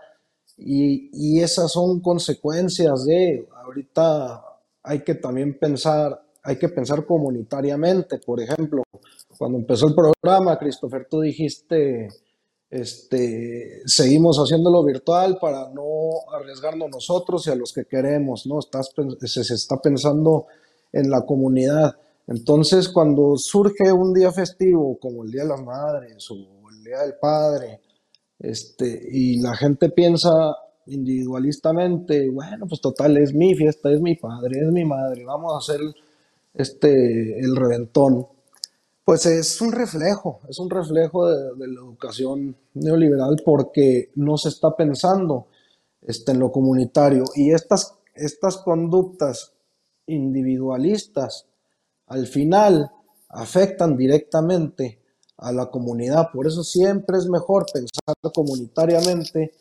y, 0.58 1.10
y 1.14 1.39
esas 1.39 1.72
son 1.72 2.01
consecuencias 2.01 3.05
de 3.05 3.47
ahorita 3.64 4.47
hay 4.88 5.02
que 5.02 5.16
también 5.16 5.58
pensar, 5.60 6.20
hay 6.44 6.58
que 6.58 6.70
pensar 6.70 7.06
comunitariamente. 7.06 8.20
Por 8.20 8.42
ejemplo, 8.42 8.84
cuando 9.38 9.58
empezó 9.58 9.88
el 9.88 9.96
programa, 9.96 10.58
Christopher, 10.58 11.08
tú 11.10 11.22
dijiste, 11.22 12.08
este, 12.70 13.82
seguimos 13.86 14.38
haciéndolo 14.38 14.84
virtual 14.84 15.38
para 15.40 15.70
no 15.70 16.32
arriesgarnos 16.34 16.90
nosotros 16.90 17.46
y 17.48 17.52
a 17.52 17.56
los 17.56 17.74
que 17.74 17.86
queremos, 17.86 18.48
¿no? 18.48 18.60
Se, 18.62 19.44
se 19.44 19.54
está 19.54 19.78
pensando 19.78 20.48
en 20.92 21.10
la 21.10 21.26
comunidad. 21.26 21.96
Entonces, 22.28 22.90
cuando 22.90 23.38
surge 23.38 23.92
un 23.92 24.14
día 24.14 24.32
festivo 24.32 24.98
como 25.00 25.24
el 25.24 25.32
Día 25.32 25.44
de 25.44 25.50
las 25.50 25.64
Madres 25.64 26.30
o 26.32 26.36
el 26.36 26.84
Día 26.84 27.00
del 27.00 27.16
Padre, 27.22 27.82
este, 28.40 29.02
y 29.12 29.42
la 29.42 29.56
gente 29.56 29.90
piensa 29.90 30.56
individualistamente, 30.88 32.30
bueno, 32.30 32.68
pues 32.68 32.82
total, 32.82 33.18
es 33.18 33.34
mi 33.34 33.56
fiesta, 33.56 33.92
es 33.92 34.02
mi 34.02 34.16
padre, 34.16 34.60
es 34.62 34.72
mi 34.72 34.86
madre, 34.86 35.26
vamos 35.26 35.54
a 35.54 35.58
hacer 35.58 35.82
este, 36.54 37.40
el 37.40 37.56
reventón. 37.56 38.28
Pues 39.04 39.26
es 39.26 39.62
un 39.62 39.72
reflejo, 39.72 40.42
es 40.50 40.60
un 40.60 40.70
reflejo 40.70 41.30
de, 41.30 41.68
la 41.68 41.80
educación 41.80 42.56
neoliberal 42.74 43.38
porque 43.46 44.12
no 44.16 44.38
se 44.38 44.50
está 44.50 44.76
pensando 44.76 45.48
este, 46.02 46.34
en 46.34 46.40
lo 46.40 46.52
comunitario 46.52 47.24
y 47.36 47.52
estas, 47.52 47.96
estas 48.16 48.58
conductas 48.58 49.54
individualistas 50.08 51.46
al 52.08 52.28
final 52.28 52.92
afectan 53.30 53.96
directamente 53.96 55.00
a 55.38 55.52
la 55.52 55.68
comunidad. 55.68 56.30
Por 56.34 56.48
eso 56.48 56.64
siempre 56.64 57.18
es 57.18 57.28
mejor 57.28 57.66
pensar 57.72 58.16
comunitariamente 58.34 59.54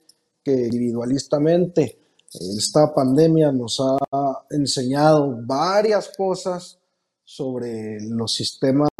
individualistamente. 0.52 1.98
Esta 2.32 2.92
pandemia 2.94 3.52
nos 3.52 3.80
ha 3.80 4.44
enseñado 4.50 5.38
varias 5.44 6.10
cosas 6.16 6.78
sobre 7.24 8.00
los 8.00 8.34
sistemas 8.34 8.90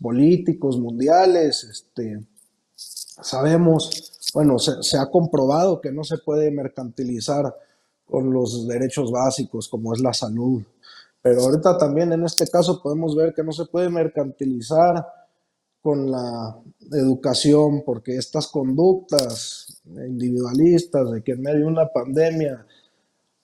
políticos 0.00 0.78
mundiales. 0.78 1.64
Este, 1.64 2.24
sabemos, 2.76 4.12
bueno, 4.34 4.58
se, 4.58 4.82
se, 4.82 4.98
ha 4.98 5.06
comprobado 5.06 5.80
que 5.80 5.92
no 5.92 6.04
se 6.04 6.18
puede 6.18 6.50
mercantilizar 6.50 7.54
con 8.04 8.32
los 8.32 8.68
derechos 8.68 9.10
básicos 9.10 9.68
como 9.68 9.94
es 9.94 10.00
la 10.00 10.12
salud. 10.12 10.62
Pero 11.22 11.40
ahorita 11.40 11.78
también 11.78 12.12
en 12.12 12.24
este 12.24 12.46
caso 12.48 12.82
podemos 12.82 13.16
ver 13.16 13.32
que 13.32 13.42
no 13.42 13.52
se 13.52 13.64
puede 13.64 13.88
mercantilizar 13.88 15.06
con 15.84 16.10
la 16.10 16.58
educación, 16.92 17.82
porque 17.84 18.16
estas 18.16 18.48
conductas 18.48 19.82
individualistas 19.84 21.12
de 21.12 21.22
que 21.22 21.32
en 21.32 21.42
medio 21.42 21.66
de 21.66 21.66
una 21.66 21.88
pandemia, 21.88 22.66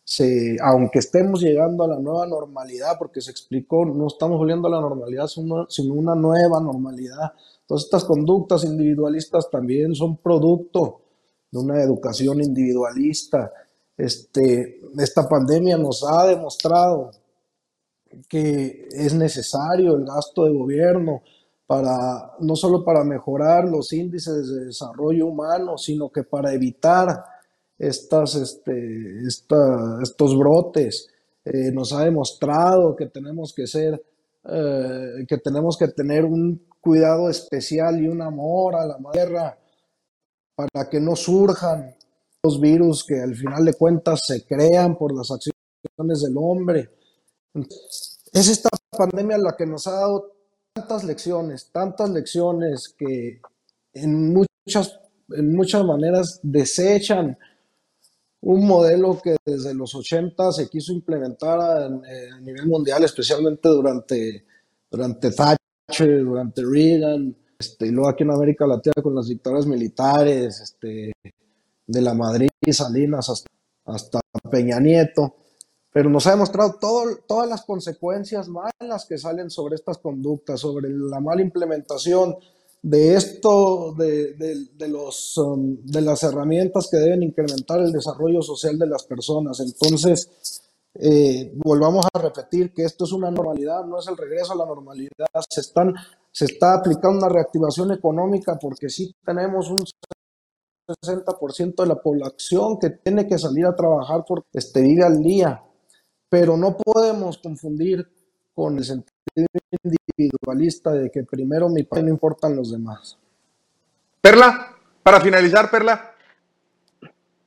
se, 0.03 0.57
aunque 0.63 1.01
estemos 1.01 1.43
llegando 1.43 1.85
a 1.85 1.89
la 1.89 1.99
nueva 1.99 2.27
normalidad, 2.27 2.97
porque 2.99 3.21
se 3.21 3.31
explicó, 3.31 3.85
no 3.85 4.07
estamos 4.07 4.39
volviendo 4.39 4.69
a 4.69 4.71
la 4.71 4.81
normalidad, 4.81 5.27
sino 5.27 5.93
una 5.93 6.15
nueva 6.15 6.63
normalidad. 6.63 7.31
Todas 7.67 7.85
estas 7.85 8.05
conductas 8.05 8.65
individualistas 8.65 9.51
también 9.51 9.95
son 9.95 10.17
producto 10.17 11.03
de 11.51 11.59
una 11.59 11.83
educación 11.83 12.43
individualista. 12.43 13.53
Este, 13.99 14.81
esta 14.99 15.29
pandemia 15.29 15.77
nos 15.77 16.03
ha 16.09 16.27
demostrado 16.27 17.11
que 18.31 18.89
es 18.93 19.13
necesario 19.13 19.95
el 19.95 20.07
gasto 20.07 20.47
de 20.47 20.55
gobierno, 20.55 21.23
para, 21.71 22.33
no 22.41 22.57
solo 22.57 22.85
para 22.85 23.05
mejorar 23.05 23.69
los 23.69 23.93
índices 23.93 24.49
de 24.49 24.65
desarrollo 24.65 25.29
humano, 25.29 25.79
sino 25.79 26.11
que 26.11 26.25
para 26.25 26.53
evitar 26.53 27.23
estas, 27.79 28.35
este, 28.35 29.21
estos 29.23 30.37
brotes. 30.37 31.07
Eh, 31.45 31.71
nos 31.71 31.93
ha 31.93 32.03
demostrado 32.03 32.97
que 32.97 33.07
tenemos 33.07 33.55
que 33.55 33.69
ser, 33.69 34.05
eh, 34.47 35.25
que 35.29 35.39
tenemos 35.39 35.77
que 35.79 35.87
tener 35.87 36.25
un 36.25 36.61
cuidado 36.81 37.31
especial 37.31 38.03
y 38.03 38.09
un 38.09 38.21
amor 38.21 38.75
a 38.75 38.85
la 38.85 38.99
tierra 39.13 39.57
para 40.57 40.91
que 40.91 40.99
no 40.99 41.15
surjan 41.15 41.95
los 42.43 42.61
virus 42.61 43.05
que 43.05 43.21
al 43.21 43.37
final 43.37 43.65
de 43.65 43.75
cuentas 43.75 44.23
se 44.27 44.45
crean 44.45 44.99
por 44.99 45.17
las 45.17 45.31
acciones 45.31 46.21
del 46.21 46.37
hombre. 46.37 46.91
Es 48.33 48.49
esta 48.49 48.71
pandemia 48.91 49.39
la 49.39 49.55
que 49.57 49.67
nos 49.67 49.87
ha 49.87 49.93
dado 49.93 50.40
tantas 50.73 51.05
lecciones, 51.05 51.71
tantas 51.73 52.11
lecciones 52.11 52.95
que 52.97 53.41
en 53.93 54.33
muchas, 54.33 55.01
en 55.31 55.55
muchas 55.55 55.85
maneras 55.85 56.41
desechan 56.43 57.37
un 58.43 58.67
modelo 58.67 59.21
que 59.23 59.37
desde 59.45 59.75
los 59.75 59.95
80 59.95 60.53
se 60.53 60.69
quiso 60.69 60.93
implementar 60.93 61.61
a, 61.61 61.89
nivel 62.41 62.67
mundial, 62.67 63.05
especialmente 63.05 63.69
durante, 63.69 64.47
durante 64.91 65.31
Thatcher, 65.31 66.25
durante 66.25 66.63
Reagan, 66.65 67.37
este, 67.59 67.89
y 67.89 67.91
luego 67.91 68.09
aquí 68.09 68.23
en 68.23 68.31
América 68.31 68.67
Latina 68.67 68.95
con 69.03 69.15
las 69.15 69.29
dictaduras 69.29 69.67
militares, 69.67 70.61
este, 70.61 71.13
de 71.87 72.01
la 72.01 72.15
Madrid, 72.15 72.49
Salinas 72.73 73.29
hasta, 73.29 73.49
hasta 73.85 74.21
Peña 74.51 74.81
Nieto 74.81 75.40
pero 75.93 76.09
nos 76.09 76.27
ha 76.27 76.33
demostrado 76.33 76.77
todo, 76.81 77.17
todas 77.27 77.49
las 77.49 77.63
consecuencias 77.63 78.49
malas 78.49 79.07
que 79.09 79.19
salen 79.19 79.51
sobre 79.51 79.75
estas 79.75 79.99
conductas, 79.99 80.61
sobre 80.61 80.89
la 80.89 81.21
mala 81.21 81.43
implementación 81.43 82.37
de 82.83 83.15
esto, 83.15 83.93
de, 83.93 84.35
de, 84.35 84.89
los, 84.89 85.37
um, 85.37 85.77
de 85.85 86.01
las 86.01 86.23
herramientas 86.23 86.89
que 86.91 86.97
deben 86.97 87.23
incrementar 87.23 87.81
el 87.81 87.93
desarrollo 87.93 88.41
social 88.41 88.79
de 88.79 88.87
las 88.87 89.05
personas. 89.05 89.61
Entonces, 89.61 90.63
eh, 90.95 91.53
volvamos 91.57 92.07
a 92.13 92.19
repetir 92.19 92.73
que 92.73 92.85
esto 92.85 93.05
es 93.05 93.13
una 93.13 93.31
normalidad, 93.31 93.85
no 93.85 93.99
es 93.99 94.09
el 94.09 94.17
regreso 94.17 94.53
a 94.53 94.57
la 94.57 94.67
normalidad, 94.67 95.11
se, 95.49 95.61
están, 95.61 95.95
se 96.33 96.47
está 96.47 96.75
aplicando 96.75 97.19
una 97.19 97.29
reactivación 97.29 97.93
económica 97.93 98.59
porque 98.61 98.89
sí 98.89 99.15
tenemos 99.25 99.71
un 99.71 99.85
60% 101.05 101.75
de 101.77 101.87
la 101.87 101.97
población 101.97 102.79
que 102.79 102.91
tiene 102.91 103.27
que 103.27 103.39
salir 103.39 103.67
a 103.67 103.77
trabajar 103.77 104.25
porque 104.27 104.49
este, 104.55 104.81
vive 104.81 105.05
al 105.05 105.23
día 105.23 105.63
pero 106.31 106.57
no 106.57 106.77
podemos 106.77 107.39
confundir 107.39 108.09
con 108.55 108.79
el 108.79 108.85
sentido 108.85 109.11
individualista 109.83 110.93
de 110.93 111.11
que 111.11 111.25
primero 111.25 111.69
mi 111.69 111.83
padre 111.83 112.05
no 112.05 112.11
importan 112.11 112.57
los 112.57 112.71
demás. 112.71 113.19
Perla, 114.21 114.77
para 115.03 115.21
finalizar, 115.21 115.71
Perla. 115.71 116.13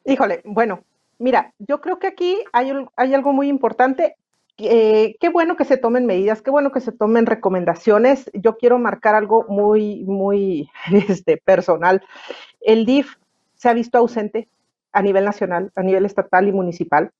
Híjole, 0.05 0.41
bueno, 0.43 0.83
mira, 1.17 1.53
yo 1.59 1.79
creo 1.79 1.97
que 1.97 2.07
aquí 2.07 2.37
hay, 2.51 2.73
hay 2.97 3.13
algo 3.13 3.31
muy 3.31 3.47
importante. 3.47 4.17
Eh, 4.57 5.15
qué 5.19 5.29
bueno 5.29 5.55
que 5.55 5.65
se 5.65 5.77
tomen 5.77 6.05
medidas, 6.05 6.41
qué 6.41 6.51
bueno 6.51 6.71
que 6.71 6.81
se 6.81 6.91
tomen 6.91 7.25
recomendaciones. 7.25 8.29
Yo 8.33 8.57
quiero 8.57 8.79
marcar 8.79 9.15
algo 9.15 9.45
muy, 9.47 10.03
muy 10.03 10.69
este, 11.07 11.37
personal. 11.37 12.01
El 12.59 12.85
DIF 12.85 13.15
se 13.55 13.69
ha 13.69 13.73
visto 13.73 13.97
ausente 13.97 14.49
a 14.91 15.01
nivel 15.01 15.23
nacional, 15.23 15.71
a 15.75 15.83
nivel 15.83 16.05
estatal 16.05 16.47
y 16.47 16.51
municipal 16.51 17.11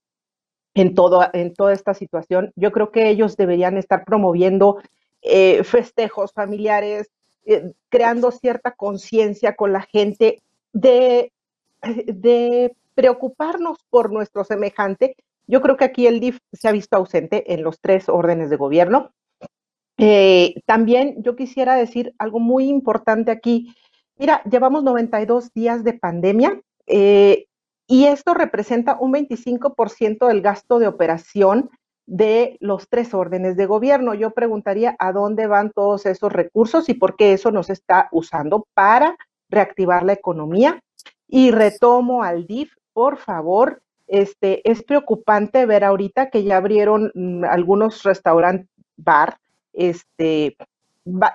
en, 0.73 0.95
todo, 0.95 1.27
en 1.33 1.53
toda 1.53 1.73
esta 1.73 1.93
situación. 1.93 2.51
Yo 2.55 2.71
creo 2.71 2.91
que 2.91 3.09
ellos 3.09 3.37
deberían 3.37 3.77
estar 3.77 4.05
promoviendo 4.05 4.81
eh, 5.21 5.63
festejos 5.63 6.31
familiares, 6.33 7.09
eh, 7.45 7.73
creando 7.89 8.31
cierta 8.31 8.71
conciencia 8.71 9.55
con 9.55 9.73
la 9.73 9.81
gente 9.81 10.41
de, 10.71 11.31
de 11.81 12.75
preocuparnos 12.95 13.77
por 13.89 14.11
nuestro 14.11 14.43
semejante. 14.43 15.15
Yo 15.47 15.61
creo 15.61 15.77
que 15.77 15.85
aquí 15.85 16.07
el 16.07 16.19
DIF 16.19 16.39
se 16.51 16.67
ha 16.67 16.71
visto 16.71 16.97
ausente 16.97 17.53
en 17.53 17.63
los 17.63 17.79
tres 17.79 18.09
órdenes 18.09 18.49
de 18.49 18.55
gobierno. 18.55 19.11
Eh, 19.97 20.55
también 20.65 21.21
yo 21.21 21.35
quisiera 21.35 21.75
decir 21.75 22.13
algo 22.17 22.39
muy 22.39 22.67
importante 22.67 23.31
aquí. 23.31 23.73
Mira, 24.17 24.41
llevamos 24.49 24.83
92 24.83 25.53
días 25.53 25.83
de 25.83 25.93
pandemia 25.93 26.61
y 27.87 28.05
esto 28.05 28.33
representa 28.33 28.97
un 28.99 29.13
25% 29.13 30.27
del 30.27 30.41
gasto 30.41 30.79
de 30.79 30.87
operación 30.87 31.69
de 32.05 32.57
los 32.59 32.89
tres 32.89 33.13
órdenes 33.13 33.55
de 33.55 33.65
gobierno. 33.65 34.13
Yo 34.13 34.31
preguntaría 34.31 34.95
a 34.99 35.11
dónde 35.11 35.47
van 35.47 35.71
todos 35.71 36.05
esos 36.05 36.31
recursos 36.31 36.89
y 36.89 36.93
por 36.93 37.15
qué 37.15 37.33
eso 37.33 37.51
nos 37.51 37.69
está 37.69 38.09
usando 38.11 38.67
para 38.73 39.15
reactivar 39.49 40.03
la 40.03 40.13
economía. 40.13 40.81
Y 41.27 41.51
retomo 41.51 42.23
al 42.23 42.45
DIF, 42.45 42.73
por 42.93 43.17
favor, 43.17 43.81
este, 44.07 44.69
es 44.69 44.83
preocupante 44.83 45.65
ver 45.65 45.83
ahorita 45.83 46.29
que 46.29 46.43
ya 46.43 46.57
abrieron 46.57 47.11
mm, 47.15 47.45
algunos 47.45 48.03
restaurantes 48.03 48.67
bar, 48.95 49.37
este, 49.73 50.55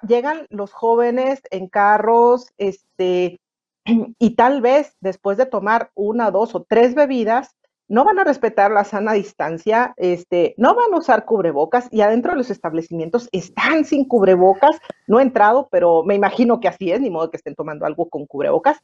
llegan 0.07 0.47
los 0.51 0.73
jóvenes 0.73 1.41
en 1.51 1.69
carros, 1.69 2.53
este, 2.59 3.41
y 4.19 4.31
tal 4.37 4.61
vez 4.61 4.97
después 5.01 5.37
de 5.39 5.47
tomar 5.47 5.91
una, 5.95 6.31
dos 6.31 6.55
o 6.55 6.63
tres 6.63 6.95
bebidas, 6.95 7.55
no 7.89 8.05
van 8.05 8.19
a 8.19 8.25
respetar 8.25 8.71
la 8.71 8.85
sana 8.85 9.15
distancia, 9.15 9.95
este, 9.97 10.55
no 10.59 10.75
van 10.75 10.93
a 10.93 10.99
usar 10.99 11.25
cubrebocas 11.25 11.89
y 11.91 12.03
adentro 12.03 12.33
de 12.33 12.39
los 12.39 12.51
establecimientos 12.51 13.31
están 13.33 13.87
sin 13.87 14.05
cubrebocas. 14.05 14.79
No 15.07 15.19
he 15.19 15.23
entrado, 15.23 15.69
pero 15.71 16.05
me 16.05 16.15
imagino 16.15 16.61
que 16.61 16.69
así 16.69 16.93
es, 16.93 17.01
ni 17.01 17.09
modo 17.09 17.31
que 17.31 17.39
estén 17.39 17.55
tomando 17.55 17.87
algo 17.87 18.11
con 18.11 18.27
cubrebocas. 18.27 18.79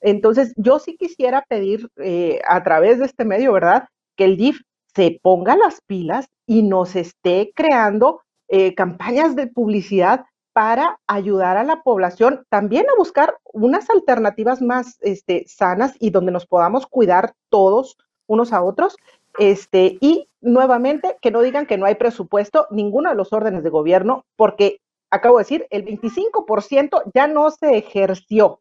Entonces, 0.00 0.54
yo 0.56 0.78
sí 0.78 0.96
quisiera 0.96 1.44
pedir 1.48 1.88
eh, 1.96 2.40
a 2.46 2.62
través 2.62 3.00
de 3.00 3.06
este 3.06 3.24
medio, 3.24 3.52
¿verdad? 3.52 3.88
Que 4.16 4.24
el 4.24 4.36
DIF 4.36 4.60
se 4.94 5.18
ponga 5.20 5.56
las 5.56 5.80
pilas 5.80 6.28
y 6.46 6.62
nos 6.62 6.94
esté 6.94 7.50
creando 7.56 8.20
eh, 8.46 8.74
campañas 8.76 9.34
de 9.34 9.48
publicidad 9.48 10.26
para 10.54 11.00
ayudar 11.08 11.56
a 11.56 11.64
la 11.64 11.82
población 11.82 12.46
también 12.48 12.86
a 12.88 12.96
buscar 12.96 13.36
unas 13.52 13.90
alternativas 13.90 14.62
más 14.62 14.98
este, 15.00 15.44
sanas 15.48 15.94
y 15.98 16.10
donde 16.10 16.32
nos 16.32 16.46
podamos 16.46 16.86
cuidar 16.86 17.34
todos 17.50 17.98
unos 18.26 18.52
a 18.52 18.62
otros. 18.62 18.96
Este, 19.36 19.98
y 20.00 20.28
nuevamente, 20.40 21.16
que 21.20 21.32
no 21.32 21.42
digan 21.42 21.66
que 21.66 21.76
no 21.76 21.86
hay 21.86 21.96
presupuesto, 21.96 22.68
ninguno 22.70 23.10
de 23.10 23.16
los 23.16 23.32
órdenes 23.32 23.64
de 23.64 23.70
gobierno, 23.70 24.24
porque 24.36 24.80
acabo 25.10 25.38
de 25.38 25.42
decir, 25.42 25.66
el 25.70 25.84
25% 25.84 27.02
ya 27.12 27.26
no 27.26 27.50
se 27.50 27.76
ejerció. 27.76 28.60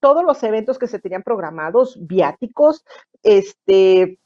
Todos 0.00 0.24
los 0.24 0.42
eventos 0.42 0.76
que 0.76 0.88
se 0.88 0.98
tenían 0.98 1.22
programados, 1.22 1.96
viáticos, 2.00 2.84
este, 3.22 4.18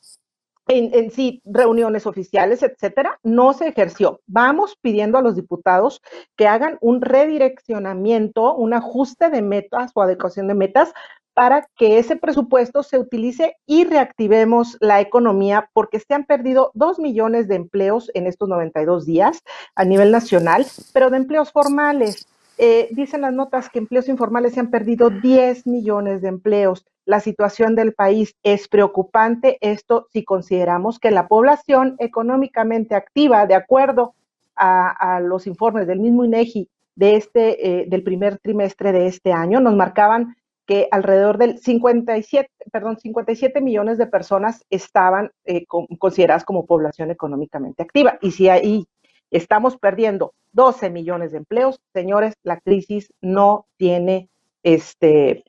en, 0.69 1.11
sí 1.11 1.43
reuniones 1.45 2.07
oficiales, 2.07 2.63
etcétera, 2.63 3.19
no 3.23 3.53
se 3.53 3.69
ejerció. 3.69 4.21
Vamos 4.27 4.77
pidiendo 4.81 5.19
a 5.19 5.23
los 5.23 5.37
diputados 5.37 6.01
que 6.37 6.47
hagan 6.47 6.79
un 6.81 7.01
redireccionamiento, 7.01 8.55
un 8.55 8.75
ajuste 8.75 9.31
de 9.31 9.43
metas 9.43 9.91
o 9.95 10.03
adecuación 10.03 10.49
de 10.49 10.55
metas 10.55 10.93
para 11.35 11.67
que 11.77 11.99
ese 11.99 12.17
presupuesto 12.17 12.83
se 12.83 12.99
utilice 12.99 13.57
y 13.67 13.85
reactivemos 13.85 14.77
la 14.81 15.01
economía, 15.01 15.71
porque 15.73 15.99
se 15.99 16.13
han 16.15 16.25
perdido 16.25 16.71
dos 16.75 16.99
millones 16.99 17.49
de 17.49 17.55
empleos 17.55 18.11
en 18.15 18.27
estos 18.27 18.49
92 18.49 19.07
días 19.07 19.41
a 19.75 19.85
nivel 19.85 20.11
nacional, 20.11 20.67
pero 20.93 21.09
de 21.11 21.17
empleos 21.17 21.51
formales. 21.51 22.27
Eh, 22.59 22.89
dicen 22.91 23.23
las 23.23 23.33
notas 23.33 23.71
que 23.71 23.79
empleos 23.79 24.09
informales 24.09 24.53
se 24.53 24.61
han 24.61 24.71
perdido 24.71 25.09
10 25.09 25.67
millones 25.67 26.21
de 26.21 26.29
empleos 26.29 26.85
la 27.05 27.21
situación 27.21 27.75
del 27.75 27.95
país 27.95 28.35
es 28.43 28.69
preocupante. 28.69 29.59
Esto 29.61 30.07
si 30.13 30.25
consideramos 30.25 30.99
que 30.99 31.11
la 31.11 31.29
población 31.29 31.97
económicamente 31.99 32.95
activa, 32.95 33.47
de 33.47 33.55
acuerdo 33.55 34.15
a, 34.55 35.21
los 35.21 35.47
informes 35.47 35.87
del 35.87 35.99
mismo 35.99 36.25
INEGI 36.25 36.69
de 36.95 37.17
este, 37.17 37.81
eh, 37.81 37.87
del 37.89 38.05
primer 38.05 38.39
trimestre 38.39 38.93
de 38.93 39.07
este 39.07 39.33
año, 39.33 39.61
nos 39.61 39.75
marcaban 39.75 40.37
que 40.67 40.89
alrededor 40.91 41.39
del 41.39 41.59
57, 41.59 42.49
perdón, 42.71 42.99
57 42.99 43.61
millones 43.61 43.99
de 43.99 44.07
personas 44.07 44.65
estaban 44.71 45.33
eh, 45.45 45.67
consideradas 45.67 46.45
como 46.45 46.67
población 46.67 47.11
económicamente 47.11 47.83
activa. 47.83 48.19
Y 48.21 48.31
si 48.31 48.49
ahí 48.49 48.87
estamos 49.31 49.77
perdiendo 49.77 50.35
12 50.53 50.91
millones 50.91 51.33
de 51.33 51.39
empleos, 51.39 51.81
señores, 51.93 52.35
la 52.45 52.61
crisis 52.61 53.13
no 53.21 53.67
tiene 53.77 54.29
este, 54.63 55.45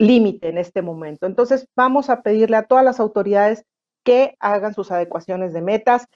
límite 0.00 0.48
en 0.48 0.56
este 0.58 0.80
momento. 0.80 1.26
Entonces, 1.26 1.68
vamos 1.76 2.08
a 2.08 2.22
pedirle 2.22 2.56
a 2.56 2.64
todas 2.64 2.84
las 2.84 2.98
autoridades 3.00 3.66
que 4.02 4.34
hagan 4.40 4.74
sus 4.74 4.90
adecuaciones 4.90 5.52
de 5.52 5.60
metas, 5.60 6.06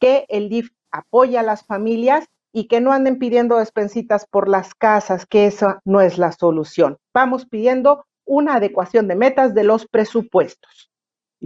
que 0.00 0.24
el 0.30 0.48
DIF 0.48 0.70
apoye 0.90 1.36
a 1.36 1.42
las 1.42 1.64
familias 1.64 2.24
y 2.52 2.68
que 2.68 2.80
no 2.80 2.92
anden 2.92 3.18
pidiendo 3.18 3.58
despensitas 3.58 4.26
por 4.26 4.48
las 4.48 4.74
casas, 4.74 5.26
que 5.26 5.46
esa 5.46 5.80
no 5.84 6.00
es 6.00 6.16
la 6.16 6.32
solución. 6.32 6.96
Vamos 7.12 7.44
pidiendo 7.46 8.06
una 8.24 8.54
adecuación 8.54 9.08
de 9.08 9.16
metas 9.16 9.54
de 9.54 9.64
los 9.64 9.86
presupuestos. 9.86 10.90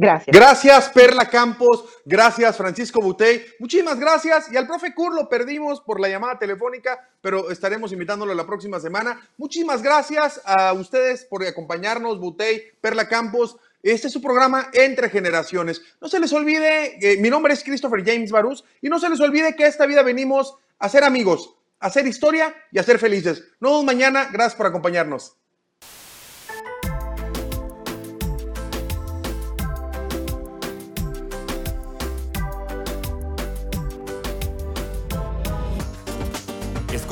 Gracias. 0.01 0.33
Gracias, 0.33 0.89
Perla 0.91 1.29
Campos. 1.29 1.85
Gracias, 2.05 2.57
Francisco 2.57 3.01
Butey. 3.01 3.45
Muchísimas 3.59 3.99
gracias. 3.99 4.47
Y 4.53 4.57
al 4.57 4.65
profe 4.65 4.95
Kur 4.95 5.13
lo 5.13 5.29
perdimos 5.29 5.81
por 5.81 5.99
la 5.99 6.09
llamada 6.09 6.39
telefónica, 6.39 7.05
pero 7.21 7.51
estaremos 7.51 7.91
invitándolo 7.91 8.33
la 8.33 8.47
próxima 8.47 8.79
semana. 8.79 9.21
Muchísimas 9.39 9.83
gracias 9.83 10.41
a 10.45 10.73
ustedes 10.73 11.25
por 11.25 11.45
acompañarnos, 11.45 12.21
Butey, 12.21 12.63
Perla 12.81 13.09
Campos. 13.09 13.57
Este 13.83 14.07
es 14.07 14.13
su 14.13 14.23
programa 14.23 14.71
Entre 14.73 15.11
Generaciones. 15.11 15.83
No 16.01 16.07
se 16.07 16.21
les 16.21 16.33
olvide, 16.33 16.97
eh, 17.01 17.17
mi 17.17 17.29
nombre 17.29 17.53
es 17.53 17.65
Christopher 17.65 18.05
James 18.07 18.31
Barús, 18.31 18.63
y 18.81 18.89
no 18.89 19.01
se 19.01 19.09
les 19.09 19.19
olvide 19.19 19.57
que 19.57 19.67
esta 19.67 19.85
vida 19.87 20.05
venimos 20.05 20.55
a 20.79 20.89
ser 20.89 21.03
amigos, 21.03 21.57
a 21.81 21.89
hacer 21.89 22.07
historia 22.07 22.55
y 22.71 22.79
a 22.79 22.85
ser 22.85 23.01
felices. 23.01 23.43
Nos 23.59 23.73
vemos 23.73 23.85
mañana. 23.85 24.29
Gracias 24.33 24.55
por 24.55 24.67
acompañarnos. 24.67 25.35